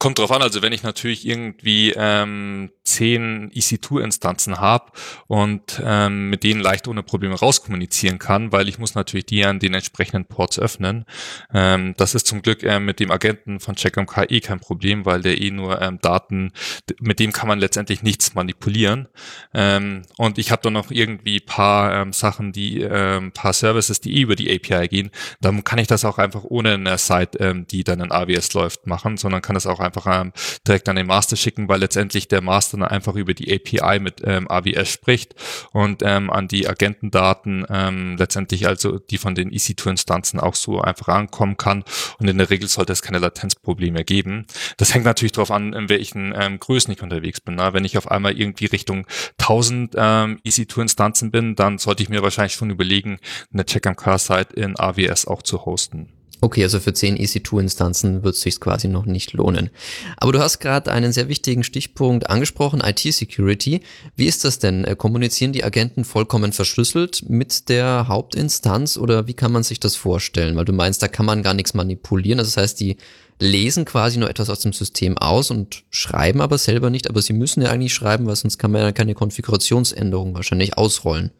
Kommt 0.00 0.18
drauf 0.18 0.32
an, 0.32 0.40
also 0.40 0.62
wenn 0.62 0.72
ich 0.72 0.82
natürlich 0.82 1.26
irgendwie 1.26 1.92
ähm, 1.94 2.70
zehn 2.84 3.50
EC2-Instanzen 3.50 4.58
habe 4.58 4.92
und 5.26 5.78
ähm, 5.84 6.30
mit 6.30 6.42
denen 6.42 6.62
leicht 6.62 6.88
ohne 6.88 7.02
Probleme 7.02 7.34
rauskommunizieren 7.34 8.18
kann, 8.18 8.50
weil 8.50 8.70
ich 8.70 8.78
muss 8.78 8.94
natürlich 8.94 9.26
die 9.26 9.44
an 9.44 9.58
den 9.58 9.74
entsprechenden 9.74 10.24
Ports 10.24 10.58
öffnen. 10.58 11.04
Ähm, 11.52 11.92
das 11.98 12.14
ist 12.14 12.26
zum 12.26 12.40
Glück 12.40 12.62
äh, 12.62 12.80
mit 12.80 12.98
dem 12.98 13.10
Agenten 13.10 13.60
von 13.60 13.74
CheckMK 13.74 14.30
eh 14.30 14.40
kein 14.40 14.58
Problem, 14.58 15.04
weil 15.04 15.20
der 15.20 15.38
eh 15.38 15.50
nur 15.50 15.82
ähm, 15.82 15.98
Daten, 16.00 16.52
mit 16.98 17.20
dem 17.20 17.32
kann 17.32 17.48
man 17.48 17.58
letztendlich 17.58 18.02
nichts 18.02 18.32
manipulieren. 18.32 19.06
Ähm, 19.52 20.00
und 20.16 20.38
ich 20.38 20.50
habe 20.50 20.62
dann 20.62 20.72
noch 20.72 20.90
irgendwie 20.90 21.40
paar 21.40 21.92
ähm, 21.92 22.14
Sachen, 22.14 22.52
die 22.52 22.80
ähm, 22.80 23.32
paar 23.32 23.52
Services, 23.52 24.00
die 24.00 24.16
eh 24.16 24.22
über 24.22 24.34
die 24.34 24.50
API 24.50 24.88
gehen. 24.88 25.10
Dann 25.42 25.62
kann 25.62 25.78
ich 25.78 25.88
das 25.88 26.06
auch 26.06 26.16
einfach 26.16 26.44
ohne 26.44 26.72
eine 26.72 26.96
Site, 26.96 27.36
ähm, 27.38 27.66
die 27.66 27.84
dann 27.84 28.00
in 28.00 28.12
AWS 28.12 28.54
läuft, 28.54 28.86
machen, 28.86 29.18
sondern 29.18 29.42
kann 29.42 29.52
das 29.52 29.66
auch 29.66 29.78
einfach 29.78 29.89
ähm, 30.06 30.32
direkt 30.66 30.88
an 30.88 30.96
den 30.96 31.06
Master 31.06 31.36
schicken, 31.36 31.68
weil 31.68 31.80
letztendlich 31.80 32.28
der 32.28 32.40
Master 32.40 32.78
dann 32.78 32.88
einfach 32.88 33.14
über 33.14 33.34
die 33.34 33.52
API 33.52 33.98
mit 34.00 34.22
ähm, 34.24 34.50
AWS 34.50 34.90
spricht 34.90 35.34
und 35.72 36.02
ähm, 36.04 36.30
an 36.30 36.48
die 36.48 36.68
Agentendaten 36.68 37.66
ähm, 37.68 38.16
letztendlich 38.16 38.66
also 38.66 38.98
die 38.98 39.18
von 39.18 39.34
den 39.34 39.50
EC2-Instanzen 39.50 40.40
auch 40.40 40.54
so 40.54 40.80
einfach 40.80 41.08
ankommen 41.08 41.56
kann. 41.56 41.84
Und 42.18 42.28
in 42.28 42.38
der 42.38 42.50
Regel 42.50 42.68
sollte 42.68 42.92
es 42.92 43.02
keine 43.02 43.18
Latenzprobleme 43.18 44.04
geben. 44.04 44.46
Das 44.76 44.94
hängt 44.94 45.04
natürlich 45.04 45.32
darauf 45.32 45.50
an, 45.50 45.72
in 45.72 45.88
welchen 45.88 46.34
ähm, 46.36 46.58
Größen 46.58 46.92
ich 46.92 47.02
unterwegs 47.02 47.40
bin. 47.40 47.56
Ne? 47.56 47.72
Wenn 47.72 47.84
ich 47.84 47.98
auf 47.98 48.10
einmal 48.10 48.38
irgendwie 48.38 48.66
Richtung 48.66 49.06
1000 49.38 49.94
ähm, 49.96 50.40
EC2-Instanzen 50.46 51.30
bin, 51.30 51.56
dann 51.56 51.78
sollte 51.78 52.02
ich 52.02 52.08
mir 52.08 52.22
wahrscheinlich 52.22 52.54
schon 52.54 52.70
überlegen, 52.70 53.18
eine 53.52 53.64
Check-MK-Site 53.64 54.54
in 54.54 54.78
AWS 54.78 55.26
auch 55.26 55.42
zu 55.42 55.64
hosten. 55.64 56.19
Okay, 56.42 56.62
also 56.62 56.80
für 56.80 56.94
10 56.94 57.18
EC2-Instanzen 57.18 58.22
wird 58.22 58.34
es 58.34 58.40
sich 58.40 58.58
quasi 58.60 58.88
noch 58.88 59.04
nicht 59.04 59.34
lohnen. 59.34 59.68
Aber 60.16 60.32
du 60.32 60.38
hast 60.38 60.58
gerade 60.58 60.90
einen 60.90 61.12
sehr 61.12 61.28
wichtigen 61.28 61.64
Stichpunkt 61.64 62.30
angesprochen, 62.30 62.80
IT-Security. 62.82 63.82
Wie 64.16 64.26
ist 64.26 64.44
das 64.44 64.58
denn? 64.58 64.84
Äh, 64.84 64.96
kommunizieren 64.96 65.52
die 65.52 65.64
Agenten 65.64 66.04
vollkommen 66.04 66.52
verschlüsselt 66.52 67.28
mit 67.28 67.68
der 67.68 68.08
Hauptinstanz 68.08 68.96
oder 68.96 69.26
wie 69.26 69.34
kann 69.34 69.52
man 69.52 69.64
sich 69.64 69.80
das 69.80 69.96
vorstellen? 69.96 70.56
Weil 70.56 70.64
du 70.64 70.72
meinst, 70.72 71.02
da 71.02 71.08
kann 71.08 71.26
man 71.26 71.42
gar 71.42 71.54
nichts 71.54 71.74
manipulieren. 71.74 72.38
Das 72.38 72.56
heißt, 72.56 72.80
die 72.80 72.96
lesen 73.38 73.84
quasi 73.84 74.18
nur 74.18 74.30
etwas 74.30 74.48
aus 74.48 74.60
dem 74.60 74.72
System 74.72 75.18
aus 75.18 75.50
und 75.50 75.82
schreiben 75.90 76.40
aber 76.40 76.56
selber 76.56 76.88
nicht. 76.88 77.10
Aber 77.10 77.20
sie 77.20 77.34
müssen 77.34 77.62
ja 77.62 77.70
eigentlich 77.70 77.92
schreiben, 77.92 78.26
weil 78.26 78.36
sonst 78.36 78.56
kann 78.56 78.70
man 78.70 78.80
ja 78.80 78.92
keine 78.92 79.14
Konfigurationsänderung 79.14 80.34
wahrscheinlich 80.34 80.78
ausrollen. 80.78 81.32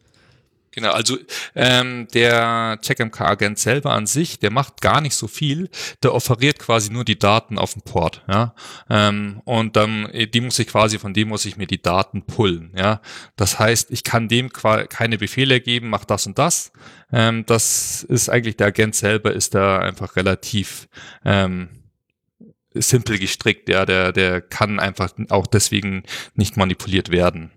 Genau, 0.73 0.93
also 0.93 1.19
ähm, 1.57 2.07
der 2.15 2.79
CheckMK-Agent 2.81 3.59
selber 3.59 3.93
an 3.93 4.07
sich, 4.07 4.39
der 4.39 4.53
macht 4.53 4.81
gar 4.81 5.01
nicht 5.01 5.17
so 5.17 5.27
viel, 5.27 5.69
der 6.05 6.15
offeriert 6.15 6.61
quasi 6.61 6.93
nur 6.93 7.05
die 7.05 7.19
Daten 7.19 7.59
auf 7.59 7.73
dem 7.73 7.83
Port, 7.83 8.23
ja. 8.29 8.55
Ähm, 8.89 9.43
und 9.45 9.75
dann, 9.75 10.07
äh, 10.11 10.29
die 10.29 10.41
muss 10.41 10.61
ich 10.61 10.69
quasi, 10.69 11.01
von 11.01 11.13
dem 11.13 11.29
muss 11.29 11.45
ich 11.45 11.57
mir 11.57 11.67
die 11.67 11.83
Daten 11.83 12.23
pullen, 12.23 12.73
ja. 12.77 13.01
Das 13.35 13.59
heißt, 13.59 13.91
ich 13.91 14.05
kann 14.05 14.29
dem 14.29 14.53
keine 14.53 15.19
Befehle 15.19 15.61
geben, 15.61 15.89
mach 15.89 16.05
das 16.05 16.27
und 16.29 16.39
das. 16.39 16.71
Ähm, 17.13 17.45
das 17.47 18.05
ist 18.05 18.29
eigentlich, 18.29 18.57
der 18.57 18.69
Agent 18.69 18.95
selber 18.95 19.33
ist 19.33 19.57
da 19.57 19.81
einfach 19.81 20.15
relativ 20.15 20.89
ähm, 21.25 21.69
simpel 22.75 23.19
gestrickt, 23.19 23.69
ja. 23.69 23.85
Der, 23.87 24.13
der 24.13 24.41
kann 24.41 24.79
einfach 24.79 25.11
auch 25.31 25.49
deswegen 25.49 26.05
nicht 26.37 26.57
manipuliert 26.57 27.11
werden. 27.11 27.51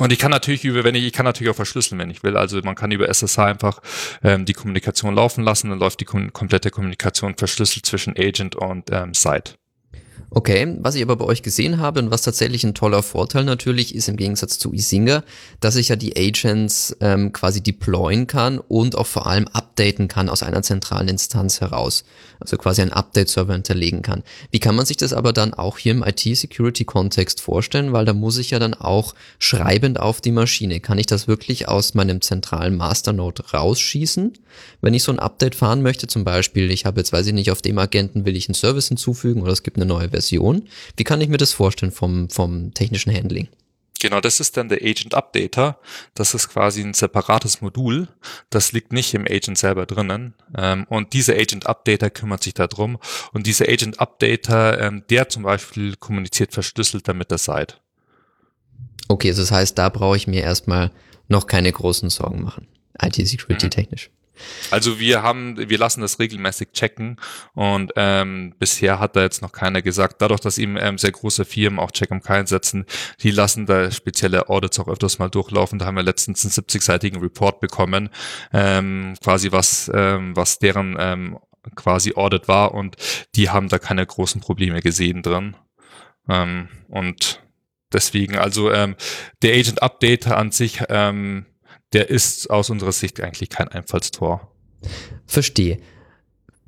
Und 0.00 0.12
ich 0.12 0.18
kann 0.18 0.32
natürlich 0.32 0.64
über, 0.64 0.82
wenn 0.82 0.96
ich, 0.96 1.04
ich 1.04 1.12
kann 1.12 1.24
natürlich 1.24 1.50
auch 1.50 1.56
verschlüsseln, 1.56 2.00
wenn 2.00 2.10
ich 2.10 2.24
will. 2.24 2.36
Also 2.36 2.60
man 2.62 2.74
kann 2.74 2.90
über 2.90 3.08
SSH 3.08 3.38
einfach 3.38 3.80
ähm, 4.24 4.44
die 4.44 4.52
Kommunikation 4.52 5.14
laufen 5.14 5.44
lassen, 5.44 5.70
dann 5.70 5.78
läuft 5.78 6.00
die 6.00 6.04
kom 6.04 6.32
komplette 6.32 6.70
Kommunikation 6.70 7.36
verschlüsselt 7.36 7.86
zwischen 7.86 8.14
Agent 8.18 8.56
und 8.56 8.90
ähm, 8.90 9.14
Site. 9.14 9.54
Okay, 10.36 10.74
was 10.80 10.96
ich 10.96 11.02
aber 11.02 11.14
bei 11.14 11.24
euch 11.26 11.44
gesehen 11.44 11.78
habe 11.78 12.00
und 12.00 12.10
was 12.10 12.22
tatsächlich 12.22 12.64
ein 12.64 12.74
toller 12.74 13.04
Vorteil 13.04 13.44
natürlich 13.44 13.94
ist 13.94 14.08
im 14.08 14.16
Gegensatz 14.16 14.58
zu 14.58 14.72
Isinger, 14.72 15.22
dass 15.60 15.76
ich 15.76 15.90
ja 15.90 15.96
die 15.96 16.16
Agents 16.16 16.96
ähm, 16.98 17.32
quasi 17.32 17.60
deployen 17.60 18.26
kann 18.26 18.58
und 18.58 18.96
auch 18.96 19.06
vor 19.06 19.28
allem 19.28 19.46
updaten 19.46 20.08
kann 20.08 20.28
aus 20.28 20.42
einer 20.42 20.62
zentralen 20.62 21.06
Instanz 21.06 21.60
heraus. 21.60 22.02
Also 22.40 22.56
quasi 22.56 22.82
einen 22.82 22.92
Update-Server 22.92 23.52
hinterlegen 23.52 24.02
kann. 24.02 24.24
Wie 24.50 24.58
kann 24.58 24.74
man 24.74 24.86
sich 24.86 24.96
das 24.96 25.12
aber 25.12 25.32
dann 25.32 25.54
auch 25.54 25.78
hier 25.78 25.92
im 25.92 26.02
IT-Security-Kontext 26.02 27.40
vorstellen? 27.40 27.92
Weil 27.92 28.04
da 28.04 28.12
muss 28.12 28.36
ich 28.36 28.50
ja 28.50 28.58
dann 28.58 28.74
auch 28.74 29.14
schreibend 29.38 30.00
auf 30.00 30.20
die 30.20 30.32
Maschine. 30.32 30.80
Kann 30.80 30.98
ich 30.98 31.06
das 31.06 31.28
wirklich 31.28 31.68
aus 31.68 31.94
meinem 31.94 32.20
zentralen 32.20 32.76
Masternode 32.76 33.44
rausschießen? 33.52 34.32
Wenn 34.80 34.94
ich 34.94 35.04
so 35.04 35.12
ein 35.12 35.20
Update 35.20 35.54
fahren 35.54 35.80
möchte, 35.80 36.08
zum 36.08 36.24
Beispiel, 36.24 36.72
ich 36.72 36.86
habe 36.86 37.00
jetzt, 37.00 37.12
weiß 37.12 37.28
ich 37.28 37.32
nicht, 37.32 37.52
auf 37.52 37.62
dem 37.62 37.78
Agenten 37.78 38.24
will 38.24 38.36
ich 38.36 38.48
einen 38.48 38.54
Service 38.54 38.88
hinzufügen 38.88 39.40
oder 39.40 39.52
es 39.52 39.62
gibt 39.62 39.76
eine 39.76 39.86
neue 39.86 40.10
Version 40.10 40.23
Version. 40.24 40.68
Wie 40.96 41.04
kann 41.04 41.20
ich 41.20 41.28
mir 41.28 41.36
das 41.36 41.52
vorstellen 41.52 41.92
vom, 41.92 42.30
vom 42.30 42.72
technischen 42.74 43.14
Handling? 43.14 43.48
Genau, 44.00 44.20
das 44.20 44.40
ist 44.40 44.56
dann 44.56 44.68
der 44.68 44.82
Agent 44.82 45.14
Updater. 45.14 45.78
Das 46.14 46.34
ist 46.34 46.48
quasi 46.48 46.82
ein 46.82 46.92
separates 46.92 47.60
Modul. 47.62 48.08
Das 48.50 48.72
liegt 48.72 48.92
nicht 48.92 49.14
im 49.14 49.26
Agent 49.26 49.56
selber 49.56 49.86
drinnen. 49.86 50.34
Ähm, 50.56 50.84
und 50.90 51.12
dieser 51.14 51.34
Agent 51.34 51.66
Updater 51.66 52.10
kümmert 52.10 52.42
sich 52.42 52.54
darum. 52.54 52.98
Und 53.32 53.46
dieser 53.46 53.66
Agent 53.66 54.00
Updater, 54.00 54.80
ähm, 54.80 55.04
der 55.08 55.28
zum 55.28 55.44
Beispiel 55.44 55.96
kommuniziert 55.96 56.52
verschlüsselt 56.52 57.06
mit 57.14 57.30
der 57.30 57.38
Site. 57.38 57.76
Okay, 59.08 59.28
also 59.28 59.42
das 59.42 59.52
heißt, 59.52 59.78
da 59.78 59.88
brauche 59.88 60.16
ich 60.16 60.26
mir 60.26 60.42
erstmal 60.42 60.90
noch 61.28 61.46
keine 61.46 61.72
großen 61.72 62.10
Sorgen 62.10 62.42
machen. 62.42 62.68
IT-Security 63.00 63.66
mhm. 63.66 63.70
Also 64.70 64.98
wir 64.98 65.22
haben, 65.22 65.56
wir 65.68 65.78
lassen 65.78 66.00
das 66.00 66.18
regelmäßig 66.18 66.72
checken 66.72 67.16
und 67.54 67.92
ähm, 67.96 68.54
bisher 68.58 68.98
hat 68.98 69.16
da 69.16 69.22
jetzt 69.22 69.42
noch 69.42 69.52
keiner 69.52 69.82
gesagt, 69.82 70.20
dadurch, 70.20 70.40
dass 70.40 70.58
eben 70.58 70.76
ähm, 70.76 70.98
sehr 70.98 71.12
große 71.12 71.44
Firmen 71.44 71.78
auch 71.78 71.90
Check-MK 71.90 72.30
einsetzen, 72.30 72.86
die 73.22 73.30
lassen 73.30 73.66
da 73.66 73.90
spezielle 73.90 74.48
Audits 74.48 74.78
auch 74.80 74.88
öfters 74.88 75.18
mal 75.18 75.28
durchlaufen. 75.28 75.78
Da 75.78 75.86
haben 75.86 75.96
wir 75.96 76.02
letztens 76.02 76.44
einen 76.44 76.52
70-seitigen 76.52 77.20
Report 77.20 77.60
bekommen, 77.60 78.10
ähm, 78.52 79.14
quasi 79.22 79.52
was, 79.52 79.90
ähm, 79.94 80.36
was 80.36 80.58
deren 80.58 80.96
ähm, 80.98 81.38
quasi 81.74 82.12
Audit 82.14 82.48
war 82.48 82.74
und 82.74 82.96
die 83.34 83.50
haben 83.50 83.68
da 83.68 83.78
keine 83.78 84.04
großen 84.04 84.40
Probleme 84.40 84.80
gesehen 84.80 85.22
drin. 85.22 85.56
Ähm, 86.28 86.68
und 86.88 87.42
deswegen, 87.92 88.36
also 88.36 88.70
ähm, 88.70 88.96
der 89.42 89.54
Agent 89.54 89.82
Updater 89.82 90.36
an 90.36 90.50
sich 90.50 90.82
ähm, 90.88 91.46
der 91.94 92.10
ist 92.10 92.50
aus 92.50 92.70
unserer 92.70 92.92
Sicht 92.92 93.20
eigentlich 93.20 93.48
kein 93.48 93.68
Einfallstor. 93.68 94.50
Verstehe. 95.26 95.78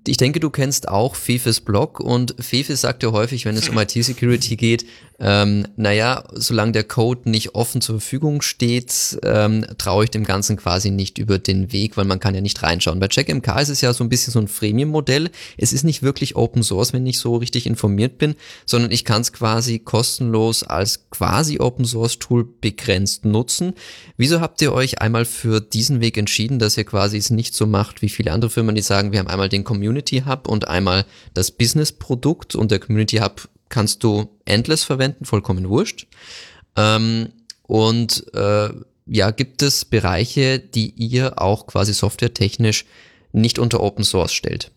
Ich 0.06 0.16
denke, 0.16 0.38
du 0.38 0.50
kennst 0.50 0.88
auch 0.88 1.16
Fefes 1.16 1.60
Blog 1.60 1.98
und 1.98 2.36
Fefe 2.38 2.76
sagt 2.76 3.02
ja 3.02 3.10
häufig, 3.10 3.44
wenn 3.44 3.56
es 3.56 3.68
um 3.68 3.76
IT-Security 3.76 4.56
geht, 4.56 4.86
ähm, 5.18 5.66
naja, 5.76 6.24
solange 6.34 6.72
der 6.72 6.84
Code 6.84 7.30
nicht 7.30 7.54
offen 7.54 7.80
zur 7.80 8.00
Verfügung 8.00 8.42
steht, 8.42 9.18
ähm, 9.22 9.64
traue 9.78 10.04
ich 10.04 10.10
dem 10.10 10.24
Ganzen 10.24 10.56
quasi 10.56 10.90
nicht 10.90 11.16
über 11.16 11.38
den 11.38 11.72
Weg, 11.72 11.96
weil 11.96 12.04
man 12.04 12.20
kann 12.20 12.34
ja 12.34 12.42
nicht 12.42 12.62
reinschauen. 12.62 13.00
Bei 13.00 13.08
CheckMK 13.08 13.60
ist 13.60 13.70
es 13.70 13.80
ja 13.80 13.94
so 13.94 14.04
ein 14.04 14.10
bisschen 14.10 14.32
so 14.32 14.38
ein 14.38 14.48
Freemium-Modell. 14.48 15.30
Es 15.56 15.72
ist 15.72 15.84
nicht 15.84 16.02
wirklich 16.02 16.36
Open 16.36 16.62
Source, 16.62 16.92
wenn 16.92 17.06
ich 17.06 17.18
so 17.18 17.36
richtig 17.36 17.66
informiert 17.66 18.18
bin, 18.18 18.34
sondern 18.66 18.90
ich 18.90 19.04
kann 19.04 19.22
es 19.22 19.32
quasi 19.32 19.78
kostenlos 19.78 20.62
als 20.62 21.08
quasi 21.10 21.60
Open 21.60 21.86
Source 21.86 22.18
Tool 22.18 22.46
begrenzt 22.60 23.24
nutzen. 23.24 23.72
Wieso 24.18 24.40
habt 24.40 24.60
ihr 24.60 24.72
euch 24.72 25.00
einmal 25.00 25.24
für 25.24 25.60
diesen 25.60 26.00
Weg 26.00 26.18
entschieden, 26.18 26.58
dass 26.58 26.76
ihr 26.76 26.84
quasi 26.84 27.16
es 27.16 27.30
nicht 27.30 27.54
so 27.54 27.66
macht 27.66 28.02
wie 28.02 28.10
viele 28.10 28.32
andere 28.32 28.50
Firmen, 28.50 28.74
die 28.74 28.82
sagen, 28.82 29.12
wir 29.12 29.18
haben 29.18 29.28
einmal 29.28 29.48
den 29.48 29.64
Community 29.64 30.24
Hub 30.26 30.46
und 30.46 30.68
einmal 30.68 31.06
das 31.32 31.50
Business 31.50 31.92
Produkt 31.92 32.54
und 32.54 32.70
der 32.70 32.80
Community 32.80 33.16
Hub 33.18 33.48
kannst 33.68 34.04
du 34.04 34.28
endless 34.44 34.84
verwenden, 34.84 35.24
vollkommen 35.24 35.68
wurscht. 35.68 36.06
Ähm, 36.76 37.28
und 37.62 38.32
äh, 38.34 38.70
ja, 39.06 39.30
gibt 39.30 39.62
es 39.62 39.84
Bereiche, 39.84 40.58
die 40.58 40.90
ihr 40.90 41.40
auch 41.40 41.66
quasi 41.66 41.92
softwaretechnisch 41.92 42.84
nicht 43.32 43.58
unter 43.58 43.80
Open 43.80 44.04
Source 44.04 44.32
stellt? 44.32 44.70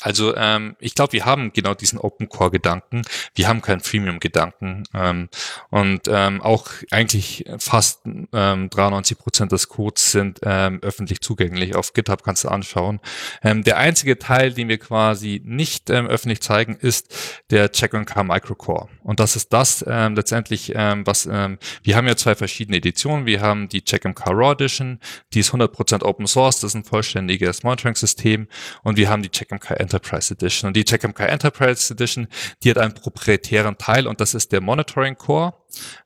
Also 0.00 0.36
ähm, 0.36 0.76
ich 0.78 0.94
glaube, 0.94 1.12
wir 1.12 1.24
haben 1.24 1.52
genau 1.52 1.74
diesen 1.74 1.98
Open 1.98 2.28
Core 2.28 2.50
Gedanken. 2.50 3.02
Wir 3.34 3.48
haben 3.48 3.62
keinen 3.62 3.80
Freemium 3.80 4.20
Gedanken 4.20 4.84
ähm, 4.94 5.28
und 5.70 6.02
ähm, 6.08 6.42
auch 6.42 6.68
eigentlich 6.90 7.44
fast 7.58 8.02
ähm, 8.32 8.68
93 8.70 9.18
Prozent 9.18 9.52
des 9.52 9.68
Codes 9.68 10.12
sind 10.12 10.40
ähm, 10.42 10.80
öffentlich 10.82 11.20
zugänglich. 11.20 11.74
Auf 11.74 11.92
GitHub 11.92 12.22
kannst 12.22 12.44
du 12.44 12.48
anschauen. 12.48 13.00
Ähm, 13.42 13.62
der 13.64 13.78
einzige 13.78 14.18
Teil, 14.18 14.52
den 14.52 14.68
wir 14.68 14.78
quasi 14.78 15.40
nicht 15.44 15.90
ähm, 15.90 16.06
öffentlich 16.06 16.40
zeigen, 16.42 16.76
ist 16.76 17.40
der 17.50 17.72
Check 17.72 17.94
on 17.94 18.04
Car 18.04 18.24
Microcore. 18.24 18.88
Und 19.02 19.20
das 19.20 19.36
ist 19.36 19.52
das 19.52 19.84
ähm, 19.88 20.14
letztendlich, 20.14 20.72
ähm, 20.74 21.06
was 21.06 21.26
ähm, 21.30 21.58
wir 21.82 21.96
haben 21.96 22.06
ja 22.06 22.16
zwei 22.16 22.34
verschiedene 22.34 22.78
Editionen. 22.78 23.26
Wir 23.26 23.40
haben 23.40 23.68
die 23.68 23.82
Check 23.82 24.04
on 24.04 24.14
Car 24.14 24.34
Raw 24.34 24.52
Edition, 24.52 25.00
die 25.32 25.40
ist 25.40 25.48
100 25.48 25.72
Prozent 25.72 26.02
Open 26.02 26.26
Source, 26.26 26.60
das 26.60 26.72
ist 26.72 26.74
ein 26.74 26.84
vollständiges 26.84 27.62
Monitoring-System, 27.62 28.48
und 28.82 28.96
wir 28.96 29.08
haben 29.08 29.22
die 29.22 29.30
Check 29.30 29.52
on 29.52 29.52
CheckMK 29.52 29.71
Enterprise 29.74 30.34
Edition. 30.34 30.68
Und 30.68 30.76
die 30.76 30.84
CheckMK 30.84 31.20
Enterprise 31.20 31.92
Edition, 31.92 32.28
die 32.62 32.70
hat 32.70 32.78
einen 32.78 32.94
proprietären 32.94 33.78
Teil 33.78 34.06
und 34.06 34.20
das 34.20 34.34
ist 34.34 34.52
der 34.52 34.60
Monitoring 34.60 35.16
Core, 35.16 35.54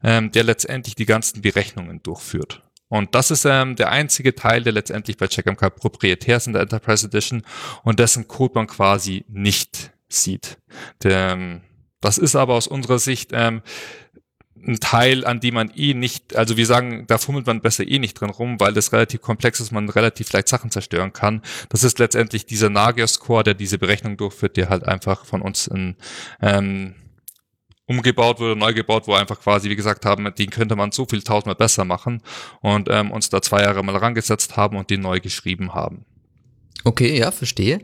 ähm, 0.03 0.31
der 0.33 0.45
letztendlich 0.45 0.95
die 0.95 1.07
ganzen 1.07 1.43
Berechnungen 1.43 2.03
durchführt. 2.03 2.63
Und 2.89 3.15
das 3.15 3.31
ist 3.31 3.45
ähm, 3.45 3.75
der 3.77 3.91
einzige 3.91 4.35
Teil, 4.35 4.63
der 4.63 4.73
letztendlich 4.73 5.17
bei 5.17 5.27
CheckMK 5.27 5.75
proprietär 5.75 6.37
ist 6.37 6.47
in 6.47 6.53
der 6.53 6.63
Enterprise 6.63 7.07
Edition 7.07 7.43
und 7.83 7.99
dessen 7.99 8.29
Code 8.29 8.55
man 8.55 8.69
quasi 8.69 9.25
nicht 9.29 9.93
sieht. 10.09 10.59
Der, 11.03 11.33
ähm, 11.33 11.63
das 12.01 12.19
ist 12.19 12.37
aber 12.37 12.55
aus 12.55 12.69
unserer 12.69 13.01
Sicht 13.01 13.31
ähm, 13.33 13.63
ein 14.67 14.81
Teil, 14.81 15.25
an 15.25 15.41
dem 15.41 15.55
man 15.55 15.71
eh 15.75 15.95
nicht, 15.95 16.37
also 16.37 16.57
wir 16.57 16.67
sagen, 16.67 17.07
da 17.07 17.19
fummelt 17.19 17.47
man 17.47 17.61
besser 17.61 17.87
eh 17.87 17.99
nicht 17.99 18.15
drin 18.15 18.31
rum, 18.31 18.59
weil 18.59 18.73
das 18.73 18.93
relativ 18.93 19.23
komplex 19.23 19.61
ist, 19.61 19.73
man 19.73 19.89
relativ 19.89 20.33
leicht 20.33 20.49
Sachen 20.49 20.71
zerstören 20.71 21.13
kann. 21.13 21.43
Das 21.69 21.85
ist 21.85 21.99
letztendlich 21.99 22.47
dieser 22.47 22.71
Nagios-Core, 22.71 23.45
der 23.45 23.55
diese 23.55 23.79
Berechnung 23.79 24.17
durchführt, 24.17 24.57
der 24.57 24.69
halt 24.69 24.85
einfach 24.85 25.25
von 25.25 25.43
uns 25.43 25.67
in, 25.67 25.97
ähm, 26.41 26.95
umgebaut 27.87 28.41
wurde, 28.41 28.59
neu 28.59 28.75
gebaut, 28.75 29.07
wo 29.07 29.15
einfach 29.15 29.41
quasi, 29.41 29.71
wie 29.71 29.77
gesagt 29.77 30.05
haben, 30.05 30.33
den 30.35 30.51
könnte 30.51 30.75
man 30.75 30.91
so 30.91 31.07
viel 31.07 31.23
tausendmal 31.23 31.55
besser 31.55 31.85
machen 31.85 32.21
und 32.61 32.89
ähm, 32.91 33.13
uns 33.13 33.31
da 33.31 33.41
zwei 33.41 33.63
Jahre 33.63 33.85
mal 33.85 33.97
rangesetzt 33.97 34.57
haben 34.57 34.77
und 34.77 34.91
den 34.91 35.01
neu 35.01 35.21
geschrieben 35.21 35.75
haben. 35.75 36.05
Okay, 36.85 37.17
ja, 37.19 37.31
verstehe. 37.31 37.81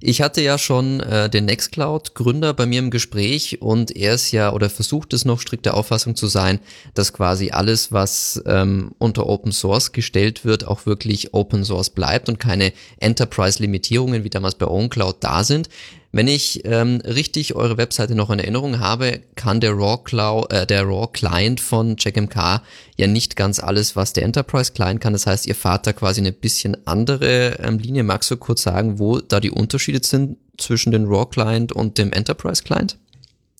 Ich 0.00 0.22
hatte 0.22 0.40
ja 0.40 0.58
schon 0.58 1.00
äh, 1.00 1.28
den 1.28 1.46
Nextcloud-Gründer 1.46 2.54
bei 2.54 2.66
mir 2.66 2.78
im 2.78 2.90
Gespräch 2.90 3.60
und 3.60 3.96
er 3.96 4.14
ist 4.14 4.30
ja 4.30 4.52
oder 4.52 4.70
versucht 4.70 5.12
es 5.12 5.24
noch 5.24 5.40
strikte 5.40 5.74
Auffassung 5.74 6.14
zu 6.14 6.28
sein, 6.28 6.60
dass 6.94 7.12
quasi 7.12 7.50
alles, 7.50 7.90
was 7.90 8.40
ähm, 8.46 8.92
unter 8.98 9.26
Open 9.26 9.50
Source 9.50 9.90
gestellt 9.90 10.44
wird, 10.44 10.68
auch 10.68 10.86
wirklich 10.86 11.34
Open 11.34 11.64
Source 11.64 11.90
bleibt 11.90 12.28
und 12.28 12.38
keine 12.38 12.72
Enterprise-Limitierungen 13.00 14.22
wie 14.22 14.30
damals 14.30 14.54
bei 14.54 14.68
OwnCloud 14.68 15.16
da 15.18 15.42
sind. 15.42 15.68
Wenn 16.10 16.26
ich 16.26 16.62
ähm, 16.64 17.02
richtig 17.04 17.54
eure 17.54 17.76
Webseite 17.76 18.14
noch 18.14 18.30
in 18.30 18.38
Erinnerung 18.38 18.80
habe, 18.80 19.20
kann 19.34 19.60
der 19.60 19.72
Raw, 19.72 19.98
Cloud, 20.02 20.50
äh, 20.50 20.66
der 20.66 20.84
Raw 20.84 21.06
Client 21.12 21.60
von 21.60 21.96
CheckMK 21.96 22.62
ja 22.96 23.06
nicht 23.06 23.36
ganz 23.36 23.60
alles, 23.60 23.94
was 23.94 24.14
der 24.14 24.24
Enterprise 24.24 24.72
Client 24.72 25.02
kann. 25.02 25.12
Das 25.12 25.26
heißt, 25.26 25.46
ihr 25.46 25.54
fahrt 25.54 25.86
da 25.86 25.92
quasi 25.92 26.22
eine 26.22 26.32
bisschen 26.32 26.78
andere 26.86 27.58
ähm, 27.62 27.78
Linie. 27.78 28.04
Magst 28.04 28.30
du 28.30 28.38
kurz 28.38 28.62
sagen, 28.62 28.98
wo 28.98 29.20
da 29.20 29.38
die 29.38 29.50
Unterschiede 29.50 30.00
sind 30.02 30.38
zwischen 30.56 30.92
dem 30.92 31.04
Raw 31.04 31.26
Client 31.26 31.72
und 31.72 31.98
dem 31.98 32.12
Enterprise 32.12 32.62
Client? 32.62 32.96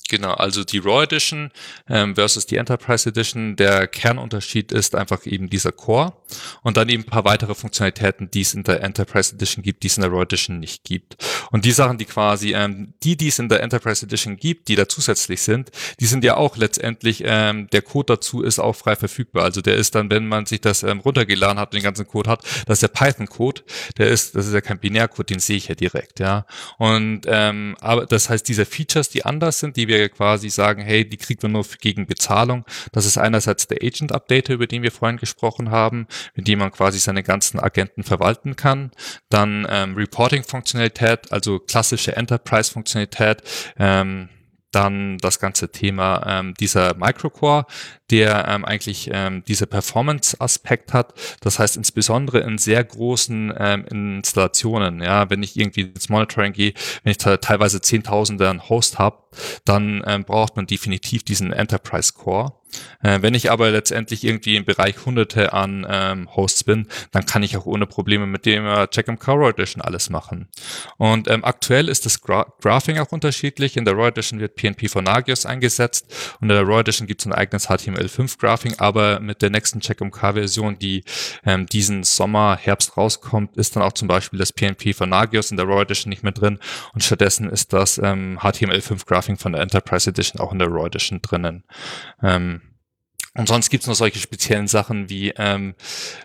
Genau, 0.09 0.33
also 0.33 0.65
die 0.65 0.79
Raw 0.79 1.05
Edition 1.05 1.51
ähm, 1.87 2.15
versus 2.15 2.47
die 2.47 2.57
Enterprise 2.57 3.07
Edition, 3.07 3.57
der 3.57 3.87
Kernunterschied 3.87 4.73
ist 4.73 4.95
einfach 4.95 5.27
eben 5.27 5.51
dieser 5.51 5.71
Core 5.71 6.15
und 6.63 6.79
dann 6.79 6.89
eben 6.89 7.03
ein 7.03 7.07
paar 7.07 7.27
weitere 7.27 7.55
Funktionalitäten, 7.55 8.31
die 8.31 8.41
es 8.41 8.55
in 8.55 8.65
der 8.65 8.83
Enterprise 8.83 9.35
Edition 9.35 9.63
gibt, 9.63 9.83
die 9.83 9.89
es 9.89 9.99
in 9.99 10.03
der 10.03 10.11
Raw 10.11 10.23
Edition 10.23 10.61
nicht 10.61 10.83
gibt. 10.85 11.17
Und 11.51 11.67
die 11.67 11.73
Sachen, 11.73 11.99
die 11.99 12.07
quasi, 12.07 12.55
ähm, 12.55 12.95
die, 13.03 13.19
die 13.19 13.29
es 13.29 13.39
in 13.39 13.51
der 13.51 13.63
Enterprise 13.63 14.05
Edition 14.07 14.39
gibt, 14.39 14.69
die 14.69 14.77
da 14.77 14.89
zusätzlich 14.89 15.43
sind, 15.43 15.71
die 16.01 16.07
sind 16.07 16.25
ja 16.25 16.39
auch 16.39 16.57
letztendlich, 16.57 17.23
ähm, 17.27 17.69
der 17.71 17.83
Code 17.83 18.15
dazu 18.15 18.43
ist 18.43 18.59
auch 18.59 18.77
frei 18.77 18.97
verfügbar. 18.97 19.45
Also 19.45 19.61
der 19.61 19.77
ist 19.77 19.95
dann, 19.95 20.11
wenn 20.11 20.27
man 20.27 20.47
sich 20.47 20.63
das 20.63 20.85
ähm, 20.85 21.01
runtergeladen 21.01 21.59
hat 21.59 21.75
den 21.75 21.83
ganzen 21.83 22.07
Code 22.07 22.31
hat, 22.31 22.45
das 22.67 22.83
ist 22.83 22.83
der 22.83 22.89
Python-Code, 22.89 23.63
der 23.99 24.09
ist, 24.09 24.35
das 24.35 24.47
ist 24.47 24.55
ja 24.55 24.63
kein 24.63 24.79
Binärcode, 24.79 25.29
den 25.29 25.39
sehe 25.39 25.59
ich 25.59 25.69
ja 25.69 25.75
direkt, 25.75 26.19
ja. 26.19 26.47
Und 26.79 27.23
ähm, 27.27 27.77
aber 27.81 28.07
das 28.07 28.31
heißt, 28.31 28.49
diese 28.49 28.65
Features, 28.65 29.11
die 29.11 29.27
anders 29.27 29.61
sind, 29.61 29.77
die 29.77 29.87
wir 29.87 29.98
quasi 30.07 30.51
sagen, 30.51 30.83
hey, 30.83 31.09
die 31.09 31.17
kriegt 31.17 31.43
man 31.43 31.53
nur 31.53 31.67
gegen 31.81 32.07
Bezahlung. 32.07 32.65
Das 32.93 33.07
ist 33.07 33.19
einerseits 33.19 33.67
der 33.67 33.79
Agent 33.83 34.13
Updater, 34.13 34.55
über 34.55 34.67
den 34.67 34.83
wir 34.83 34.93
vorhin 34.93 35.17
gesprochen 35.17 35.71
haben, 35.71 36.07
mit 36.35 36.47
dem 36.47 36.61
man 36.61 36.71
quasi 36.71 36.99
seine 37.01 37.25
ganzen 37.25 37.59
Agenten 37.59 38.05
verwalten 38.05 38.55
kann. 38.55 38.93
Dann 39.29 39.67
ähm, 39.69 39.97
Reporting-Funktionalität, 39.97 41.33
also 41.33 41.59
klassische 41.59 42.15
Enterprise-Funktionalität. 42.17 43.43
Ähm, 43.79 44.29
dann 44.79 45.19
das 45.19 45.41
ganze 45.41 45.73
Thema 45.73 46.23
ähm, 46.25 46.55
dieser 46.55 46.95
Microcore, 46.95 47.67
der 48.11 48.47
ähm, 48.47 48.65
eigentlich 48.65 49.11
ähm, 49.13 49.43
diese 49.49 49.67
Performance-Aspekt 49.67 50.93
hat. 50.93 51.15
Das 51.41 51.59
heißt 51.59 51.77
insbesondere 51.77 52.39
in 52.41 52.59
sehr 52.59 52.85
großen 52.85 53.53
ähm, 53.59 53.85
Installationen. 53.87 55.03
Ja, 55.03 55.29
wenn 55.31 55.43
ich 55.43 55.59
irgendwie 55.59 55.81
ins 55.81 56.09
Monitoring 56.09 56.53
gehe, 56.53 56.75
wenn 57.03 57.11
ich 57.11 57.19
teilweise 57.19 57.81
Zehntausende 57.81 58.49
an 58.49 58.69
Host 58.69 59.01
habe, 59.01 59.25
dann 59.65 60.05
ähm, 60.07 60.25
braucht 60.25 60.55
man 60.55 60.67
definitiv 60.67 61.25
diesen 61.25 61.53
Enterprise 61.53 62.13
Core. 62.13 62.53
Äh, 63.03 63.23
wenn 63.23 63.35
ich 63.35 63.51
aber 63.51 63.71
letztendlich 63.71 64.25
irgendwie 64.25 64.57
im 64.57 64.65
Bereich 64.65 65.05
hunderte 65.05 65.53
an 65.53 65.87
ähm, 65.89 66.29
Hosts 66.35 66.65
bin, 66.65 66.87
dann 67.13 67.27
kann 67.27 67.43
ich 67.43 67.57
auch 67.57 67.67
ohne 67.67 67.87
Probleme 67.87 68.27
mit 68.27 68.47
dem 68.47 68.67
äh, 68.67 68.85
Check'em 68.85 69.19
Raw 69.27 69.51
Edition 69.51 69.83
alles 69.83 70.11
machen. 70.11 70.49
Und 70.97 71.29
ähm, 71.29 71.45
aktuell 71.45 71.89
ist 71.89 72.07
das 72.07 72.21
Gra 72.21 72.47
Graphing 72.61 72.99
auch 72.99 73.13
unterschiedlich. 73.13 73.77
In 73.77 73.85
der 73.85 73.95
Raw 73.95 74.09
Edition 74.09 74.41
wird 74.41 74.57
PNP 74.57 74.89
von 74.89 75.05
Nagios 75.05 75.47
eingesetzt 75.47 76.07
und 76.41 76.51
in 76.51 76.57
der 76.57 76.67
Raw 76.67 76.81
Edition 76.81 77.07
gibt 77.07 77.21
es 77.21 77.27
ein 77.27 77.33
eigenes 77.33 77.69
HTML5 77.69 78.39
Graphing, 78.39 78.75
aber 78.79 79.21
mit 79.21 79.43
der 79.43 79.51
nächsten 79.51 79.81
Check'em 79.81 80.13
Version, 80.19 80.79
die 80.79 81.05
ähm, 81.45 81.67
diesen 81.67 82.03
Sommer, 82.03 82.59
Herbst 82.61 82.97
rauskommt, 82.97 83.57
ist 83.57 83.77
dann 83.77 83.83
auch 83.83 83.93
zum 83.93 84.09
Beispiel 84.09 84.39
das 84.39 84.53
PNP 84.53 84.95
von 84.95 85.09
Nagios 85.09 85.51
in 85.51 85.57
der 85.57 85.67
Raw 85.67 85.83
Edition 85.83 86.11
nicht 86.11 86.23
mehr 86.23 86.33
drin 86.33 86.59
und 86.95 87.03
stattdessen 87.03 87.49
ist 87.49 87.73
das 87.73 87.99
ähm, 87.99 88.39
HTML5 88.41 89.07
Graphing 89.07 89.37
von 89.37 89.53
der 89.53 89.63
Enterprise 89.63 90.11
Edition 90.11 90.41
auch 90.41 90.53
in 90.53 90.59
der 90.59 90.69
Raw 90.69 90.87
Edition 90.87 91.21
drinnen. 91.23 91.65
Ähm, 92.23 92.63
und 93.39 93.47
sonst 93.47 93.71
gibt's 93.71 93.87
noch 93.87 93.95
solche 93.95 94.19
speziellen 94.19 94.67
Sachen 94.67 95.09
wie 95.09 95.33
ähm, 95.37 95.75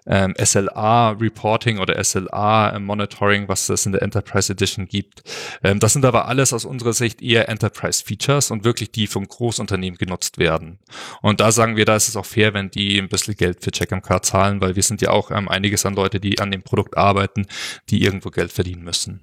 ähm, 0.08 0.34
SLA-Reporting 0.36 1.78
oder 1.78 2.04
SLA-Monitoring, 2.04 3.48
was 3.48 3.70
es 3.70 3.86
in 3.86 3.92
der 3.92 4.02
Enterprise 4.02 4.52
Edition 4.52 4.88
gibt. 4.88 5.22
Ähm, 5.64 5.80
das 5.80 5.94
sind 5.94 6.06
aber 6.06 6.28
alles 6.28 6.54
aus 6.54 6.66
unserer 6.66 6.94
Sicht 6.94 7.22
eher 7.22 7.50
Enterprise-Features 7.50 8.50
und 8.50 8.64
wirklich 8.64 8.92
die 8.92 9.06
von 9.06 9.28
Großunternehmen 9.28 10.00
genutzt 10.00 10.40
werden. 10.40 10.80
Und 11.22 11.40
da 11.40 11.52
sagen 11.52 11.76
wir, 11.76 11.86
da 11.86 11.96
ist 11.96 12.10
es 12.10 12.16
auch 12.16 12.26
fair, 12.26 12.56
wenn 12.56 12.72
die 12.72 12.98
ein 12.98 13.10
bisschen 13.10 13.36
Geld 13.36 13.64
für 13.64 13.70
CheckMK 13.70 14.26
zahlen, 14.26 14.60
weil 14.60 14.76
wir 14.76 14.82
sind 14.82 15.00
ja 15.04 15.12
auch 15.12 15.30
ähm, 15.30 15.48
einiges 15.48 15.86
an 15.86 15.94
Leute, 15.94 16.20
die 16.20 16.40
an 16.40 16.50
dem 16.50 16.64
Produkt 16.64 16.98
arbeiten, 16.98 17.46
die 17.92 18.02
irgendwo 18.02 18.32
Geld 18.32 18.52
verdienen 18.52 18.84
müssen. 18.84 19.22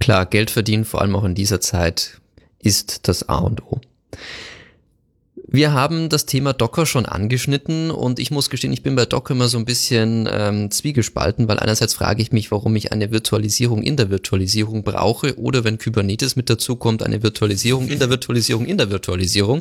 Klar, 0.00 0.26
Geld 0.26 0.50
verdienen, 0.50 0.84
vor 0.84 1.00
allem 1.00 1.16
auch 1.16 1.24
in 1.24 1.34
dieser 1.34 1.62
Zeit, 1.62 2.20
ist 2.58 3.08
das 3.08 3.30
A 3.30 3.38
und 3.38 3.62
O. 3.62 3.80
Wir 5.54 5.74
haben 5.74 6.08
das 6.08 6.24
Thema 6.24 6.54
Docker 6.54 6.86
schon 6.86 7.04
angeschnitten 7.04 7.90
und 7.90 8.18
ich 8.18 8.30
muss 8.30 8.48
gestehen, 8.48 8.72
ich 8.72 8.82
bin 8.82 8.96
bei 8.96 9.04
Docker 9.04 9.34
immer 9.34 9.48
so 9.48 9.58
ein 9.58 9.66
bisschen 9.66 10.26
ähm, 10.32 10.70
zwiegespalten, 10.70 11.46
weil 11.46 11.58
einerseits 11.58 11.92
frage 11.92 12.22
ich 12.22 12.32
mich, 12.32 12.50
warum 12.50 12.74
ich 12.74 12.90
eine 12.90 13.10
Virtualisierung 13.10 13.82
in 13.82 13.98
der 13.98 14.08
Virtualisierung 14.08 14.82
brauche 14.82 15.38
oder 15.38 15.62
wenn 15.62 15.76
Kubernetes 15.76 16.36
mit 16.36 16.48
dazu 16.48 16.76
kommt, 16.76 17.02
eine 17.02 17.22
Virtualisierung 17.22 17.88
in 17.88 17.98
der 17.98 18.08
Virtualisierung 18.08 18.64
in 18.64 18.78
der 18.78 18.88
Virtualisierung, 18.88 19.60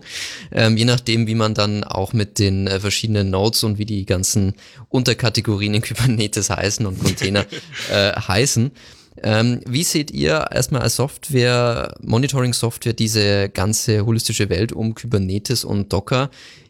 ähm, 0.54 0.78
je 0.78 0.86
nachdem, 0.86 1.28
wie 1.28 1.36
man 1.36 1.56
dann 1.56 1.84
auch 1.84 2.14
mit 2.14 2.40
den 2.40 2.68
äh, 2.68 2.80
verschiedenen 2.80 3.30
Nodes 3.30 3.66
und 3.66 3.78
wie 3.78 3.86
die 3.86 4.06
ganzen 4.06 4.54
Unterkategorien 4.88 5.74
in 5.74 5.82
Kubernetes 5.82 6.50
heißen 6.50 6.86
und 6.86 7.04
Container 7.04 7.46
äh, 7.92 8.14
heißen. 8.14 8.72
Ähm, 9.18 9.62
wie 9.66 9.84
seht 9.84 10.12
ihr 10.12 10.48
erstmal 10.52 10.82
als 10.82 10.96
Software, 10.96 11.96
Monitoring-Software, 12.02 12.94
diese 12.94 13.50
ganze 13.50 14.06
holistische 14.06 14.50
Welt 14.50 14.72
um 14.72 14.96
Kubernetes 14.96 15.64
und 15.64 15.92
Docker? 15.92 16.30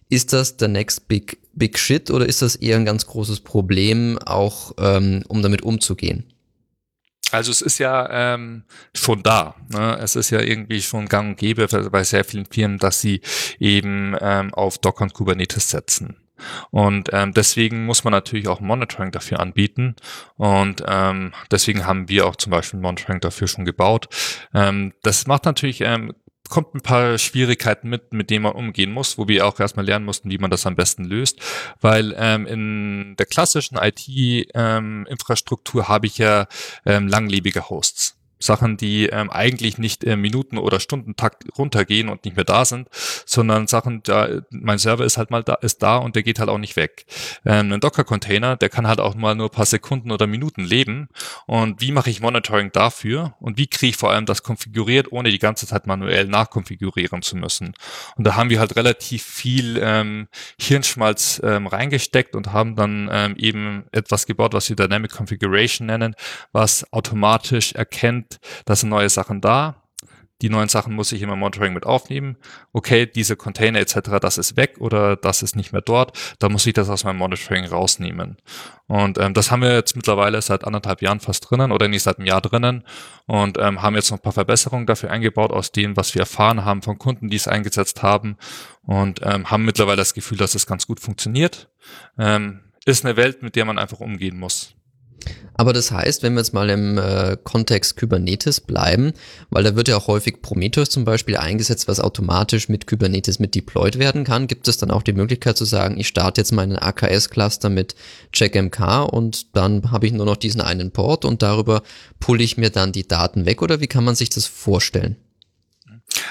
Ist 0.10 0.34
das 0.34 0.58
der 0.58 0.68
next 0.68 1.08
big, 1.08 1.38
big 1.54 1.78
shit 1.78 2.12
oder 2.12 2.26
ist 2.26 2.42
das 2.42 2.56
eher 2.56 2.76
ein 2.76 2.86
ganz 2.86 3.06
großes 3.06 3.42
Problem, 3.42 4.18
auch 4.20 4.74
ähm, 4.78 5.24
um 5.28 5.42
damit 5.42 5.62
umzugehen? 5.62 6.26
Also 7.32 7.52
es 7.52 7.62
ist 7.62 7.78
ja 7.78 8.34
ähm, 8.34 8.64
schon 8.94 9.24
da. 9.24 9.56
Ne? 9.70 9.98
Es 10.02 10.18
ist 10.18 10.32
ja 10.32 10.42
irgendwie 10.42 10.82
schon 10.82 11.08
gang 11.08 11.30
und 11.30 11.38
gäbe 11.38 11.66
bei 11.90 12.04
sehr 12.04 12.26
vielen 12.26 12.46
Firmen, 12.46 12.78
dass 12.78 13.00
sie 13.00 13.22
eben 13.60 14.16
ähm, 14.20 14.54
auf 14.54 14.78
Docker 14.78 15.04
und 15.04 15.14
Kubernetes 15.14 15.70
setzen. 15.70 16.18
Und 16.70 17.10
ähm, 17.14 17.34
deswegen 17.34 17.86
muss 17.86 18.04
man 18.04 18.12
natürlich 18.12 18.48
auch 18.48 18.60
Monitoring 18.60 19.12
dafür 19.12 19.40
anbieten. 19.40 19.96
Und 20.38 20.84
ähm, 20.88 21.34
deswegen 21.52 21.86
haben 21.86 22.10
wir 22.10 22.28
auch 22.28 22.36
zum 22.36 22.52
Beispiel 22.52 22.80
Monitoring 22.80 23.22
dafür 23.22 23.48
schon 23.48 23.66
gebaut. 23.66 24.08
Ähm, 24.54 24.94
das 25.04 25.28
macht 25.28 25.46
natürlich 25.46 25.82
ähm, 25.82 26.14
kommt 26.52 26.76
ein 26.76 26.82
paar 26.82 27.18
Schwierigkeiten 27.18 27.90
mit, 27.90 28.14
mit 28.14 28.30
denen 28.30 28.44
man 28.44 28.54
umgehen 28.54 28.92
muss, 28.92 29.18
wo 29.18 29.28
wir 29.28 29.48
auch 29.48 29.60
erstmal 29.60 29.86
lernen 29.86 30.06
mussten, 30.06 30.30
wie 30.30 30.38
man 30.38 30.52
das 30.52 30.68
am 30.68 30.76
besten 30.76 31.06
löst, 31.06 31.40
weil 31.80 32.14
ähm, 32.18 32.46
in 32.46 33.16
der 33.18 33.26
klassischen 33.26 33.78
IT-Infrastruktur 33.78 35.82
ähm, 35.82 35.88
habe 35.88 36.06
ich 36.06 36.20
ja 36.20 36.46
ähm, 36.86 37.08
langlebige 37.08 37.70
Hosts. 37.70 38.21
Sachen, 38.44 38.78
die 38.78 39.08
ähm, 39.08 39.30
eigentlich 39.30 39.78
nicht 39.78 40.04
im 40.04 40.22
Minuten- 40.22 40.58
oder 40.58 40.80
Stundentakt 40.80 41.46
runtergehen 41.58 42.10
und 42.10 42.26
nicht 42.26 42.36
mehr 42.36 42.46
da 42.46 42.66
sind, 42.66 42.90
sondern 43.26 43.68
Sachen, 43.68 44.04
da, 44.04 44.28
mein 44.50 44.78
Server 44.78 45.06
ist 45.06 45.18
halt 45.18 45.32
mal 45.32 45.44
da, 45.44 45.56
ist 45.56 45.82
da 45.84 45.98
und 45.98 46.16
der 46.16 46.24
geht 46.24 46.40
halt 46.40 46.50
auch 46.50 46.58
nicht 46.58 46.76
weg. 46.76 47.06
Ähm, 47.46 47.72
ein 47.72 47.80
Docker-Container, 47.80 48.56
der 48.56 48.70
kann 48.70 48.88
halt 48.88 49.00
auch 49.00 49.16
mal 49.16 49.36
nur 49.36 49.50
paar 49.50 49.66
Sekunden 49.66 50.12
oder 50.12 50.28
Minuten 50.28 50.64
leben. 50.64 51.10
Und 51.46 51.82
wie 51.82 51.92
mache 51.92 52.10
ich 52.10 52.22
Monitoring 52.22 52.72
dafür? 52.72 53.36
Und 53.40 53.58
wie 53.58 53.68
kriege 53.68 53.92
ich 53.92 53.98
vor 53.98 54.12
allem 54.12 54.26
das 54.26 54.44
konfiguriert, 54.44 55.12
ohne 55.12 55.30
die 55.30 55.40
ganze 55.40 55.68
Zeit 55.68 55.88
manuell 55.88 56.26
nachkonfigurieren 56.26 57.22
zu 57.22 57.36
müssen? 57.38 57.74
Und 58.16 58.26
da 58.26 58.36
haben 58.36 58.50
wir 58.50 58.60
halt 58.60 58.76
relativ 58.76 59.24
viel 59.24 59.80
ähm, 59.82 60.28
Hirnschmalz 60.60 61.42
ähm, 61.44 61.68
reingesteckt 61.68 62.36
und 62.36 62.54
haben 62.54 62.76
dann 62.76 63.10
ähm, 63.12 63.36
eben 63.38 63.84
etwas 63.92 64.26
gebaut, 64.26 64.54
was 64.54 64.70
wir 64.70 64.76
Dynamic 64.76 65.12
Configuration 65.12 65.88
nennen, 65.88 66.16
was 66.52 66.92
automatisch 66.92 67.74
erkennt, 67.74 68.31
da 68.66 68.76
sind 68.76 68.90
neue 68.90 69.10
Sachen 69.10 69.42
da. 69.42 69.82
Die 70.42 70.50
neuen 70.50 70.70
Sachen 70.70 70.96
muss 70.96 71.12
ich 71.12 71.22
immer 71.22 71.36
Monitoring 71.36 71.74
mit 71.74 71.86
aufnehmen. 71.86 72.36
Okay, 72.74 73.06
diese 73.06 73.36
Container 73.36 73.80
etc., 73.80 74.18
das 74.20 74.40
ist 74.40 74.58
weg 74.58 74.78
oder 74.80 75.16
das 75.16 75.44
ist 75.44 75.56
nicht 75.56 75.72
mehr 75.72 75.82
dort. 75.82 76.18
Da 76.40 76.50
muss 76.50 76.66
ich 76.66 76.74
das 76.74 76.90
aus 76.90 77.04
meinem 77.04 77.18
Monitoring 77.18 77.66
rausnehmen. 77.66 78.38
Und 78.88 79.20
ähm, 79.20 79.36
das 79.36 79.52
haben 79.52 79.62
wir 79.62 79.74
jetzt 79.74 79.96
mittlerweile 79.96 80.42
seit 80.42 80.66
anderthalb 80.66 81.04
Jahren 81.04 81.20
fast 81.20 81.50
drinnen 81.50 81.72
oder 81.72 81.88
nicht 81.88 82.02
seit 82.02 82.18
einem 82.18 82.26
Jahr 82.26 82.42
drinnen 82.42 82.84
und 83.28 83.60
ähm, 83.60 83.82
haben 83.84 83.96
jetzt 83.96 84.10
noch 84.10 84.18
ein 84.18 84.24
paar 84.24 84.34
Verbesserungen 84.34 84.88
dafür 84.88 85.12
eingebaut 85.12 85.52
aus 85.52 85.72
dem, 85.72 85.96
was 85.96 86.16
wir 86.16 86.22
erfahren 86.22 86.66
haben 86.66 86.82
von 86.82 86.98
Kunden, 86.98 87.30
die 87.30 87.38
es 87.38 87.48
eingesetzt 87.48 88.02
haben 88.02 88.38
und 88.82 89.22
ähm, 89.24 89.52
haben 89.52 89.64
mittlerweile 89.64 89.98
das 89.98 90.16
Gefühl, 90.16 90.40
dass 90.40 90.56
es 90.56 90.66
ganz 90.66 90.88
gut 90.88 91.00
funktioniert. 91.00 91.70
Ähm, 92.18 92.62
ist 92.86 93.06
eine 93.06 93.16
Welt, 93.16 93.44
mit 93.44 93.56
der 93.56 93.66
man 93.66 93.78
einfach 93.78 94.00
umgehen 94.00 94.40
muss. 94.40 94.74
Aber 95.54 95.74
das 95.74 95.92
heißt, 95.92 96.24
wenn 96.24 96.34
wir 96.34 96.40
jetzt 96.40 96.54
mal 96.54 96.70
im 96.70 96.98
äh, 96.98 97.38
Kontext 97.44 97.98
Kubernetes 97.98 98.62
bleiben, 98.62 99.14
weil 99.50 99.64
da 99.64 99.76
wird 99.76 99.90
ja 99.90 99.98
auch 99.98 100.08
häufig 100.08 100.42
Prometheus 100.42 100.90
zum 100.90 101.06
Beispiel 101.06 101.38
eingesetzt, 101.38 101.88
was 101.88 102.00
automatisch 102.00 102.70
mit 102.70 102.88
Kubernetes 102.88 103.38
mit 103.40 103.54
deployed 103.54 104.00
werden 104.00 104.24
kann, 104.24 104.48
gibt 104.48 104.68
es 104.68 104.78
dann 104.78 104.90
auch 104.90 105.04
die 105.04 105.14
Möglichkeit 105.14 105.58
zu 105.58 105.66
sagen, 105.66 106.00
ich 106.00 106.08
starte 106.08 106.42
jetzt 106.42 106.52
meinen 106.52 106.78
AKS-Cluster 106.78 107.70
mit 107.70 107.96
CheckMK 108.34 109.04
und 109.12 109.56
dann 109.56 109.92
habe 109.92 110.08
ich 110.08 110.14
nur 110.14 110.26
noch 110.26 110.38
diesen 110.38 110.62
einen 110.62 110.92
Port 110.92 111.26
und 111.26 111.44
darüber 111.44 111.84
pulle 112.20 112.44
ich 112.44 112.58
mir 112.58 112.72
dann 112.72 112.92
die 112.92 113.08
Daten 113.08 113.46
weg 113.46 113.62
oder 113.62 113.82
wie 113.82 113.88
kann 113.88 114.04
man 114.04 114.16
sich 114.16 114.30
das 114.30 114.48
vorstellen? 114.48 115.18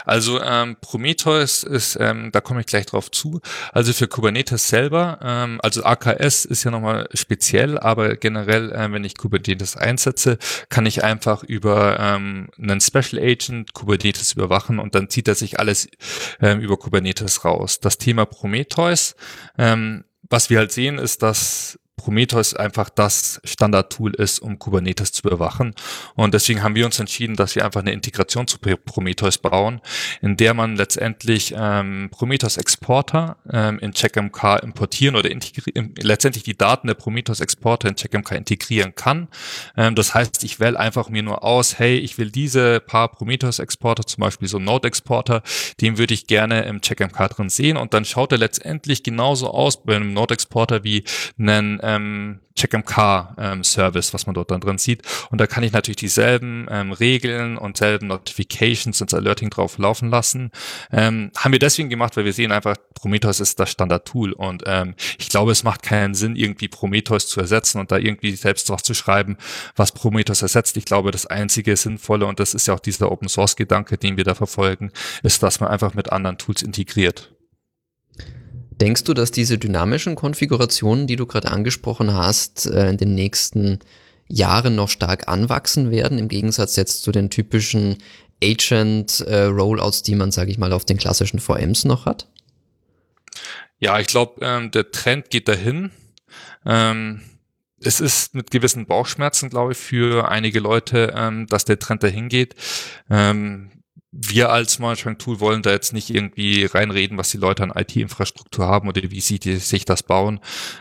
Also 0.04 0.40
ähm, 0.42 0.76
Prometheus 0.80 1.62
ist, 1.62 1.96
ähm, 2.00 2.30
da 2.32 2.40
komme 2.40 2.60
ich 2.60 2.66
gleich 2.66 2.86
drauf 2.86 3.10
zu. 3.10 3.40
Also 3.72 3.92
für 3.92 4.08
Kubernetes 4.08 4.68
selber, 4.68 5.18
ähm, 5.22 5.60
also 5.62 5.84
AKS 5.84 6.44
ist 6.44 6.64
ja 6.64 6.70
nochmal 6.70 7.08
speziell, 7.14 7.78
aber 7.78 8.16
generell, 8.16 8.72
äh, 8.72 8.92
wenn 8.92 9.04
ich 9.04 9.16
Kubernetes 9.16 9.76
einsetze, 9.76 10.38
kann 10.68 10.86
ich 10.86 11.04
einfach 11.04 11.42
über 11.42 11.98
ähm, 11.98 12.48
einen 12.58 12.80
Special 12.80 13.22
Agent 13.22 13.74
Kubernetes 13.74 14.32
überwachen 14.32 14.78
und 14.78 14.94
dann 14.94 15.08
zieht 15.08 15.28
er 15.28 15.34
sich 15.34 15.58
alles 15.58 15.88
ähm, 16.40 16.60
über 16.60 16.76
Kubernetes 16.76 17.44
raus. 17.44 17.80
Das 17.80 17.98
Thema 17.98 18.26
Prometheus, 18.26 19.16
ähm, 19.58 20.04
was 20.28 20.48
wir 20.48 20.58
halt 20.58 20.72
sehen, 20.72 20.98
ist, 20.98 21.22
dass 21.22 21.79
Prometheus 22.00 22.54
einfach 22.54 22.88
das 22.88 23.42
Standardtool 23.44 24.14
ist, 24.14 24.38
um 24.38 24.58
Kubernetes 24.58 25.12
zu 25.12 25.28
überwachen. 25.28 25.74
Und 26.14 26.32
deswegen 26.32 26.62
haben 26.62 26.74
wir 26.74 26.86
uns 26.86 26.98
entschieden, 26.98 27.36
dass 27.36 27.54
wir 27.56 27.64
einfach 27.64 27.82
eine 27.82 27.92
Integration 27.92 28.46
zu 28.46 28.58
Prometheus 28.58 29.36
bauen, 29.36 29.82
in 30.22 30.38
der 30.38 30.54
man 30.54 30.76
letztendlich 30.76 31.54
ähm, 31.54 32.08
Prometheus 32.10 32.56
Exporter 32.56 33.36
ähm, 33.52 33.78
in 33.80 33.92
CheckMK 33.92 34.62
importieren 34.62 35.14
oder 35.14 35.28
letztendlich 35.28 36.42
die 36.42 36.56
Daten 36.56 36.86
der 36.86 36.94
Prometheus 36.94 37.40
Exporter 37.40 37.90
in 37.90 37.96
CheckMK 37.96 38.32
integrieren 38.32 38.94
kann. 38.94 39.28
Ähm, 39.76 39.94
das 39.94 40.14
heißt, 40.14 40.42
ich 40.42 40.58
wähle 40.58 40.80
einfach 40.80 41.10
mir 41.10 41.22
nur 41.22 41.44
aus, 41.44 41.78
hey, 41.78 41.98
ich 41.98 42.16
will 42.16 42.30
diese 42.30 42.80
paar 42.80 43.08
Prometheus 43.08 43.58
Exporter, 43.58 44.06
zum 44.06 44.22
Beispiel 44.22 44.48
so 44.48 44.58
Node 44.58 44.88
Exporter, 44.88 45.42
den 45.82 45.98
würde 45.98 46.14
ich 46.14 46.26
gerne 46.26 46.62
im 46.62 46.80
CheckMK 46.80 47.28
drin 47.28 47.50
sehen 47.50 47.76
und 47.76 47.92
dann 47.92 48.06
schaut 48.06 48.32
er 48.32 48.38
letztendlich 48.38 49.02
genauso 49.02 49.50
aus 49.50 49.82
bei 49.84 49.96
einem 49.96 50.14
Node 50.14 50.32
Exporter 50.32 50.82
wie 50.82 51.04
einen 51.38 51.78
ähm, 51.96 52.40
CheckMK-Service, 52.56 54.08
ähm, 54.08 54.14
was 54.14 54.26
man 54.26 54.34
dort 54.34 54.50
dann 54.50 54.60
drin 54.60 54.78
sieht. 54.78 55.02
Und 55.30 55.40
da 55.40 55.46
kann 55.46 55.62
ich 55.62 55.72
natürlich 55.72 55.96
dieselben 55.96 56.66
ähm, 56.70 56.92
Regeln 56.92 57.56
und 57.56 57.76
selben 57.76 58.08
Notifications 58.08 59.00
und 59.00 59.14
Alerting 59.14 59.50
drauf 59.50 59.78
laufen 59.78 60.10
lassen. 60.10 60.50
Ähm, 60.92 61.30
haben 61.36 61.52
wir 61.52 61.58
deswegen 61.58 61.88
gemacht, 61.88 62.16
weil 62.16 62.24
wir 62.24 62.32
sehen 62.32 62.52
einfach, 62.52 62.76
Prometheus 62.94 63.40
ist 63.40 63.58
das 63.58 63.70
Standard-Tool. 63.70 64.32
Und 64.32 64.64
ähm, 64.66 64.94
ich 65.18 65.28
glaube, 65.28 65.52
es 65.52 65.64
macht 65.64 65.82
keinen 65.82 66.14
Sinn, 66.14 66.36
irgendwie 66.36 66.68
Prometheus 66.68 67.28
zu 67.28 67.40
ersetzen 67.40 67.78
und 67.78 67.90
da 67.92 67.98
irgendwie 67.98 68.32
selbst 68.36 68.68
was 68.70 68.82
zu 68.82 68.94
schreiben, 68.94 69.36
was 69.76 69.92
Prometheus 69.92 70.42
ersetzt. 70.42 70.76
Ich 70.76 70.84
glaube, 70.84 71.10
das 71.10 71.26
einzige 71.26 71.76
Sinnvolle, 71.76 72.26
und 72.26 72.40
das 72.40 72.54
ist 72.54 72.66
ja 72.66 72.74
auch 72.74 72.80
dieser 72.80 73.10
Open-Source-Gedanke, 73.10 73.96
den 73.96 74.16
wir 74.16 74.24
da 74.24 74.34
verfolgen, 74.34 74.92
ist, 75.22 75.42
dass 75.42 75.60
man 75.60 75.70
einfach 75.70 75.94
mit 75.94 76.12
anderen 76.12 76.38
Tools 76.38 76.62
integriert. 76.62 77.32
Denkst 78.80 79.04
du, 79.04 79.14
dass 79.14 79.30
diese 79.30 79.58
dynamischen 79.58 80.14
Konfigurationen, 80.14 81.06
die 81.06 81.16
du 81.16 81.26
gerade 81.26 81.50
angesprochen 81.50 82.14
hast, 82.14 82.66
äh, 82.66 82.88
in 82.88 82.96
den 82.96 83.14
nächsten 83.14 83.78
Jahren 84.26 84.74
noch 84.74 84.88
stark 84.88 85.28
anwachsen 85.28 85.90
werden, 85.90 86.18
im 86.18 86.28
Gegensatz 86.28 86.76
jetzt 86.76 87.02
zu 87.02 87.12
den 87.12 87.30
typischen 87.30 87.98
Agent-Rollouts, 88.42 90.02
die 90.02 90.14
man, 90.14 90.30
sage 90.30 90.50
ich 90.50 90.58
mal, 90.58 90.72
auf 90.72 90.84
den 90.84 90.96
klassischen 90.96 91.40
VMs 91.40 91.84
noch 91.84 92.06
hat? 92.06 92.28
Ja, 93.78 93.98
ich 93.98 94.06
glaube, 94.06 94.44
ähm, 94.44 94.70
der 94.70 94.90
Trend 94.90 95.30
geht 95.30 95.48
dahin. 95.48 95.90
Ähm, 96.64 97.22
es 97.82 98.00
ist 98.00 98.34
mit 98.34 98.50
gewissen 98.50 98.86
Bauchschmerzen, 98.86 99.50
glaube 99.50 99.72
ich, 99.72 99.78
für 99.78 100.28
einige 100.30 100.60
Leute, 100.60 101.14
ähm, 101.16 101.46
dass 101.46 101.64
der 101.64 101.78
Trend 101.78 102.02
dahin 102.02 102.28
geht. 102.28 102.54
Ähm, 103.10 103.70
wir 104.12 104.50
als 104.50 104.78
Monitoring-Tool 104.78 105.40
wollen 105.40 105.62
da 105.62 105.70
jetzt 105.70 105.92
nicht 105.92 106.10
irgendwie 106.10 106.64
reinreden, 106.64 107.16
was 107.16 107.30
die 107.30 107.38
Leute 107.38 107.62
an 107.62 107.72
IT-Infrastruktur 107.74 108.66
haben 108.66 108.88
oder 108.88 109.02
wie 109.10 109.20
sie 109.20 109.38
die, 109.38 109.56
sich 109.56 109.84
das 109.84 110.02
bauen. 110.02 110.40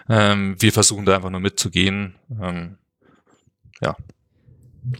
Ähm, 0.09 0.55
wir 0.59 0.71
versuchen 0.71 1.05
da 1.05 1.15
einfach 1.15 1.29
nur 1.29 1.39
mitzugehen. 1.39 2.15
Ähm, 2.41 2.77
ja. 3.81 3.95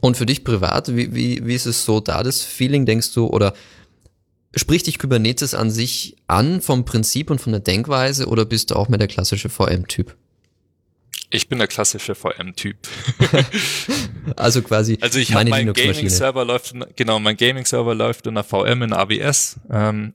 Und 0.02 0.18
für 0.18 0.26
dich 0.26 0.44
privat, 0.44 0.96
wie, 0.96 1.14
wie, 1.16 1.46
wie 1.46 1.56
ist 1.56 1.66
es 1.66 1.86
so 1.86 2.00
da, 2.00 2.22
das 2.22 2.44
Feeling, 2.44 2.86
denkst 2.86 3.14
du, 3.14 3.28
oder 3.28 3.54
spricht 4.56 4.88
dich 4.88 5.00
Kubernetes 5.00 5.56
an 5.56 5.72
sich 5.72 6.18
an 6.28 6.62
vom 6.62 6.86
Prinzip 6.86 7.32
und 7.32 7.42
von 7.42 7.52
der 7.52 7.62
Denkweise 7.62 8.28
oder 8.28 8.46
bist 8.46 8.72
du 8.72 8.76
auch 8.76 8.90
mehr 8.90 9.00
der 9.00 9.08
klassische 9.08 9.50
VM-Typ? 9.50 10.16
Ich 11.32 11.48
bin 11.48 11.60
der 11.60 11.68
klassische 11.68 12.16
VM-Typ. 12.16 12.78
also 14.36 14.64
quasi. 14.64 14.98
Also 15.00 15.20
ich 15.20 15.34
habe 15.34 15.50
mein 15.50 15.74
Gaming-Server 15.74 16.44
läuft, 16.44 16.74
genau, 16.96 17.20
mein 17.20 17.38
Gaming-Server 17.38 17.94
läuft 17.94 18.26
in 18.26 18.34
der 18.34 18.44
VM 18.44 18.82
in 18.82 18.94
AWS. 18.94 19.60
Ähm, 19.70 20.14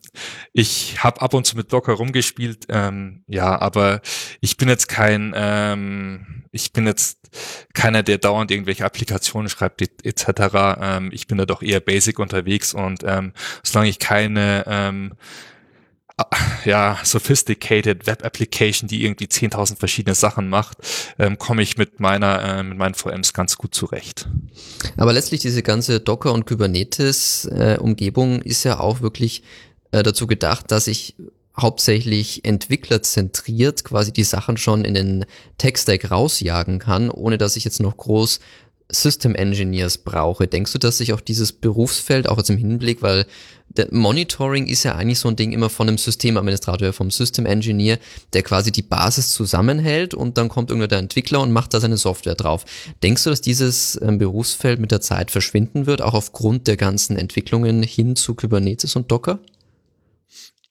ich 0.52 1.04
habe 1.04 1.22
ab 1.22 1.34
und 1.34 1.46
zu 1.46 1.56
mit 1.56 1.72
Docker 1.72 1.92
rumgespielt, 1.92 2.66
ähm, 2.68 3.22
ja, 3.28 3.60
aber 3.60 4.00
ich 4.40 4.56
bin 4.56 4.68
jetzt 4.68 4.88
kein, 4.88 5.32
ähm, 5.36 6.44
ich 6.50 6.72
bin 6.72 6.86
jetzt 6.86 7.18
keiner, 7.74 8.02
der 8.02 8.18
dauernd 8.18 8.50
irgendwelche 8.50 8.84
Applikationen 8.84 9.48
schreibt 9.48 9.82
etc. 9.82 10.28
Ähm, 10.80 11.10
ich 11.12 11.28
bin 11.28 11.38
da 11.38 11.46
doch 11.46 11.62
eher 11.62 11.80
basic 11.80 12.18
unterwegs 12.18 12.74
und 12.74 13.02
ähm, 13.04 13.32
solange 13.62 13.90
ich 13.90 14.00
keine 14.00 14.64
ähm, 14.66 15.12
ja, 16.64 16.98
sophisticated 17.02 18.06
Web 18.06 18.24
Application, 18.24 18.88
die 18.88 19.04
irgendwie 19.04 19.26
10.000 19.26 19.76
verschiedene 19.78 20.14
Sachen 20.14 20.48
macht, 20.48 20.78
ähm, 21.18 21.38
komme 21.38 21.62
ich 21.62 21.76
mit 21.76 21.98
meiner, 21.98 22.42
äh, 22.42 22.62
mit 22.62 22.78
meinen 22.78 22.94
VMs 22.94 23.32
ganz 23.32 23.56
gut 23.56 23.74
zurecht. 23.74 24.28
Aber 24.96 25.12
letztlich 25.12 25.40
diese 25.40 25.62
ganze 25.62 26.00
Docker 26.00 26.32
und 26.32 26.46
Kubernetes 26.46 27.46
äh, 27.46 27.78
Umgebung 27.80 28.42
ist 28.42 28.64
ja 28.64 28.78
auch 28.78 29.00
wirklich 29.00 29.42
äh, 29.90 30.02
dazu 30.02 30.26
gedacht, 30.26 30.70
dass 30.70 30.86
ich 30.86 31.16
hauptsächlich 31.56 32.44
entwicklerzentriert 32.44 33.84
quasi 33.84 34.12
die 34.12 34.24
Sachen 34.24 34.56
schon 34.56 34.84
in 34.84 34.94
den 34.94 35.24
Tech-Stack 35.58 36.10
rausjagen 36.10 36.80
kann, 36.80 37.10
ohne 37.10 37.38
dass 37.38 37.56
ich 37.56 37.64
jetzt 37.64 37.80
noch 37.80 37.96
groß 37.96 38.40
System 38.90 39.34
Engineers 39.34 39.98
brauche. 39.98 40.46
Denkst 40.46 40.72
du, 40.72 40.78
dass 40.78 40.98
sich 40.98 41.12
auch 41.12 41.20
dieses 41.20 41.52
Berufsfeld, 41.52 42.28
auch 42.28 42.36
jetzt 42.38 42.50
im 42.50 42.58
Hinblick, 42.58 43.02
weil 43.02 43.26
Monitoring 43.90 44.66
ist 44.66 44.84
ja 44.84 44.94
eigentlich 44.94 45.18
so 45.18 45.28
ein 45.28 45.36
Ding 45.36 45.52
immer 45.52 45.68
von 45.68 45.88
einem 45.88 45.98
Systemadministrator, 45.98 46.92
vom 46.92 47.10
System 47.10 47.44
Engineer, 47.44 47.98
der 48.32 48.42
quasi 48.42 48.70
die 48.70 48.82
Basis 48.82 49.30
zusammenhält 49.30 50.14
und 50.14 50.38
dann 50.38 50.48
kommt 50.48 50.70
irgendwer 50.70 50.88
der 50.88 50.98
Entwickler 50.98 51.40
und 51.40 51.50
macht 51.50 51.74
da 51.74 51.80
seine 51.80 51.96
Software 51.96 52.36
drauf. 52.36 52.64
Denkst 53.02 53.24
du, 53.24 53.30
dass 53.30 53.40
dieses 53.40 53.98
ähm, 54.00 54.18
Berufsfeld 54.18 54.78
mit 54.78 54.92
der 54.92 55.00
Zeit 55.00 55.30
verschwinden 55.30 55.86
wird, 55.86 56.02
auch 56.02 56.14
aufgrund 56.14 56.68
der 56.68 56.76
ganzen 56.76 57.16
Entwicklungen 57.16 57.82
hin 57.82 58.14
zu 58.16 58.34
Kubernetes 58.34 58.94
und 58.94 59.10
Docker? 59.10 59.40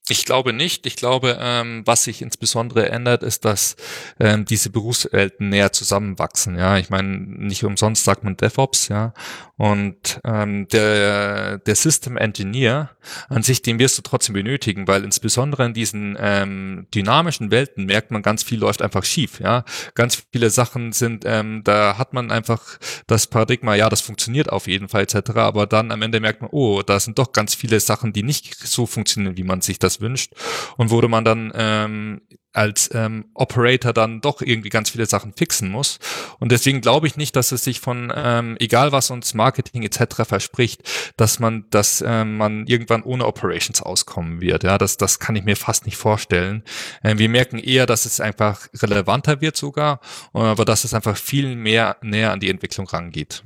Ich 0.09 0.25
glaube 0.25 0.51
nicht. 0.51 0.85
Ich 0.85 0.97
glaube, 0.97 1.37
ähm, 1.39 1.83
was 1.85 2.03
sich 2.03 2.21
insbesondere 2.21 2.89
ändert, 2.89 3.23
ist, 3.23 3.45
dass 3.45 3.77
ähm, 4.19 4.43
diese 4.43 4.69
Berufswelten 4.69 5.47
näher 5.47 5.71
zusammenwachsen. 5.71 6.57
Ja, 6.57 6.77
ich 6.77 6.89
meine, 6.89 7.07
nicht 7.07 7.63
umsonst 7.63 8.03
sagt 8.03 8.25
man 8.25 8.35
DevOps, 8.35 8.89
ja. 8.89 9.13
Und 9.55 10.19
ähm, 10.25 10.67
der 10.67 11.59
der 11.59 11.75
System 11.75 12.17
Engineer 12.17 12.89
an 13.29 13.43
sich, 13.43 13.61
den 13.61 13.79
wirst 13.79 13.97
du 13.97 14.01
trotzdem 14.01 14.33
benötigen, 14.33 14.89
weil 14.89 15.05
insbesondere 15.05 15.65
in 15.65 15.73
diesen 15.73 16.17
ähm, 16.19 16.87
dynamischen 16.93 17.49
Welten 17.49 17.85
merkt 17.85 18.11
man, 18.11 18.21
ganz 18.23 18.43
viel 18.43 18.59
läuft 18.59 18.81
einfach 18.81 19.05
schief. 19.05 19.39
Ja, 19.39 19.63
ganz 19.93 20.23
viele 20.33 20.49
Sachen 20.49 20.91
sind, 20.91 21.23
ähm, 21.25 21.61
da 21.63 21.97
hat 21.97 22.13
man 22.13 22.29
einfach 22.29 22.77
das 23.07 23.27
Paradigma, 23.27 23.75
ja, 23.75 23.87
das 23.87 24.01
funktioniert 24.01 24.49
auf 24.51 24.67
jeden 24.67 24.89
Fall 24.89 25.03
etc. 25.03 25.31
Aber 25.35 25.65
dann 25.65 25.91
am 25.91 26.01
Ende 26.01 26.19
merkt 26.19 26.41
man, 26.41 26.49
oh, 26.51 26.81
da 26.81 26.99
sind 26.99 27.17
doch 27.19 27.31
ganz 27.31 27.55
viele 27.55 27.79
Sachen, 27.79 28.11
die 28.11 28.23
nicht 28.23 28.55
so 28.55 28.85
funktionieren, 28.85 29.37
wie 29.37 29.43
man 29.43 29.61
sich 29.61 29.79
das 29.79 29.92
das 29.93 30.01
wünscht 30.01 30.33
und 30.77 30.89
wurde 30.89 31.07
man 31.07 31.25
dann 31.25 31.51
ähm, 31.55 32.21
als 32.53 32.91
ähm, 32.93 33.25
Operator 33.33 33.93
dann 33.93 34.21
doch 34.21 34.41
irgendwie 34.41 34.69
ganz 34.69 34.91
viele 34.91 35.07
Sachen 35.07 35.33
fixen 35.33 35.69
muss. 35.69 35.99
Und 36.39 36.51
deswegen 36.51 36.81
glaube 36.81 37.07
ich 37.07 37.17
nicht, 37.17 37.35
dass 37.35 37.51
es 37.51 37.63
sich 37.63 37.79
von, 37.79 38.13
ähm, 38.15 38.57
egal 38.59 38.91
was 38.91 39.09
uns 39.09 39.33
Marketing 39.33 39.81
etc. 39.81 40.23
verspricht, 40.23 40.83
dass 41.17 41.39
man, 41.39 41.65
dass 41.71 42.03
ähm, 42.05 42.37
man 42.37 42.67
irgendwann 42.67 43.01
ohne 43.01 43.25
Operations 43.25 43.81
auskommen 43.81 44.39
wird. 44.39 44.63
Ja, 44.63 44.77
das, 44.77 44.97
das 44.97 45.19
kann 45.19 45.35
ich 45.35 45.43
mir 45.43 45.55
fast 45.55 45.85
nicht 45.85 45.97
vorstellen. 45.97 46.63
Ähm, 47.03 47.17
wir 47.17 47.29
merken 47.29 47.57
eher, 47.57 47.87
dass 47.87 48.05
es 48.05 48.19
einfach 48.19 48.67
relevanter 48.75 49.41
wird 49.41 49.57
sogar, 49.57 49.99
aber 50.33 50.65
dass 50.65 50.83
es 50.83 50.93
einfach 50.93 51.17
viel 51.17 51.55
mehr 51.55 51.97
näher 52.01 52.31
an 52.31 52.39
die 52.39 52.49
Entwicklung 52.49 52.87
rangeht. 52.87 53.43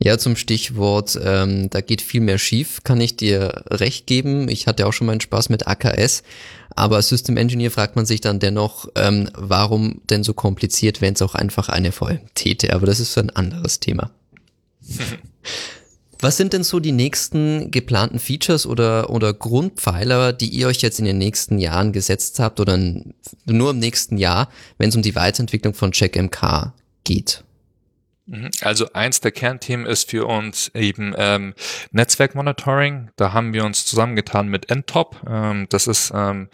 Ja, 0.00 0.16
zum 0.16 0.36
Stichwort, 0.36 1.18
ähm, 1.22 1.70
da 1.70 1.80
geht 1.80 2.02
viel 2.02 2.20
mehr 2.20 2.38
schief, 2.38 2.84
kann 2.84 3.00
ich 3.00 3.16
dir 3.16 3.64
recht 3.68 4.06
geben. 4.06 4.48
Ich 4.48 4.66
hatte 4.66 4.86
auch 4.86 4.92
schon 4.92 5.08
meinen 5.08 5.20
Spaß 5.20 5.48
mit 5.48 5.66
AKS, 5.66 6.22
aber 6.70 6.96
als 6.96 7.08
System 7.08 7.36
Engineer 7.36 7.72
fragt 7.72 7.96
man 7.96 8.06
sich 8.06 8.20
dann 8.20 8.38
dennoch, 8.38 8.88
ähm, 8.94 9.28
warum 9.34 10.00
denn 10.08 10.22
so 10.22 10.34
kompliziert, 10.34 11.00
wenn 11.00 11.14
es 11.14 11.22
auch 11.22 11.34
einfach 11.34 11.68
eine 11.68 11.90
VM 11.90 12.20
täte. 12.34 12.74
Aber 12.74 12.86
das 12.86 13.00
ist 13.00 13.18
ein 13.18 13.30
anderes 13.30 13.80
Thema. 13.80 14.10
Was 16.20 16.36
sind 16.36 16.52
denn 16.52 16.64
so 16.64 16.80
die 16.80 16.92
nächsten 16.92 17.70
geplanten 17.70 18.18
Features 18.18 18.66
oder, 18.66 19.10
oder 19.10 19.32
Grundpfeiler, 19.32 20.32
die 20.32 20.48
ihr 20.48 20.66
euch 20.66 20.82
jetzt 20.82 20.98
in 20.98 21.04
den 21.04 21.18
nächsten 21.18 21.58
Jahren 21.58 21.92
gesetzt 21.92 22.40
habt 22.40 22.58
oder 22.58 22.76
nur 23.44 23.70
im 23.70 23.78
nächsten 23.78 24.18
Jahr, 24.18 24.48
wenn 24.78 24.88
es 24.88 24.96
um 24.96 25.02
die 25.02 25.14
Weiterentwicklung 25.14 25.74
von 25.74 25.92
CheckMK 25.92 26.72
geht? 27.04 27.44
Mhm. 28.28 28.50
Also 28.60 28.92
eins 28.92 29.20
der 29.20 29.32
Kernthemen 29.32 29.86
ist 29.86 30.10
für 30.10 30.26
uns 30.26 30.70
eben 30.74 31.14
ähm, 31.16 31.54
Netzwerkmonitoring. 31.92 33.10
Da 33.16 33.32
haben 33.32 33.54
wir 33.54 33.64
uns 33.64 33.86
zusammengetan 33.86 34.48
mit 34.48 34.70
Entop. 34.70 35.16
Ähm, 35.26 35.66
das 35.70 35.86
ist 35.86 36.12
ähm, 36.14 36.48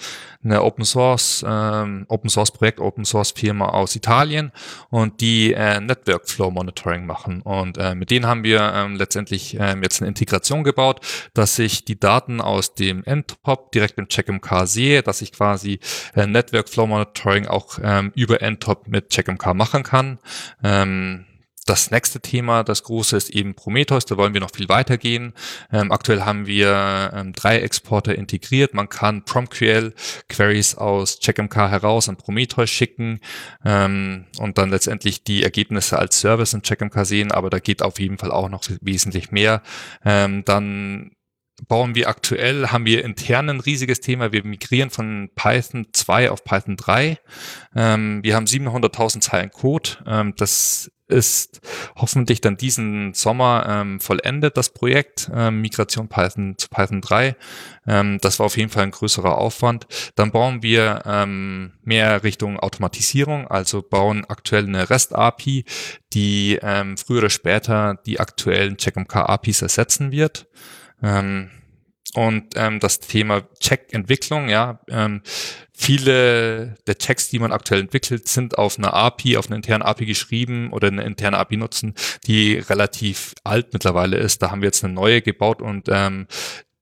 eine 0.45 0.63
Open 0.63 0.85
Source 0.85 1.45
ähm, 1.47 2.05
Open 2.09 2.31
Source 2.31 2.53
Projekt, 2.53 2.79
Open 2.79 3.05
Source 3.05 3.33
Firma 3.33 3.71
aus 3.71 3.97
Italien 3.97 4.53
und 4.91 5.21
die 5.21 5.53
äh, 5.53 5.81
Network 5.81 6.29
Flow 6.29 6.53
Monitoring 6.53 7.07
machen. 7.07 7.43
Und 7.43 7.77
äh, 7.77 7.97
mit 7.97 8.11
denen 8.11 8.27
haben 8.27 8.45
wir 8.45 8.61
ähm, 8.73 8.95
letztendlich 8.95 9.57
ähm, 9.59 9.83
jetzt 9.83 10.01
eine 10.01 10.09
Integration 10.09 10.63
gebaut, 10.63 11.01
dass 11.35 11.59
ich 11.59 11.85
die 11.85 11.99
Daten 11.99 12.41
aus 12.41 12.75
dem 12.75 13.03
Entop 13.03 13.73
direkt 13.73 13.99
im 13.99 14.07
CheckMK 14.09 14.67
sehe, 14.67 15.03
dass 15.03 15.23
ich 15.23 15.33
quasi 15.33 15.81
äh, 16.15 16.27
Network 16.27 16.69
Flow 16.69 16.87
Monitoring 16.87 17.49
auch 17.49 17.81
ähm, 17.83 18.13
über 18.15 18.43
Entop 18.43 18.87
mit 18.87 19.11
CheckMK 19.11 19.55
machen 19.55 19.83
kann. 19.83 20.21
Ähm, 20.63 21.25
das 21.65 21.91
nächste 21.91 22.21
Thema, 22.21 22.63
das 22.63 22.83
große, 22.83 23.17
ist 23.17 23.31
eben 23.31 23.55
Prometheus. 23.55 24.05
Da 24.05 24.17
wollen 24.17 24.35
wir 24.35 24.41
noch 24.41 24.55
viel 24.55 24.69
weiter 24.69 24.99
gehen. 24.99 25.33
Ähm, 25.73 25.93
aktuell 25.93 26.23
haben 26.23 26.47
wir 26.47 27.11
ähm, 27.15 27.33
drei 27.33 27.61
Exporter 27.61 28.15
integriert. 28.15 28.75
Man 28.75 28.89
kann 28.89 29.25
PromQL 29.25 29.95
Queries 30.29 30.75
aus 30.75 31.21
CheckMK 31.21 31.57
heraus 31.71 32.09
an 32.09 32.17
Prometheus 32.17 32.71
schicken 32.71 33.21
ähm, 33.65 34.27
und 34.39 34.59
dann 34.59 34.71
letztendlich 34.71 35.25
die 35.25 35.43
Ergebnisse 35.43 35.99
als 35.99 36.21
Service 36.21 36.53
in 36.53 36.63
CheckMK 36.63 37.07
sehen. 37.07 37.33
Aber 37.33 37.51
da 37.51 37.59
geht 37.59 37.83
auf 37.83 37.99
jeden 37.99 38.19
Fall 38.19 38.31
auch 38.31 38.49
noch 38.49 38.65
wesentlich 38.81 39.31
mehr. 39.31 39.63
Ähm, 40.05 40.45
dann 40.45 41.13
bauen 41.69 41.95
wir 41.95 42.09
aktuell, 42.09 42.69
haben 42.69 42.85
wir 42.85 43.05
intern 43.05 43.49
ein 43.49 43.61
riesiges 43.61 44.01
Thema. 44.01 44.33
Wir 44.33 44.45
migrieren 44.45 44.91
von 44.91 45.31
Python 45.35 45.87
2 45.93 46.31
auf 46.31 46.45
Python 46.45 46.77
3. 46.77 47.19
Ähm, 47.77 48.23
wir 48.23 48.35
haben 48.35 48.47
700.000 48.47 49.21
Zeilen 49.21 49.51
Code. 49.51 49.91
Ähm, 50.07 50.35
das 50.37 50.91
ist 51.15 51.61
hoffentlich 51.97 52.41
dann 52.41 52.57
diesen 52.57 53.15
Sommer 53.15 53.65
ähm, 53.69 54.01
vollendet, 54.01 54.57
das 54.57 54.71
Projekt 54.71 55.31
ähm, 55.33 55.61
Migration 55.61 56.09
Python 56.09 56.59
zu 56.59 56.69
Python 56.69 57.01
3. 57.01 57.37
Ähm, 57.87 58.19
das 58.21 58.39
war 58.39 58.47
auf 58.47 58.57
jeden 58.57 58.71
Fall 58.71 58.83
ein 58.83 58.91
größerer 58.91 59.39
Aufwand. 59.39 59.87
Dann 60.17 60.33
bauen 60.33 60.63
wir 60.63 61.03
ähm, 61.07 61.73
mehr 61.83 62.25
Richtung 62.25 62.59
Automatisierung, 62.59 63.47
also 63.47 63.81
bauen 63.81 64.25
aktuell 64.29 64.65
eine 64.65 64.91
REST-API, 64.91 65.65
die 66.13 66.59
ähm, 66.61 66.97
früher 66.97 67.19
oder 67.19 67.31
später 67.31 67.99
die 68.05 68.19
aktuellen 68.21 68.77
CheckMK-APIs 68.77 69.63
ersetzen 69.63 70.11
wird. 70.11 70.49
Ähm, 71.03 71.51
und 72.15 72.55
ähm, 72.55 72.79
das 72.81 73.01
Thema 73.01 73.43
Check-Entwicklung, 73.59 74.49
ja, 74.49 74.81
ähm, 74.89 75.23
viele 75.73 76.77
der 76.87 76.97
Checks, 76.97 77.29
die 77.29 77.41
man 77.41 77.51
aktuell 77.51 77.81
entwickelt, 77.81 78.29
sind 78.29 78.57
auf 78.57 78.79
einer 78.79 78.95
API, 78.95 79.37
auf 79.37 79.49
einer 79.49 79.57
internen 79.57 79.83
API 79.83 80.07
geschrieben 80.07 80.73
oder 80.73 80.89
eine 80.89 81.03
interne 81.03 81.39
API 81.39 81.57
nutzen, 81.57 81.95
die 82.27 82.55
relativ 82.55 83.35
alt 83.43 83.73
mittlerweile 83.73 84.17
ist. 84.17 84.43
Da 84.43 84.51
haben 84.51 84.63
wir 84.63 84.69
jetzt 84.69 84.85
eine 84.85 84.95
neue 84.95 85.23
gebaut 85.23 85.61
und 85.61 85.89
ähm, 85.91 86.29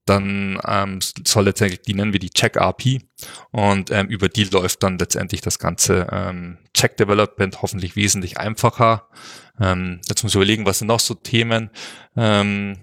dann 0.04 0.60
ähm, 0.66 0.98
soll 1.26 1.44
letztendlich, 1.44 1.80
die 1.82 1.94
nennen 1.94 2.12
wir 2.12 2.20
die 2.20 2.30
Check-API 2.30 3.00
und 3.52 3.90
ähm, 3.90 4.08
über 4.08 4.28
die 4.28 4.44
läuft 4.44 4.82
dann 4.82 4.98
letztendlich 4.98 5.40
das 5.40 5.58
ganze 5.58 6.08
ähm, 6.10 6.58
Check-Development 6.74 7.62
hoffentlich 7.62 7.96
wesentlich 7.96 8.36
einfacher. 8.38 9.08
Ähm, 9.60 10.00
jetzt 10.08 10.22
muss 10.22 10.32
ich 10.32 10.36
überlegen, 10.36 10.66
was 10.66 10.80
sind 10.80 10.88
noch 10.88 11.00
so 11.00 11.14
Themen. 11.14 11.70
Ähm, 12.16 12.78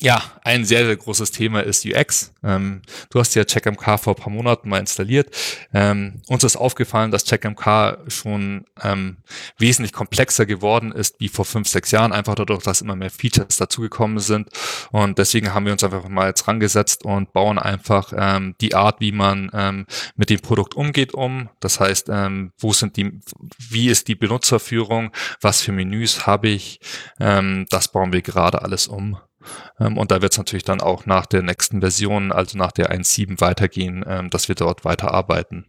ja, 0.00 0.22
ein 0.42 0.64
sehr, 0.64 0.86
sehr 0.86 0.96
großes 0.96 1.30
Thema 1.30 1.60
ist 1.60 1.84
UX. 1.84 2.32
Ähm, 2.42 2.82
du 3.10 3.18
hast 3.18 3.34
ja 3.34 3.44
CheckMK 3.44 3.98
vor 3.98 4.14
ein 4.14 4.22
paar 4.22 4.32
Monaten 4.32 4.68
mal 4.68 4.78
installiert. 4.78 5.34
Ähm, 5.74 6.22
uns 6.28 6.44
ist 6.44 6.56
aufgefallen, 6.56 7.10
dass 7.10 7.24
CheckMK 7.24 7.98
schon 8.08 8.64
ähm, 8.82 9.18
wesentlich 9.58 9.92
komplexer 9.92 10.46
geworden 10.46 10.92
ist 10.92 11.16
wie 11.18 11.28
vor 11.28 11.44
fünf, 11.44 11.68
sechs 11.68 11.90
Jahren, 11.90 12.12
einfach 12.12 12.34
dadurch, 12.34 12.62
dass 12.62 12.80
immer 12.80 12.96
mehr 12.96 13.10
Features 13.10 13.56
dazugekommen 13.56 14.18
sind. 14.18 14.48
Und 14.92 15.18
deswegen 15.18 15.52
haben 15.52 15.66
wir 15.66 15.72
uns 15.72 15.84
einfach 15.84 16.08
mal 16.08 16.28
jetzt 16.28 16.46
rangesetzt 16.46 17.04
und 17.04 17.32
bauen 17.32 17.58
einfach 17.58 18.12
ähm, 18.16 18.54
die 18.60 18.74
Art, 18.74 19.00
wie 19.00 19.12
man 19.12 19.50
ähm, 19.52 19.86
mit 20.16 20.30
dem 20.30 20.40
Produkt 20.40 20.74
umgeht, 20.74 21.14
um. 21.14 21.48
Das 21.60 21.80
heißt, 21.80 22.08
ähm, 22.10 22.52
wo 22.58 22.72
sind 22.72 22.96
die, 22.96 23.20
wie 23.58 23.88
ist 23.88 24.08
die 24.08 24.14
Benutzerführung, 24.14 25.10
was 25.40 25.62
für 25.62 25.72
Menüs 25.72 26.26
habe 26.26 26.48
ich, 26.48 26.80
das 27.18 27.88
bauen 27.88 28.12
wir 28.12 28.22
gerade 28.22 28.62
alles 28.62 28.86
um. 28.86 29.18
Ähm, 29.78 29.98
und 29.98 30.10
da 30.10 30.22
wird 30.22 30.32
es 30.32 30.38
natürlich 30.38 30.64
dann 30.64 30.80
auch 30.80 31.06
nach 31.06 31.26
der 31.26 31.42
nächsten 31.42 31.80
Version, 31.80 32.32
also 32.32 32.58
nach 32.58 32.72
der 32.72 32.92
1.7 32.92 33.40
weitergehen, 33.40 34.04
ähm, 34.06 34.30
dass 34.30 34.48
wir 34.48 34.54
dort 34.54 34.84
weiterarbeiten. 34.84 35.66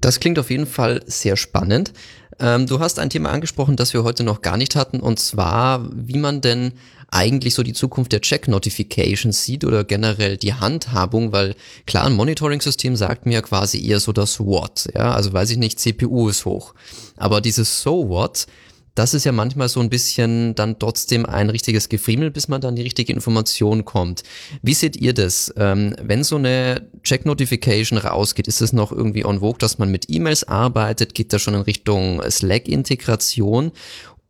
Das 0.00 0.20
klingt 0.20 0.38
auf 0.38 0.50
jeden 0.50 0.66
Fall 0.66 1.02
sehr 1.06 1.36
spannend. 1.36 1.92
Ähm, 2.40 2.66
du 2.66 2.78
hast 2.78 2.98
ein 2.98 3.10
Thema 3.10 3.30
angesprochen, 3.30 3.76
das 3.76 3.92
wir 3.92 4.04
heute 4.04 4.22
noch 4.22 4.42
gar 4.42 4.56
nicht 4.56 4.76
hatten, 4.76 5.00
und 5.00 5.18
zwar, 5.18 5.88
wie 5.92 6.18
man 6.18 6.40
denn 6.40 6.72
eigentlich 7.10 7.54
so 7.54 7.62
die 7.62 7.72
Zukunft 7.72 8.12
der 8.12 8.20
Check-Notifications 8.20 9.44
sieht 9.44 9.64
oder 9.64 9.82
generell 9.82 10.36
die 10.36 10.54
Handhabung, 10.54 11.32
weil 11.32 11.56
klar, 11.86 12.04
ein 12.04 12.12
Monitoring-System 12.12 12.96
sagt 12.96 13.26
mir 13.26 13.42
quasi 13.42 13.84
eher 13.84 13.98
so 13.98 14.12
das 14.12 14.38
What, 14.38 14.88
ja, 14.94 15.12
also 15.12 15.32
weiß 15.32 15.50
ich 15.50 15.56
nicht, 15.56 15.80
CPU 15.80 16.28
ist 16.28 16.44
hoch. 16.44 16.74
Aber 17.16 17.40
dieses 17.40 17.82
So 17.82 18.08
What, 18.08 18.46
das 18.94 19.14
ist 19.14 19.24
ja 19.24 19.32
manchmal 19.32 19.68
so 19.68 19.80
ein 19.80 19.90
bisschen 19.90 20.54
dann 20.54 20.78
trotzdem 20.78 21.24
ein 21.26 21.50
richtiges 21.50 21.88
Gefriemel, 21.88 22.30
bis 22.30 22.48
man 22.48 22.60
dann 22.60 22.76
die 22.76 22.82
richtige 22.82 23.12
Information 23.12 23.84
kommt. 23.84 24.22
Wie 24.62 24.74
seht 24.74 24.96
ihr 24.96 25.12
das? 25.12 25.52
Ähm, 25.56 25.94
wenn 26.02 26.24
so 26.24 26.36
eine 26.36 26.88
Check-Notification 27.02 27.98
rausgeht, 27.98 28.48
ist 28.48 28.60
es 28.60 28.72
noch 28.72 28.92
irgendwie 28.92 29.24
on 29.24 29.40
vogue, 29.40 29.58
dass 29.58 29.78
man 29.78 29.90
mit 29.90 30.06
E-Mails 30.08 30.44
arbeitet? 30.44 31.14
Geht 31.14 31.32
das 31.32 31.42
schon 31.42 31.54
in 31.54 31.62
Richtung 31.62 32.22
Slack-Integration? 32.28 33.72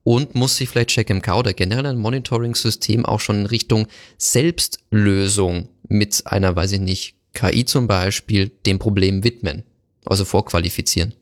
Und 0.04 0.34
muss 0.34 0.56
sich 0.56 0.70
vielleicht 0.70 0.90
CheckMK 0.90 1.34
oder 1.34 1.52
generell 1.52 1.84
ein 1.84 1.98
Monitoring-System 1.98 3.04
auch 3.04 3.20
schon 3.20 3.40
in 3.40 3.46
Richtung 3.46 3.88
Selbstlösung 4.16 5.68
mit 5.86 6.22
einer, 6.24 6.56
weiß 6.56 6.72
ich 6.72 6.80
nicht, 6.80 7.14
KI 7.34 7.66
zum 7.66 7.86
Beispiel, 7.86 8.50
dem 8.64 8.78
Problem 8.78 9.22
widmen? 9.22 9.64
Also 10.06 10.24
vorqualifizieren? 10.24 11.12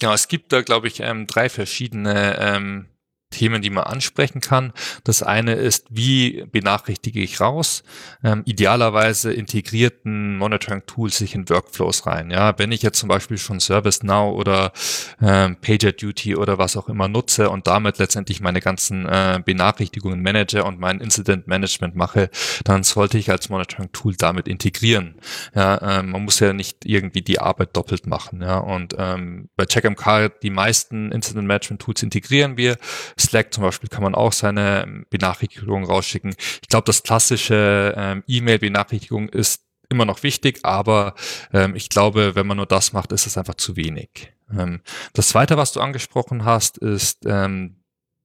Ja, 0.00 0.14
es 0.14 0.28
gibt 0.28 0.52
da, 0.52 0.62
glaube 0.62 0.86
ich, 0.86 1.00
ähm, 1.00 1.26
drei 1.26 1.48
verschiedene 1.48 2.36
ähm, 2.38 2.88
Themen, 3.30 3.60
die 3.60 3.70
man 3.70 3.84
ansprechen 3.84 4.40
kann. 4.40 4.72
Das 5.04 5.22
eine 5.22 5.54
ist, 5.54 5.86
wie 5.90 6.44
benachrichtige 6.50 7.20
ich 7.20 7.40
raus? 7.40 7.82
Ähm, 8.24 8.42
idealerweise 8.46 9.32
integrierten 9.32 10.38
Monitoring-Tools 10.38 11.18
sich 11.18 11.34
in 11.34 11.48
Workflows 11.48 12.06
rein. 12.06 12.30
Ja, 12.30 12.58
wenn 12.58 12.72
ich 12.72 12.82
jetzt 12.82 12.98
zum 12.98 13.08
Beispiel 13.08 13.36
schon 13.36 13.60
ServiceNow 13.60 14.34
oder 14.34 14.72
ähm, 15.20 15.56
PagerDuty 15.56 16.36
oder 16.36 16.58
was 16.58 16.76
auch 16.76 16.88
immer 16.88 17.08
nutze 17.08 17.50
und 17.50 17.66
damit 17.66 17.98
letztendlich 17.98 18.40
meine 18.40 18.60
ganzen 18.60 19.06
äh, 19.06 19.40
Benachrichtigungen 19.44 20.22
manage 20.22 20.64
und 20.64 20.80
mein 20.80 21.00
Incident 21.00 21.46
Management 21.46 21.96
mache, 21.96 22.30
dann 22.64 22.82
sollte 22.82 23.18
ich 23.18 23.30
als 23.30 23.50
Monitoring-Tool 23.50 24.16
damit 24.16 24.48
integrieren. 24.48 25.16
Ja, 25.54 26.00
ähm, 26.00 26.10
man 26.10 26.24
muss 26.24 26.40
ja 26.40 26.54
nicht 26.54 26.86
irgendwie 26.86 27.22
die 27.22 27.40
Arbeit 27.40 27.76
doppelt 27.76 28.06
machen. 28.06 28.40
Ja, 28.40 28.58
und 28.58 28.94
ähm, 28.98 29.50
bei 29.56 29.66
CheckMK 29.66 30.40
die 30.42 30.50
meisten 30.50 31.12
Incident 31.12 31.46
Management 31.46 31.82
Tools 31.82 32.02
integrieren 32.02 32.56
wir 32.56 32.78
Slack 33.18 33.52
zum 33.52 33.64
Beispiel 33.64 33.88
kann 33.88 34.02
man 34.02 34.14
auch 34.14 34.32
seine 34.32 35.04
Benachrichtigungen 35.10 35.84
rausschicken. 35.84 36.34
Ich 36.62 36.68
glaube, 36.68 36.84
das 36.84 37.02
klassische 37.02 37.94
ähm, 37.96 38.24
E-Mail-Benachrichtigung 38.26 39.28
ist 39.28 39.62
immer 39.88 40.04
noch 40.04 40.22
wichtig, 40.22 40.60
aber 40.64 41.14
ähm, 41.52 41.74
ich 41.74 41.88
glaube, 41.88 42.34
wenn 42.34 42.46
man 42.46 42.58
nur 42.58 42.66
das 42.66 42.92
macht, 42.92 43.12
ist 43.12 43.26
es 43.26 43.38
einfach 43.38 43.54
zu 43.54 43.76
wenig. 43.76 44.32
Ähm, 44.56 44.80
das 45.14 45.28
zweite, 45.28 45.56
was 45.56 45.72
du 45.72 45.80
angesprochen 45.80 46.44
hast, 46.44 46.78
ist 46.78 47.24
ähm, 47.26 47.76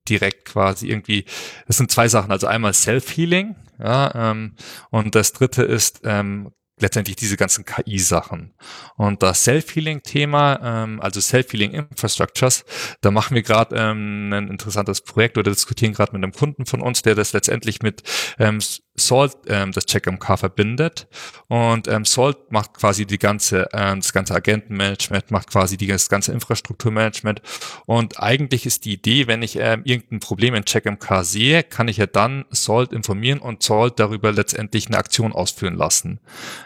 direkt 0.08 0.46
quasi 0.46 0.90
irgendwie, 0.90 1.26
es 1.68 1.78
sind 1.78 1.90
zwei 1.92 2.08
Sachen, 2.08 2.32
also 2.32 2.48
einmal 2.48 2.74
Self-Healing, 2.74 3.56
ja, 3.80 4.32
ähm, 4.32 4.56
und 4.90 5.16
das 5.16 5.34
dritte 5.34 5.64
ist 5.64 6.02
ähm, 6.04 6.52
letztendlich 6.80 7.16
diese 7.16 7.38
ganzen 7.38 7.66
KI-Sachen. 7.66 8.54
Und 8.96 9.24
das 9.24 9.44
Self-Healing-Thema, 9.44 10.60
ähm, 10.84 11.02
also 11.02 11.22
Self-Healing-Infrastructures, 11.22 12.66
da 13.02 13.12
machen 13.12 13.36
wir 13.36 13.44
gerade 13.44 13.76
ähm, 13.76 14.34
ein 14.34 14.48
interessantes 14.50 15.02
Projekt 15.02 15.38
oder 15.38 15.52
diskutieren 15.52 15.94
gerade 15.94 16.14
mit 16.14 16.24
einem 16.24 16.34
Kunden 16.34 16.66
von 16.66 16.82
uns, 16.82 17.02
der 17.02 17.16
das 17.16 17.34
letztendlich 17.34 17.82
mit 17.82 18.04
ähm, 18.40 18.60
Salt 18.96 19.36
ähm, 19.48 19.72
das 19.72 19.86
CheckMK 19.86 20.38
verbindet 20.38 21.08
und 21.48 21.88
ähm, 21.88 22.06
Salt 22.06 22.52
macht 22.52 22.76
quasi 22.76 23.06
die 23.06 23.18
ganze 23.18 23.68
ähm, 23.74 24.02
das 24.02 24.14
ganze 24.14 24.36
Agentenmanagement, 24.36 25.32
macht 25.32 25.50
quasi 25.50 25.78
die, 25.78 25.88
das 25.88 26.10
ganze 26.10 26.32
Infrastrukturmanagement 26.32 27.42
und 27.86 28.22
eigentlich 28.22 28.66
ist 28.66 28.86
die 28.86 28.94
Idee, 28.94 29.28
wenn 29.28 29.42
ich 29.42 29.56
ähm, 29.56 29.82
irgendein 29.84 30.20
Problem 30.20 30.54
in 30.54 30.66
CheckMK 30.66 31.24
sehe, 31.24 31.64
kann 31.64 31.88
ich 31.88 31.98
ja 31.98 32.06
dann 32.06 32.46
Salt 32.52 32.94
informieren 32.94 33.40
und 33.40 33.64
Salt 33.64 34.00
darüber 34.00 34.32
letztendlich 34.32 34.88
eine 34.88 34.98
Aktion 34.98 35.34
ausführen 35.34 35.76
lassen 35.76 36.20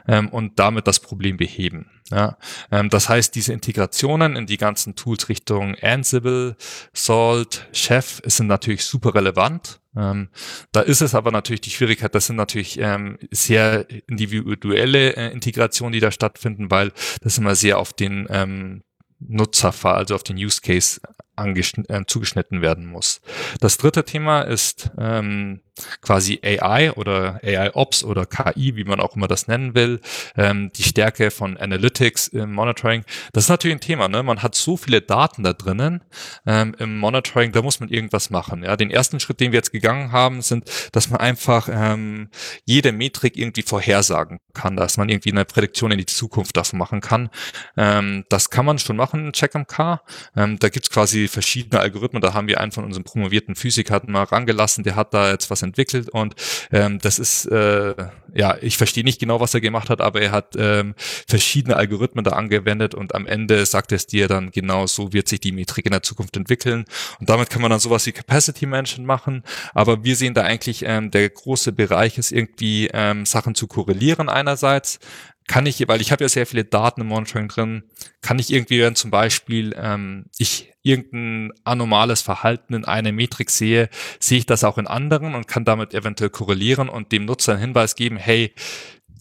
ähm, 0.07 0.27
und 0.29 0.59
damit 0.59 0.87
das 0.87 0.99
Problem 0.99 1.37
beheben. 1.37 1.89
Ja, 2.09 2.37
ähm, 2.71 2.89
das 2.89 3.09
heißt, 3.09 3.35
diese 3.35 3.51
Integrationen 3.51 4.35
in 4.35 4.45
die 4.45 4.57
ganzen 4.57 4.95
Tools 4.95 5.27
Richtung 5.27 5.75
Ansible, 5.81 6.55
Salt, 6.93 7.67
Chef 7.73 8.21
sind 8.25 8.47
natürlich 8.47 8.85
super 8.85 9.13
relevant. 9.13 9.81
Ähm, 9.95 10.29
da 10.71 10.81
ist 10.81 11.01
es 11.01 11.15
aber 11.15 11.31
natürlich 11.31 11.61
die 11.61 11.69
Schwierigkeit, 11.69 12.15
das 12.15 12.27
sind 12.27 12.37
natürlich 12.37 12.79
ähm, 12.79 13.17
sehr 13.31 13.87
individuelle 14.07 15.15
äh, 15.17 15.31
Integrationen, 15.33 15.93
die 15.93 15.99
da 15.99 16.11
stattfinden, 16.11 16.71
weil 16.71 16.93
das 17.21 17.37
immer 17.37 17.55
sehr 17.55 17.77
auf 17.77 17.93
den 17.93 18.27
ähm, 18.29 18.83
Nutzerfall, 19.19 19.95
also 19.95 20.15
auf 20.15 20.23
den 20.23 20.37
Use 20.37 20.61
Case 20.61 21.01
äh, 21.37 22.05
zugeschnitten 22.05 22.61
werden 22.61 22.85
muss. 22.85 23.21
Das 23.59 23.77
dritte 23.77 24.03
Thema 24.03 24.41
ist 24.41 24.91
ähm, 24.97 25.61
quasi 26.01 26.39
AI 26.43 26.91
oder 26.93 27.39
AI 27.43 27.73
Ops 27.73 28.03
oder 28.03 28.25
KI, 28.25 28.75
wie 28.75 28.83
man 28.83 28.99
auch 28.99 29.15
immer 29.15 29.27
das 29.27 29.47
nennen 29.47 29.75
will, 29.75 29.99
ähm, 30.35 30.71
die 30.75 30.83
Stärke 30.83 31.31
von 31.31 31.57
Analytics 31.57 32.29
im 32.29 32.53
Monitoring. 32.53 33.03
Das 33.33 33.45
ist 33.45 33.49
natürlich 33.49 33.77
ein 33.77 33.81
Thema. 33.81 34.07
Ne? 34.07 34.23
Man 34.23 34.41
hat 34.41 34.55
so 34.55 34.77
viele 34.77 35.01
Daten 35.01 35.43
da 35.43 35.53
drinnen 35.53 36.03
ähm, 36.45 36.75
im 36.79 36.97
Monitoring, 36.97 37.51
da 37.51 37.61
muss 37.61 37.79
man 37.79 37.89
irgendwas 37.89 38.29
machen. 38.29 38.63
Ja, 38.63 38.75
den 38.75 38.91
ersten 38.91 39.19
Schritt, 39.19 39.39
den 39.39 39.51
wir 39.51 39.57
jetzt 39.57 39.71
gegangen 39.71 40.11
haben, 40.11 40.41
sind, 40.41 40.69
dass 40.91 41.09
man 41.09 41.19
einfach 41.19 41.69
ähm, 41.71 42.29
jede 42.65 42.91
Metrik 42.91 43.37
irgendwie 43.37 43.63
vorhersagen 43.63 44.39
kann, 44.53 44.75
dass 44.75 44.97
man 44.97 45.09
irgendwie 45.09 45.31
eine 45.31 45.45
Prädiktion 45.45 45.91
in 45.91 45.97
die 45.97 46.05
Zukunft 46.05 46.57
davon 46.57 46.79
machen 46.79 47.01
kann. 47.01 47.29
Ähm, 47.75 48.25
das 48.29 48.49
kann 48.49 48.65
man 48.65 48.79
schon 48.79 48.95
machen 48.95 49.27
in 49.27 49.31
CheckMK. 49.31 50.01
Ähm, 50.35 50.59
da 50.59 50.69
gibt's 50.69 50.89
quasi 50.89 51.26
verschiedene 51.27 51.81
Algorithmen. 51.81 52.21
Da 52.21 52.33
haben 52.33 52.47
wir 52.47 52.59
einen 52.59 52.71
von 52.71 52.83
unseren 52.83 53.03
promovierten 53.03 53.55
Physikern 53.55 54.03
mal 54.07 54.23
rangelassen, 54.23 54.83
der 54.83 54.95
hat 54.95 55.13
da 55.13 55.31
jetzt 55.31 55.49
was 55.49 55.61
entwickelt. 55.61 56.09
Und 56.09 56.35
ähm, 56.71 56.99
das 56.99 57.19
ist, 57.19 57.45
äh, 57.45 57.95
ja, 58.33 58.57
ich 58.61 58.77
verstehe 58.77 59.03
nicht 59.03 59.19
genau, 59.19 59.39
was 59.39 59.53
er 59.53 59.61
gemacht 59.61 59.89
hat, 59.89 60.01
aber 60.01 60.21
er 60.21 60.31
hat 60.31 60.55
ähm, 60.57 60.93
verschiedene 61.27 61.75
Algorithmen 61.75 62.23
da 62.23 62.31
angewendet. 62.31 62.93
Und 62.95 63.15
am 63.15 63.25
Ende 63.25 63.65
sagt 63.65 63.91
es 63.91 64.07
dir 64.07 64.27
dann 64.27 64.51
genau, 64.51 64.87
so 64.87 65.13
wird 65.13 65.27
sich 65.27 65.39
die 65.39 65.51
Metrik 65.51 65.85
in 65.85 65.91
der 65.91 66.03
Zukunft 66.03 66.35
entwickeln. 66.37 66.85
Und 67.19 67.29
damit 67.29 67.49
kann 67.49 67.61
man 67.61 67.71
dann 67.71 67.79
sowas 67.79 68.05
wie 68.05 68.11
Capacity 68.11 68.65
Management 68.65 69.07
machen, 69.07 69.43
aber 69.73 70.03
wir 70.03 70.15
sehen 70.15 70.33
da 70.33 70.43
eigentlich, 70.43 70.83
ähm, 70.85 71.11
der 71.11 71.29
große 71.29 71.71
Bereich 71.71 72.17
ist 72.17 72.31
irgendwie 72.31 72.89
ähm, 72.93 73.25
Sachen 73.25 73.55
zu 73.55 73.67
korrelieren 73.67 74.29
einerseits, 74.29 74.99
kann 75.47 75.65
ich, 75.65 75.87
weil 75.87 76.01
ich 76.01 76.11
habe 76.11 76.23
ja 76.23 76.29
sehr 76.29 76.45
viele 76.45 76.65
Daten 76.65 77.01
im 77.01 77.07
Monitoring 77.07 77.47
drin, 77.47 77.83
kann 78.21 78.37
ich 78.37 78.51
irgendwie, 78.51 78.81
wenn 78.81 78.95
zum 78.95 79.11
Beispiel 79.11 79.73
ähm, 79.77 80.25
ich 80.37 80.73
irgendein 80.83 81.51
anomales 81.63 82.21
Verhalten 82.21 82.73
in 82.73 82.85
einer 82.85 83.11
Metrik 83.11 83.49
sehe, 83.49 83.89
sehe 84.19 84.39
ich 84.39 84.45
das 84.45 84.63
auch 84.63 84.77
in 84.77 84.87
anderen 84.87 85.35
und 85.35 85.47
kann 85.47 85.65
damit 85.65 85.93
eventuell 85.93 86.29
korrelieren 86.29 86.89
und 86.89 87.11
dem 87.11 87.25
Nutzer 87.25 87.53
einen 87.53 87.61
Hinweis 87.61 87.95
geben, 87.95 88.17
hey, 88.17 88.53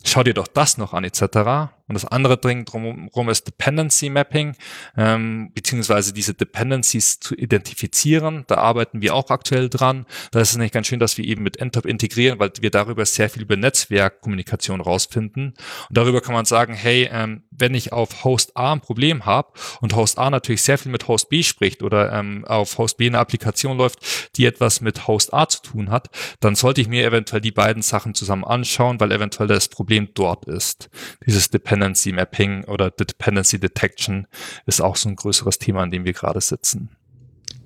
schau 0.04 0.22
dir 0.22 0.34
doch 0.34 0.48
das 0.48 0.78
noch 0.78 0.94
an 0.94 1.04
etc. 1.04 1.72
Und 1.88 1.94
das 1.94 2.04
andere 2.04 2.36
Ding 2.36 2.64
drumherum 2.64 3.28
ist 3.28 3.46
Dependency 3.46 4.10
Mapping, 4.10 4.56
ähm, 4.96 5.52
beziehungsweise 5.54 6.12
diese 6.12 6.34
Dependencies 6.34 7.20
zu 7.20 7.36
identifizieren. 7.36 8.44
Da 8.48 8.56
arbeiten 8.56 9.02
wir 9.02 9.14
auch 9.14 9.30
aktuell 9.30 9.68
dran. 9.68 10.04
Da 10.32 10.40
ist 10.40 10.50
es 10.50 10.56
nicht 10.56 10.74
ganz 10.74 10.88
schön, 10.88 10.98
dass 10.98 11.16
wir 11.16 11.24
eben 11.24 11.44
mit 11.44 11.60
NTOP 11.60 11.86
integrieren, 11.86 12.40
weil 12.40 12.50
wir 12.60 12.70
darüber 12.70 13.06
sehr 13.06 13.30
viel 13.30 13.42
über 13.42 13.56
Netzwerkkommunikation 13.56 14.80
rausfinden. 14.80 15.54
Und 15.88 15.96
darüber 15.96 16.20
kann 16.20 16.34
man 16.34 16.44
sagen, 16.44 16.74
hey, 16.74 17.08
ähm, 17.12 17.44
wenn 17.50 17.74
ich 17.74 17.92
auf 17.92 18.24
Host 18.24 18.56
A 18.56 18.72
ein 18.72 18.80
Problem 18.80 19.24
habe 19.24 19.52
und 19.80 19.94
Host 19.94 20.18
A 20.18 20.28
natürlich 20.28 20.62
sehr 20.62 20.78
viel 20.78 20.90
mit 20.90 21.06
Host 21.06 21.28
B 21.28 21.44
spricht 21.44 21.84
oder 21.84 22.12
ähm, 22.12 22.44
auf 22.46 22.78
Host 22.78 22.96
B 22.96 23.06
eine 23.06 23.20
Applikation 23.20 23.78
läuft, 23.78 24.00
die 24.36 24.46
etwas 24.46 24.80
mit 24.80 25.06
Host 25.06 25.32
A 25.32 25.48
zu 25.48 25.62
tun 25.62 25.90
hat, 25.90 26.10
dann 26.40 26.56
sollte 26.56 26.80
ich 26.80 26.88
mir 26.88 27.06
eventuell 27.06 27.40
die 27.40 27.52
beiden 27.52 27.82
Sachen 27.82 28.14
zusammen 28.14 28.44
anschauen, 28.44 28.98
weil 28.98 29.12
eventuell 29.12 29.46
das 29.46 29.68
Problem 29.68 30.08
dort 30.14 30.46
ist. 30.46 30.90
Dieses 31.24 31.48
Dependency 31.48 31.75
Dependency 31.76 32.12
Mapping 32.12 32.64
oder 32.64 32.90
Dependency 32.90 33.60
Detection 33.60 34.26
ist 34.64 34.80
auch 34.80 34.96
so 34.96 35.10
ein 35.10 35.16
größeres 35.16 35.58
Thema, 35.58 35.82
an 35.82 35.90
dem 35.90 36.04
wir 36.04 36.14
gerade 36.14 36.40
sitzen. 36.40 36.88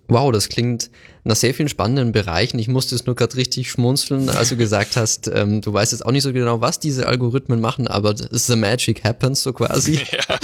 Wow, 0.09 0.33
das 0.33 0.49
klingt 0.49 0.91
nach 1.23 1.37
sehr 1.37 1.55
vielen 1.55 1.69
spannenden 1.69 2.11
Bereichen. 2.11 2.59
Ich 2.59 2.67
musste 2.67 2.97
es 2.97 3.07
nur 3.07 3.15
gerade 3.15 3.37
richtig 3.37 3.71
schmunzeln, 3.71 4.29
als 4.29 4.49
du 4.49 4.57
gesagt 4.57 4.97
hast, 4.97 5.31
ähm, 5.33 5.61
du 5.61 5.73
weißt 5.73 5.93
jetzt 5.93 6.05
auch 6.05 6.11
nicht 6.11 6.25
so 6.25 6.33
genau, 6.33 6.61
was 6.61 6.81
diese 6.81 7.07
Algorithmen 7.07 7.61
machen, 7.61 7.87
aber 7.87 8.17
the 8.17 8.57
magic 8.57 9.05
happens 9.05 9.43
so 9.43 9.53
quasi. 9.53 10.01
Ja. 10.11 10.39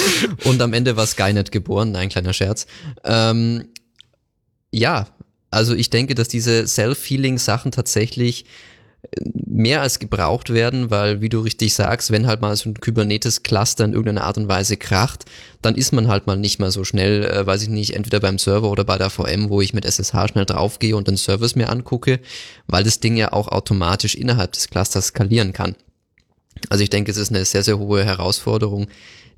Und 0.44 0.62
am 0.62 0.72
Ende 0.72 0.96
war 0.96 1.06
Skynet 1.06 1.50
geboren, 1.50 1.96
ein 1.96 2.08
kleiner 2.08 2.32
Scherz. 2.32 2.66
Ähm, 3.04 3.68
ja, 4.70 5.08
also 5.50 5.74
ich 5.74 5.90
denke, 5.90 6.14
dass 6.14 6.28
diese 6.28 6.68
Self-Healing-Sachen 6.68 7.72
tatsächlich 7.72 8.44
mehr 9.46 9.80
als 9.80 9.98
gebraucht 9.98 10.52
werden, 10.52 10.90
weil, 10.90 11.20
wie 11.20 11.28
du 11.28 11.40
richtig 11.40 11.74
sagst, 11.74 12.10
wenn 12.10 12.26
halt 12.26 12.40
mal 12.40 12.54
so 12.56 12.68
ein 12.68 12.74
Kubernetes-Cluster 12.74 13.84
in 13.84 13.92
irgendeiner 13.92 14.24
Art 14.24 14.38
und 14.38 14.48
Weise 14.48 14.76
kracht, 14.76 15.24
dann 15.62 15.74
ist 15.74 15.92
man 15.92 16.08
halt 16.08 16.26
mal 16.26 16.36
nicht 16.36 16.58
mehr 16.58 16.70
so 16.70 16.84
schnell, 16.84 17.24
äh, 17.24 17.46
weiß 17.46 17.62
ich 17.62 17.68
nicht, 17.68 17.94
entweder 17.94 18.20
beim 18.20 18.38
Server 18.38 18.70
oder 18.70 18.84
bei 18.84 18.98
der 18.98 19.10
VM, 19.10 19.48
wo 19.48 19.60
ich 19.60 19.74
mit 19.74 19.84
SSH 19.84 20.28
schnell 20.28 20.44
draufgehe 20.44 20.96
und 20.96 21.08
den 21.08 21.16
Service 21.16 21.56
mir 21.56 21.70
angucke, 21.70 22.20
weil 22.66 22.84
das 22.84 23.00
Ding 23.00 23.16
ja 23.16 23.32
auch 23.32 23.48
automatisch 23.48 24.14
innerhalb 24.14 24.52
des 24.52 24.68
Clusters 24.68 25.08
skalieren 25.08 25.52
kann. 25.52 25.76
Also 26.68 26.82
ich 26.82 26.90
denke, 26.90 27.10
es 27.10 27.16
ist 27.16 27.30
eine 27.30 27.44
sehr, 27.44 27.62
sehr 27.62 27.78
hohe 27.78 28.04
Herausforderung, 28.04 28.86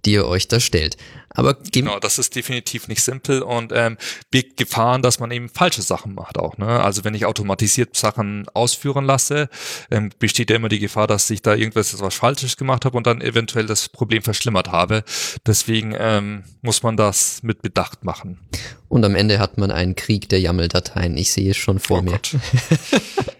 die 0.04 0.12
ihr 0.12 0.26
euch 0.26 0.48
da 0.48 0.60
stellt. 0.60 0.96
Aber 1.30 1.54
genau, 1.54 2.00
das 2.00 2.18
ist 2.18 2.34
definitiv 2.34 2.88
nicht 2.88 3.00
simpel 3.00 3.42
und 3.42 3.72
ähm, 3.72 3.96
birgt 4.30 4.56
Gefahren, 4.56 5.02
dass 5.02 5.20
man 5.20 5.30
eben 5.30 5.48
falsche 5.48 5.82
Sachen 5.82 6.14
macht 6.14 6.36
auch. 6.36 6.58
Ne? 6.58 6.66
Also 6.66 7.04
wenn 7.04 7.14
ich 7.14 7.26
automatisiert 7.26 7.96
Sachen 7.96 8.48
ausführen 8.54 9.04
lasse, 9.04 9.48
ähm, 9.90 10.10
besteht 10.18 10.50
ja 10.50 10.56
immer 10.56 10.68
die 10.68 10.80
Gefahr, 10.80 11.06
dass 11.06 11.30
ich 11.30 11.40
da 11.40 11.54
irgendwas 11.54 12.00
was 12.00 12.14
Falsches 12.14 12.56
gemacht 12.56 12.84
habe 12.84 12.96
und 12.96 13.06
dann 13.06 13.20
eventuell 13.20 13.66
das 13.66 13.88
Problem 13.88 14.22
verschlimmert 14.22 14.72
habe. 14.72 15.04
Deswegen 15.46 15.94
ähm, 15.96 16.42
muss 16.60 16.82
man 16.82 16.96
das 16.96 17.42
mit 17.44 17.62
Bedacht 17.62 18.04
machen. 18.04 18.40
Und 18.88 19.04
am 19.04 19.14
Ende 19.14 19.38
hat 19.38 19.58
man 19.58 19.70
einen 19.70 19.94
Krieg 19.94 20.28
der 20.28 20.40
YAML-Dateien. 20.40 21.16
Ich 21.16 21.32
sehe 21.32 21.50
es 21.50 21.56
schon 21.56 21.78
vor 21.78 22.00
oh 22.00 22.02
mir. 22.02 22.20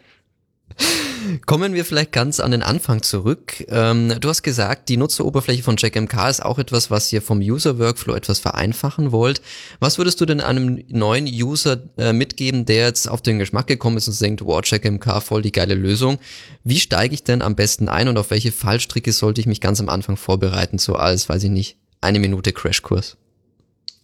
Kommen 1.46 1.74
wir 1.74 1.84
vielleicht 1.84 2.12
ganz 2.12 2.40
an 2.40 2.50
den 2.50 2.62
Anfang 2.62 3.02
zurück. 3.02 3.64
Ähm, 3.68 4.14
du 4.20 4.28
hast 4.28 4.42
gesagt, 4.42 4.88
die 4.88 4.96
Nutzeroberfläche 4.96 5.62
von 5.62 5.76
JackMK 5.76 6.28
ist 6.28 6.44
auch 6.44 6.58
etwas, 6.58 6.90
was 6.90 7.12
ihr 7.12 7.22
vom 7.22 7.38
User-Workflow 7.38 8.14
etwas 8.14 8.38
vereinfachen 8.38 9.12
wollt. 9.12 9.40
Was 9.80 9.98
würdest 9.98 10.20
du 10.20 10.26
denn 10.26 10.40
einem 10.40 10.82
neuen 10.88 11.26
User 11.26 11.82
äh, 11.96 12.12
mitgeben, 12.12 12.64
der 12.64 12.86
jetzt 12.86 13.08
auf 13.08 13.22
den 13.22 13.38
Geschmack 13.38 13.66
gekommen 13.66 13.96
ist 13.96 14.08
und 14.08 14.20
denkt, 14.20 14.44
wow, 14.44 14.60
JackMK, 14.64 15.22
voll 15.22 15.42
die 15.42 15.52
geile 15.52 15.74
Lösung. 15.74 16.18
Wie 16.64 16.80
steige 16.80 17.14
ich 17.14 17.24
denn 17.24 17.42
am 17.42 17.56
besten 17.56 17.88
ein 17.88 18.08
und 18.08 18.18
auf 18.18 18.30
welche 18.30 18.52
Fallstricke 18.52 19.12
sollte 19.12 19.40
ich 19.40 19.46
mich 19.46 19.60
ganz 19.60 19.80
am 19.80 19.88
Anfang 19.88 20.16
vorbereiten, 20.16 20.78
so 20.78 20.94
als, 20.94 21.28
weiß 21.28 21.44
ich 21.44 21.50
nicht, 21.50 21.76
eine 22.00 22.18
Minute 22.18 22.52
Crashkurs? 22.52 23.16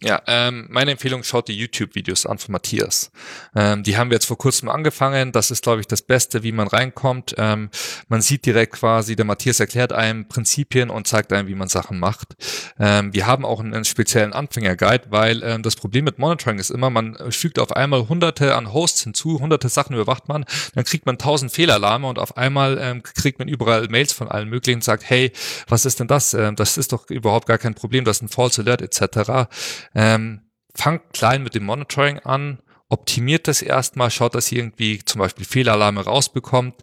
Ja, 0.01 0.21
ähm, 0.27 0.67
meine 0.69 0.91
Empfehlung, 0.91 1.23
schaut 1.23 1.47
die 1.47 1.57
YouTube-Videos 1.57 2.25
an 2.25 2.37
von 2.37 2.51
Matthias. 2.51 3.11
Ähm, 3.55 3.81
die 3.83 3.97
haben 3.97 4.09
wir 4.09 4.15
jetzt 4.15 4.25
vor 4.25 4.37
kurzem 4.37 4.67
angefangen. 4.67 5.31
Das 5.31 5.51
ist, 5.51 5.63
glaube 5.63 5.79
ich, 5.79 5.87
das 5.87 6.01
Beste, 6.01 6.43
wie 6.43 6.51
man 6.51 6.67
reinkommt. 6.67 7.33
Ähm, 7.37 7.69
man 8.09 8.21
sieht 8.21 8.45
direkt 8.45 8.73
quasi, 8.73 9.15
der 9.15 9.25
Matthias 9.25 9.59
erklärt 9.61 9.93
einem 9.93 10.27
Prinzipien 10.27 10.89
und 10.89 11.07
zeigt 11.07 11.31
einem, 11.31 11.47
wie 11.47 11.55
man 11.55 11.69
Sachen 11.69 11.97
macht. 11.97 12.35
Ähm, 12.77 13.13
wir 13.13 13.25
haben 13.25 13.45
auch 13.45 13.61
einen, 13.61 13.85
speziellen 13.85 14.33
Anfänger-Guide, 14.33 15.05
weil 15.09 15.41
ähm, 15.43 15.63
das 15.63 15.75
Problem 15.75 16.05
mit 16.05 16.19
Monitoring 16.19 16.59
ist 16.59 16.71
immer, 16.71 16.89
man 16.89 17.15
fügt 17.31 17.59
auf 17.59 17.71
einmal 17.71 18.09
hunderte 18.09 18.55
an 18.55 18.73
Hosts 18.73 19.03
hinzu, 19.03 19.39
hunderte 19.39 19.69
Sachen 19.69 19.95
überwacht 19.95 20.27
man, 20.27 20.43
dann 20.73 20.83
kriegt 20.83 21.05
man 21.05 21.17
tausend 21.17 21.51
Fehlalarme 21.51 22.07
und 22.07 22.19
auf 22.19 22.35
einmal 22.35 22.77
ähm, 22.81 23.03
kriegt 23.03 23.39
man 23.39 23.47
überall 23.47 23.87
Mails 23.89 24.11
von 24.11 24.27
allen 24.27 24.49
möglichen 24.49 24.79
und 24.79 24.83
sagt, 24.83 25.07
hey, 25.07 25.31
was 25.67 25.85
ist 25.85 25.99
denn 25.99 26.07
das? 26.07 26.33
Ähm, 26.33 26.55
das 26.55 26.77
ist 26.77 26.91
doch 26.91 27.09
überhaupt 27.09 27.47
gar 27.47 27.57
kein 27.57 27.75
Problem, 27.75 28.03
das 28.03 28.17
ist 28.17 28.23
ein 28.23 28.29
False 28.29 28.61
Alert 28.61 28.81
etc. 28.81 29.47
Ähm, 29.95 30.41
fangt 30.75 31.13
klein 31.13 31.43
mit 31.43 31.55
dem 31.55 31.63
Monitoring 31.63 32.19
an, 32.19 32.59
optimiert 32.89 33.47
das 33.47 33.61
erstmal, 33.61 34.11
schaut, 34.11 34.35
dass 34.35 34.51
ihr 34.51 34.59
irgendwie 34.59 35.03
zum 35.03 35.19
Beispiel 35.19 35.45
Fehlalarme 35.45 36.01
rausbekommt. 36.01 36.75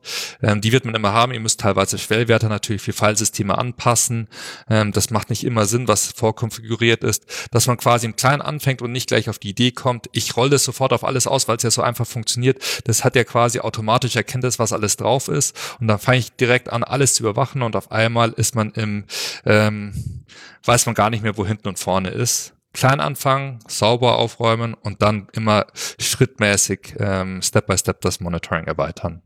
Ähm, 0.43 0.61
die 0.61 0.73
wird 0.73 0.85
man 0.85 0.95
immer 0.95 1.13
haben. 1.13 1.33
Ihr 1.33 1.41
müsst 1.41 1.61
teilweise 1.61 1.97
Schwellwerte 1.97 2.49
natürlich 2.49 2.83
für 2.83 2.93
Fallsysteme 2.93 3.57
anpassen. 3.57 4.29
Ähm, 4.69 4.91
das 4.91 5.11
macht 5.11 5.31
nicht 5.31 5.45
immer 5.45 5.65
Sinn, 5.65 5.87
was 5.87 6.13
vorkonfiguriert 6.13 7.05
ist. 7.05 7.49
Dass 7.53 7.69
man 7.69 7.77
quasi 7.77 8.07
im 8.07 8.17
Kleinen 8.17 8.43
anfängt 8.43 8.83
und 8.83 8.91
nicht 8.91 9.09
gleich 9.09 9.31
auf 9.31 9.39
die 9.39 9.51
Idee 9.51 9.71
kommt, 9.71 10.09
ich 10.13 10.37
rolle 10.37 10.51
das 10.51 10.65
sofort 10.65 10.93
auf 10.93 11.05
alles 11.05 11.29
aus, 11.29 11.47
weil 11.47 11.57
es 11.57 11.63
ja 11.63 11.71
so 11.71 11.83
einfach 11.83 12.07
funktioniert. 12.07 12.63
Das 12.85 13.05
hat 13.05 13.15
ja 13.15 13.23
quasi 13.23 13.61
automatisch 13.61 14.17
erkennt 14.17 14.45
es, 14.45 14.59
was 14.59 14.73
alles 14.73 14.97
drauf 14.97 15.29
ist. 15.29 15.57
Und 15.81 15.87
dann 15.87 16.01
fange 16.01 16.19
ich 16.19 16.33
direkt 16.33 16.71
an, 16.71 16.83
alles 16.83 17.15
zu 17.15 17.23
überwachen 17.23 17.63
und 17.63 17.77
auf 17.77 17.93
einmal 17.93 18.33
ist 18.33 18.57
man 18.57 18.73
im, 18.73 19.05
ähm, 19.47 20.25
weiß 20.65 20.87
man 20.87 20.97
gar 20.97 21.11
nicht 21.11 21.23
mehr, 21.23 21.37
wo 21.37 21.47
hinten 21.47 21.69
und 21.69 21.79
vorne 21.79 22.11
ist 22.11 22.55
klein 22.73 23.01
anfangen, 23.01 23.59
sauber 23.69 24.19
aufräumen 24.19 24.75
und 24.75 25.03
dann 25.03 25.29
immer 25.33 25.67
schrittmäßig 25.75 26.95
ähm, 26.99 27.43
Step 27.43 27.67
by 27.67 27.77
Step 27.77 28.01
das 28.01 28.21
Monitoring 28.21 28.65
erweitern. 28.65 29.23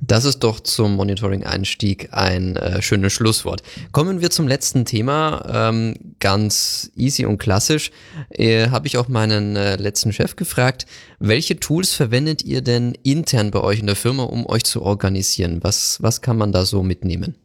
Das 0.00 0.24
ist 0.24 0.40
doch 0.40 0.60
zum 0.60 0.96
Monitoring-Einstieg 0.96 2.08
ein 2.12 2.56
äh, 2.56 2.80
schönes 2.80 3.12
Schlusswort. 3.12 3.62
Kommen 3.92 4.20
wir 4.20 4.30
zum 4.30 4.48
letzten 4.48 4.84
Thema. 4.84 5.44
Ähm, 5.52 5.94
ganz 6.20 6.90
easy 6.96 7.26
und 7.26 7.38
klassisch. 7.38 7.90
Äh, 8.30 8.70
Habe 8.70 8.86
ich 8.86 8.98
auch 8.98 9.08
meinen 9.08 9.56
äh, 9.56 9.76
letzten 9.76 10.12
Chef 10.12 10.36
gefragt, 10.36 10.86
welche 11.18 11.58
Tools 11.58 11.94
verwendet 11.94 12.42
ihr 12.42 12.62
denn 12.62 12.96
intern 13.02 13.50
bei 13.50 13.60
euch 13.60 13.80
in 13.80 13.86
der 13.86 13.96
Firma, 13.96 14.24
um 14.24 14.46
euch 14.46 14.64
zu 14.64 14.82
organisieren? 14.82 15.58
Was, 15.62 15.98
was 16.00 16.22
kann 16.22 16.38
man 16.38 16.52
da 16.52 16.64
so 16.64 16.82
mitnehmen? 16.82 17.36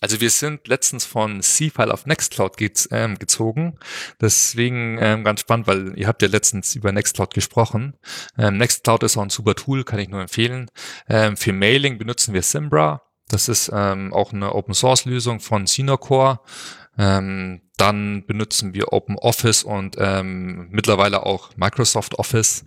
Also 0.00 0.20
wir 0.20 0.30
sind 0.30 0.68
letztens 0.68 1.04
von 1.04 1.40
C-File 1.40 1.90
auf 1.90 2.06
Nextcloud 2.06 2.56
ge 2.56 2.70
ähm, 2.90 3.18
gezogen. 3.18 3.78
Deswegen 4.20 4.98
ähm, 5.00 5.24
ganz 5.24 5.40
spannend, 5.40 5.66
weil 5.66 5.98
ihr 5.98 6.06
habt 6.06 6.22
ja 6.22 6.28
letztens 6.28 6.74
über 6.74 6.92
Nextcloud 6.92 7.32
gesprochen. 7.32 7.96
Ähm, 8.36 8.58
Nextcloud 8.58 9.02
ist 9.02 9.16
auch 9.16 9.22
ein 9.22 9.30
super 9.30 9.54
Tool, 9.54 9.84
kann 9.84 9.98
ich 9.98 10.08
nur 10.08 10.20
empfehlen. 10.20 10.70
Ähm, 11.08 11.36
für 11.36 11.52
Mailing 11.52 11.98
benutzen 11.98 12.34
wir 12.34 12.42
Simbra. 12.42 13.02
Das 13.28 13.48
ist 13.48 13.70
ähm, 13.74 14.12
auch 14.12 14.32
eine 14.32 14.54
Open 14.54 14.74
Source 14.74 15.04
Lösung 15.04 15.40
von 15.40 15.66
Sinocore. 15.66 16.40
Ähm, 16.98 17.62
dann 17.76 18.24
benutzen 18.26 18.72
wir 18.72 18.92
Open 18.92 19.18
Office 19.18 19.62
und 19.62 19.96
ähm, 19.98 20.68
mittlerweile 20.70 21.26
auch 21.26 21.54
Microsoft 21.56 22.18
Office. 22.18 22.64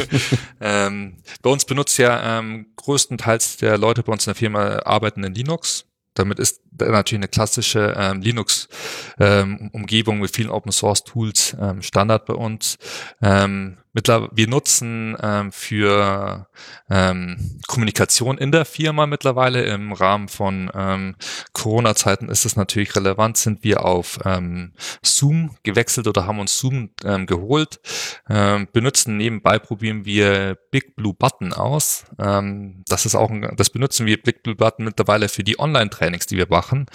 ähm, 0.60 1.16
bei 1.42 1.50
uns 1.50 1.64
benutzt 1.64 1.98
ja 1.98 2.38
ähm, 2.38 2.68
größtenteils 2.76 3.56
der 3.56 3.78
Leute 3.78 4.02
bei 4.04 4.12
uns 4.12 4.26
in 4.26 4.30
der 4.30 4.36
Firma 4.36 4.78
arbeiten 4.84 5.24
in 5.24 5.34
Linux. 5.34 5.87
Damit 6.18 6.38
ist 6.38 6.62
natürlich 6.78 7.20
eine 7.20 7.28
klassische 7.28 7.94
ähm, 7.96 8.20
Linux-Umgebung 8.20 10.16
ähm, 10.16 10.20
mit 10.20 10.34
vielen 10.34 10.50
Open-Source-Tools 10.50 11.56
ähm, 11.60 11.82
Standard 11.82 12.26
bei 12.26 12.34
uns. 12.34 12.76
Ähm, 13.22 13.78
mittlerweile, 13.92 14.30
wir 14.32 14.48
nutzen 14.48 15.16
ähm, 15.20 15.52
für 15.52 16.48
ähm, 16.90 17.58
Kommunikation 17.66 18.38
in 18.38 18.52
der 18.52 18.64
Firma 18.64 19.06
mittlerweile 19.06 19.62
im 19.64 19.92
Rahmen 19.92 20.28
von 20.28 20.70
ähm, 20.74 21.16
Corona-Zeiten 21.52 22.28
ist 22.28 22.44
es 22.44 22.56
natürlich 22.56 22.94
relevant, 22.96 23.36
sind 23.36 23.64
wir 23.64 23.84
auf 23.84 24.18
ähm, 24.24 24.72
Zoom 25.02 25.56
gewechselt 25.62 26.06
oder 26.06 26.26
haben 26.26 26.40
uns 26.40 26.58
Zoom 26.58 26.90
ähm, 27.04 27.26
geholt, 27.26 27.80
ähm, 28.28 28.68
benutzen 28.72 29.16
nebenbei 29.16 29.58
probieren 29.58 30.04
wir 30.04 30.58
Big 30.70 30.96
Blue 30.96 31.14
Button 31.14 31.52
aus. 31.52 32.04
Ähm, 32.18 32.82
das 32.88 33.06
ist 33.06 33.14
auch 33.14 33.30
ein, 33.30 33.54
das 33.56 33.70
benutzen 33.70 34.06
wir 34.06 34.20
Big 34.22 34.42
Blue 34.42 34.56
Button 34.56 34.84
mittlerweile 34.84 35.28
für 35.28 35.44
die 35.44 35.58
Online-Trainings, 35.58 36.26
die 36.26 36.36
wir 36.36 36.48
machen. 36.48 36.86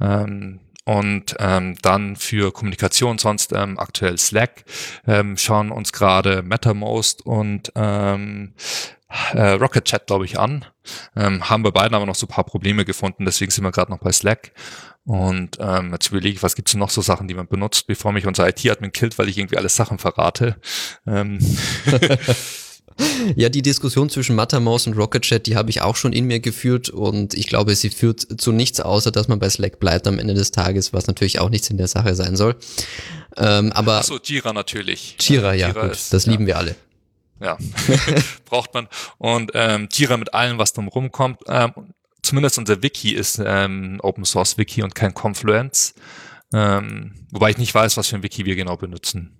Ähm, 0.00 0.60
und 0.84 1.36
ähm, 1.38 1.76
dann 1.82 2.16
für 2.16 2.52
Kommunikation 2.52 3.18
sonst 3.18 3.52
ähm, 3.52 3.78
aktuell 3.78 4.18
Slack, 4.18 4.64
ähm, 5.06 5.36
schauen 5.36 5.70
uns 5.70 5.92
gerade 5.92 6.42
MetaMost 6.42 7.24
und 7.24 7.72
ähm, 7.76 8.54
äh, 9.34 9.50
Rocket 9.50 9.84
Chat, 9.84 10.06
glaube 10.06 10.24
ich, 10.24 10.38
an. 10.38 10.64
Ähm, 11.14 11.48
haben 11.48 11.64
wir 11.64 11.72
beiden 11.72 11.94
aber 11.94 12.06
noch 12.06 12.14
so 12.14 12.26
ein 12.26 12.30
paar 12.30 12.44
Probleme 12.44 12.84
gefunden, 12.84 13.24
deswegen 13.24 13.50
sind 13.50 13.64
wir 13.64 13.70
gerade 13.70 13.92
noch 13.92 14.00
bei 14.00 14.12
Slack. 14.12 14.52
Und 15.04 15.58
ähm, 15.60 15.92
jetzt 15.92 16.08
überlege 16.08 16.36
ich, 16.36 16.42
was 16.42 16.54
gibt's 16.54 16.74
noch 16.74 16.90
so 16.90 17.00
Sachen, 17.02 17.26
die 17.26 17.34
man 17.34 17.48
benutzt, 17.48 17.86
bevor 17.86 18.12
mich 18.12 18.26
unser 18.26 18.48
IT-Admin 18.48 18.92
killt, 18.92 19.18
weil 19.18 19.28
ich 19.28 19.36
irgendwie 19.36 19.58
alle 19.58 19.68
Sachen 19.68 19.98
verrate. 19.98 20.56
Ähm. 21.06 21.38
Ja, 23.36 23.48
die 23.48 23.62
Diskussion 23.62 24.10
zwischen 24.10 24.36
Mattermouse 24.36 24.86
und 24.86 24.94
Rocket 24.94 25.22
Chat, 25.22 25.46
die 25.46 25.56
habe 25.56 25.70
ich 25.70 25.80
auch 25.80 25.96
schon 25.96 26.12
in 26.12 26.26
mir 26.26 26.40
geführt 26.40 26.90
und 26.90 27.34
ich 27.34 27.46
glaube, 27.46 27.74
sie 27.74 27.90
führt 27.90 28.40
zu 28.40 28.52
nichts, 28.52 28.80
außer 28.80 29.10
dass 29.10 29.28
man 29.28 29.38
bei 29.38 29.48
Slack 29.48 29.80
bleibt 29.80 30.06
am 30.06 30.18
Ende 30.18 30.34
des 30.34 30.50
Tages, 30.50 30.92
was 30.92 31.06
natürlich 31.06 31.38
auch 31.38 31.50
nichts 31.50 31.70
in 31.70 31.76
der 31.76 31.88
Sache 31.88 32.14
sein 32.14 32.36
soll. 32.36 32.56
Ähm, 33.36 33.72
aber 33.72 33.98
Ach 33.98 34.04
so, 34.04 34.18
Jira 34.18 34.52
natürlich. 34.52 35.16
Jira, 35.20 35.54
ja, 35.54 35.68
Jira 35.68 35.82
gut, 35.82 35.92
ist, 35.92 36.12
das 36.12 36.26
lieben 36.26 36.44
ja. 36.44 36.48
wir 36.48 36.58
alle. 36.58 36.76
Ja, 37.40 37.58
braucht 38.44 38.72
man. 38.74 38.88
Und 39.18 39.52
ähm, 39.54 39.88
Jira 39.92 40.16
mit 40.16 40.34
allem, 40.34 40.58
was 40.58 40.72
drum 40.72 40.88
rumkommt. 40.88 41.40
Ähm, 41.48 41.72
zumindest 42.22 42.58
unser 42.58 42.82
Wiki 42.82 43.12
ist 43.14 43.40
ähm, 43.44 43.98
Open 44.02 44.24
Source 44.24 44.58
Wiki 44.58 44.82
und 44.82 44.94
kein 44.94 45.12
Confluence. 45.14 45.94
Ähm, 46.52 47.12
wobei 47.30 47.50
ich 47.50 47.58
nicht 47.58 47.74
weiß, 47.74 47.96
was 47.96 48.08
für 48.08 48.16
ein 48.16 48.22
Wiki 48.22 48.44
wir 48.44 48.54
genau 48.54 48.76
benutzen. 48.76 49.36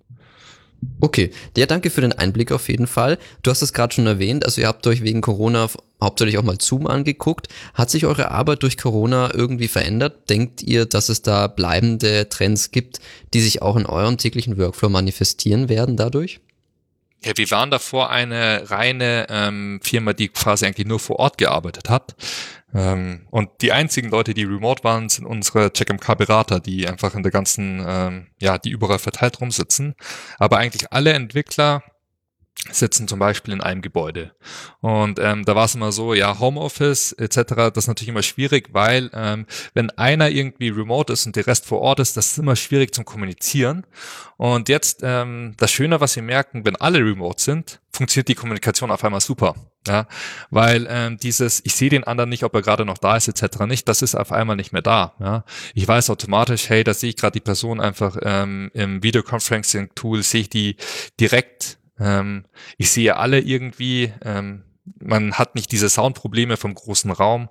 Okay, 1.00 1.30
ja, 1.56 1.66
danke 1.66 1.90
für 1.90 2.00
den 2.00 2.12
Einblick 2.12 2.52
auf 2.52 2.68
jeden 2.68 2.86
Fall. 2.86 3.18
Du 3.42 3.50
hast 3.50 3.62
es 3.62 3.72
gerade 3.72 3.94
schon 3.94 4.06
erwähnt, 4.06 4.44
also 4.44 4.60
ihr 4.60 4.68
habt 4.68 4.86
euch 4.86 5.02
wegen 5.02 5.20
Corona 5.20 5.68
hauptsächlich 6.02 6.38
auch 6.38 6.42
mal 6.42 6.60
Zoom 6.60 6.86
angeguckt. 6.86 7.48
Hat 7.74 7.90
sich 7.90 8.06
eure 8.06 8.30
Arbeit 8.30 8.62
durch 8.62 8.76
Corona 8.76 9.32
irgendwie 9.32 9.68
verändert? 9.68 10.28
Denkt 10.30 10.62
ihr, 10.62 10.86
dass 10.86 11.08
es 11.08 11.22
da 11.22 11.46
bleibende 11.46 12.28
Trends 12.28 12.70
gibt, 12.70 13.00
die 13.34 13.40
sich 13.40 13.62
auch 13.62 13.76
in 13.76 13.86
eurem 13.86 14.18
täglichen 14.18 14.58
Workflow 14.58 14.88
manifestieren 14.88 15.68
werden 15.68 15.96
dadurch? 15.96 16.40
Ja, 17.24 17.32
wir 17.36 17.48
waren 17.52 17.70
davor 17.70 18.10
eine 18.10 18.68
reine 18.70 19.26
ähm, 19.30 19.80
Firma, 19.82 20.12
die 20.12 20.28
quasi 20.28 20.66
eigentlich 20.66 20.88
nur 20.88 20.98
vor 20.98 21.20
Ort 21.20 21.38
gearbeitet 21.38 21.88
hat. 21.88 22.16
Ähm, 22.74 23.26
und 23.30 23.50
die 23.60 23.72
einzigen 23.72 24.10
Leute, 24.10 24.34
die 24.34 24.44
remote 24.44 24.82
waren, 24.84 25.08
sind 25.08 25.26
unsere 25.26 25.70
CheckMK-Berater, 25.72 26.60
die 26.60 26.88
einfach 26.88 27.14
in 27.14 27.22
der 27.22 27.32
ganzen, 27.32 27.84
ähm, 27.86 28.28
ja, 28.40 28.58
die 28.58 28.70
überall 28.70 28.98
verteilt 28.98 29.40
rumsitzen. 29.40 29.94
Aber 30.38 30.58
eigentlich 30.58 30.92
alle 30.92 31.12
Entwickler 31.12 31.82
sitzen 32.70 33.08
zum 33.08 33.18
Beispiel 33.18 33.54
in 33.54 33.60
einem 33.60 33.82
Gebäude. 33.82 34.32
Und 34.80 35.18
ähm, 35.18 35.44
da 35.44 35.56
war 35.56 35.64
es 35.64 35.74
immer 35.74 35.90
so, 35.90 36.14
ja, 36.14 36.38
Homeoffice 36.38 37.12
etc., 37.12 37.54
das 37.56 37.84
ist 37.84 37.88
natürlich 37.88 38.10
immer 38.10 38.22
schwierig, 38.22 38.68
weil 38.72 39.10
ähm, 39.14 39.46
wenn 39.74 39.90
einer 39.90 40.30
irgendwie 40.30 40.68
remote 40.68 41.12
ist 41.12 41.26
und 41.26 41.34
der 41.34 41.46
Rest 41.46 41.66
vor 41.66 41.80
Ort 41.80 41.98
ist, 41.98 42.16
das 42.16 42.32
ist 42.32 42.38
immer 42.38 42.54
schwierig 42.54 42.94
zum 42.94 43.04
Kommunizieren. 43.04 43.84
Und 44.36 44.68
jetzt 44.68 45.00
ähm, 45.02 45.54
das 45.58 45.72
Schöne, 45.72 46.00
was 46.00 46.14
wir 46.14 46.22
merken, 46.22 46.64
wenn 46.64 46.76
alle 46.76 46.98
remote 47.00 47.42
sind, 47.42 47.80
funktioniert 47.92 48.28
die 48.28 48.34
Kommunikation 48.34 48.90
auf 48.90 49.04
einmal 49.04 49.20
super. 49.20 49.54
Ja, 49.88 50.06
weil 50.50 50.86
ähm, 50.88 51.18
dieses, 51.18 51.60
ich 51.64 51.74
sehe 51.74 51.90
den 51.90 52.04
anderen 52.04 52.30
nicht, 52.30 52.44
ob 52.44 52.54
er 52.54 52.62
gerade 52.62 52.84
noch 52.84 52.98
da 52.98 53.16
ist, 53.16 53.26
etc. 53.26 53.66
nicht, 53.66 53.88
das 53.88 54.00
ist 54.00 54.14
auf 54.14 54.30
einmal 54.30 54.54
nicht 54.54 54.72
mehr 54.72 54.82
da. 54.82 55.14
Ja, 55.18 55.44
ich 55.74 55.88
weiß 55.88 56.08
automatisch, 56.10 56.68
hey, 56.68 56.84
da 56.84 56.94
sehe 56.94 57.10
ich 57.10 57.16
gerade 57.16 57.32
die 57.32 57.40
Person 57.40 57.80
einfach 57.80 58.16
ähm, 58.22 58.70
im 58.74 59.02
Videoconferencing-Tool, 59.02 60.22
sehe 60.22 60.42
ich 60.42 60.50
die 60.50 60.76
direkt 61.18 61.78
ähm, 62.02 62.44
ich 62.78 62.90
sehe 62.90 63.16
alle 63.16 63.40
irgendwie. 63.40 64.12
Ähm, 64.24 64.64
man 65.00 65.34
hat 65.34 65.54
nicht 65.54 65.70
diese 65.70 65.88
Soundprobleme 65.88 66.56
vom 66.56 66.74
großen 66.74 67.10
Raum. 67.10 67.48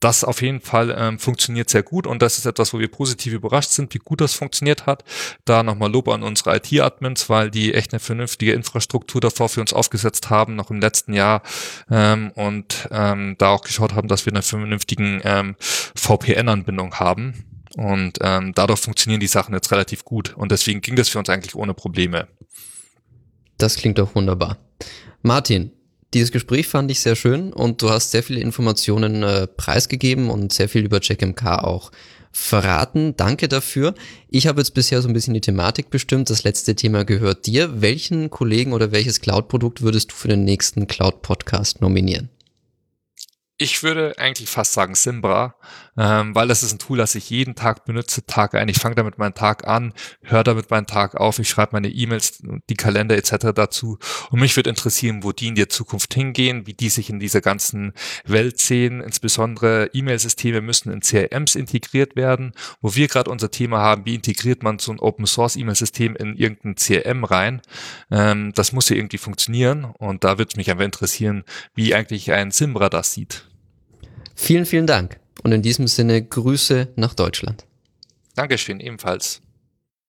Das 0.00 0.24
auf 0.24 0.42
jeden 0.42 0.60
Fall 0.60 0.92
ähm, 0.98 1.20
funktioniert 1.20 1.70
sehr 1.70 1.84
gut 1.84 2.08
und 2.08 2.22
das 2.22 2.36
ist 2.36 2.44
etwas, 2.44 2.74
wo 2.74 2.80
wir 2.80 2.90
positiv 2.90 3.34
überrascht 3.34 3.70
sind, 3.70 3.94
wie 3.94 4.00
gut 4.00 4.20
das 4.20 4.34
funktioniert 4.34 4.84
hat. 4.84 5.04
Da 5.44 5.62
nochmal 5.62 5.92
Lob 5.92 6.08
an 6.08 6.24
unsere 6.24 6.56
IT-Admins, 6.56 7.30
weil 7.30 7.52
die 7.52 7.72
echt 7.72 7.92
eine 7.92 8.00
vernünftige 8.00 8.52
Infrastruktur 8.52 9.20
davor 9.20 9.48
für 9.48 9.60
uns 9.60 9.72
aufgesetzt 9.72 10.28
haben, 10.28 10.56
noch 10.56 10.72
im 10.72 10.80
letzten 10.80 11.12
Jahr 11.12 11.42
ähm, 11.88 12.32
und 12.34 12.88
ähm, 12.90 13.36
da 13.38 13.50
auch 13.50 13.62
geschaut 13.62 13.94
haben, 13.94 14.08
dass 14.08 14.26
wir 14.26 14.32
eine 14.32 14.42
vernünftigen 14.42 15.20
ähm, 15.22 15.54
VPN-Anbindung 15.94 16.94
haben. 16.96 17.44
Und 17.76 18.18
ähm, 18.22 18.54
dadurch 18.56 18.80
funktionieren 18.80 19.20
die 19.20 19.28
Sachen 19.28 19.54
jetzt 19.54 19.70
relativ 19.70 20.04
gut 20.04 20.34
und 20.36 20.50
deswegen 20.50 20.80
ging 20.80 20.96
das 20.96 21.10
für 21.10 21.20
uns 21.20 21.28
eigentlich 21.28 21.54
ohne 21.54 21.74
Probleme. 21.74 22.26
Das 23.62 23.76
klingt 23.76 23.98
doch 23.98 24.16
wunderbar. 24.16 24.58
Martin, 25.22 25.70
dieses 26.14 26.32
Gespräch 26.32 26.66
fand 26.66 26.90
ich 26.90 26.98
sehr 26.98 27.14
schön 27.14 27.52
und 27.52 27.80
du 27.80 27.90
hast 27.90 28.10
sehr 28.10 28.24
viele 28.24 28.40
Informationen 28.40 29.22
äh, 29.22 29.46
preisgegeben 29.46 30.30
und 30.30 30.52
sehr 30.52 30.68
viel 30.68 30.84
über 30.84 30.98
CheckMK 30.98 31.62
auch 31.62 31.92
verraten. 32.32 33.14
Danke 33.16 33.46
dafür. 33.46 33.94
Ich 34.28 34.48
habe 34.48 34.60
jetzt 34.60 34.74
bisher 34.74 35.00
so 35.00 35.06
ein 35.06 35.14
bisschen 35.14 35.34
die 35.34 35.40
Thematik 35.40 35.90
bestimmt. 35.90 36.28
Das 36.28 36.42
letzte 36.42 36.74
Thema 36.74 37.04
gehört 37.04 37.46
dir. 37.46 37.80
Welchen 37.80 38.30
Kollegen 38.30 38.72
oder 38.72 38.90
welches 38.90 39.20
Cloud-Produkt 39.20 39.80
würdest 39.80 40.10
du 40.10 40.16
für 40.16 40.26
den 40.26 40.42
nächsten 40.42 40.88
Cloud-Podcast 40.88 41.80
nominieren? 41.80 42.30
Ich 43.58 43.82
würde 43.84 44.14
eigentlich 44.18 44.50
fast 44.50 44.72
sagen 44.72 44.96
Simbra, 44.96 45.54
ähm, 45.96 46.34
weil 46.34 46.48
das 46.48 46.64
ist 46.64 46.72
ein 46.72 46.78
Tool, 46.80 46.98
das 46.98 47.14
ich 47.14 47.30
jeden 47.30 47.54
Tag 47.54 47.84
benutze, 47.84 48.26
Tag 48.26 48.54
ein. 48.54 48.68
Ich 48.68 48.78
fange 48.78 48.94
damit 48.94 49.18
meinen 49.18 49.34
Tag 49.34 49.68
an, 49.68 49.92
höre 50.22 50.42
damit 50.42 50.70
meinen 50.70 50.86
Tag 50.86 51.14
auf, 51.14 51.38
ich 51.38 51.48
schreibe 51.48 51.74
meine 51.74 51.88
E-Mails, 51.88 52.42
die 52.68 52.74
Kalender 52.74 53.16
etc. 53.16 53.52
dazu. 53.54 53.98
Und 54.30 54.40
mich 54.40 54.56
würde 54.56 54.70
interessieren, 54.70 55.22
wo 55.22 55.30
die 55.30 55.48
in 55.48 55.54
der 55.54 55.68
Zukunft 55.68 56.12
hingehen, 56.14 56.66
wie 56.66 56.72
die 56.72 56.88
sich 56.88 57.08
in 57.08 57.20
dieser 57.20 57.40
ganzen 57.40 57.92
Welt 58.24 58.58
sehen. 58.58 59.00
Insbesondere 59.00 59.90
E-Mail-Systeme 59.92 60.60
müssen 60.60 60.90
in 60.90 61.00
CRMs 61.00 61.54
integriert 61.54 62.16
werden. 62.16 62.52
Wo 62.80 62.96
wir 62.96 63.06
gerade 63.06 63.30
unser 63.30 63.52
Thema 63.52 63.78
haben, 63.78 64.06
wie 64.06 64.16
integriert 64.16 64.64
man 64.64 64.80
so 64.80 64.90
ein 64.90 64.98
Open-Source-E-Mail-System 64.98 66.16
in 66.16 66.36
irgendein 66.36 66.74
CRM 66.74 67.22
rein? 67.22 67.62
Ähm, 68.10 68.52
das 68.54 68.72
muss 68.72 68.88
ja 68.88 68.96
irgendwie 68.96 69.18
funktionieren. 69.18 69.84
Und 69.84 70.24
da 70.24 70.38
würde 70.38 70.56
mich 70.56 70.70
einfach 70.70 70.84
interessieren, 70.84 71.44
wie 71.74 71.94
eigentlich 71.94 72.32
ein 72.32 72.50
Simbra 72.50 72.88
das 72.88 73.12
sieht. 73.12 73.44
Vielen, 74.42 74.66
vielen 74.66 74.88
Dank 74.88 75.20
und 75.44 75.52
in 75.52 75.62
diesem 75.62 75.86
Sinne 75.86 76.20
Grüße 76.20 76.88
nach 76.96 77.14
Deutschland. 77.14 77.64
Dankeschön, 78.34 78.80
ebenfalls. 78.80 79.41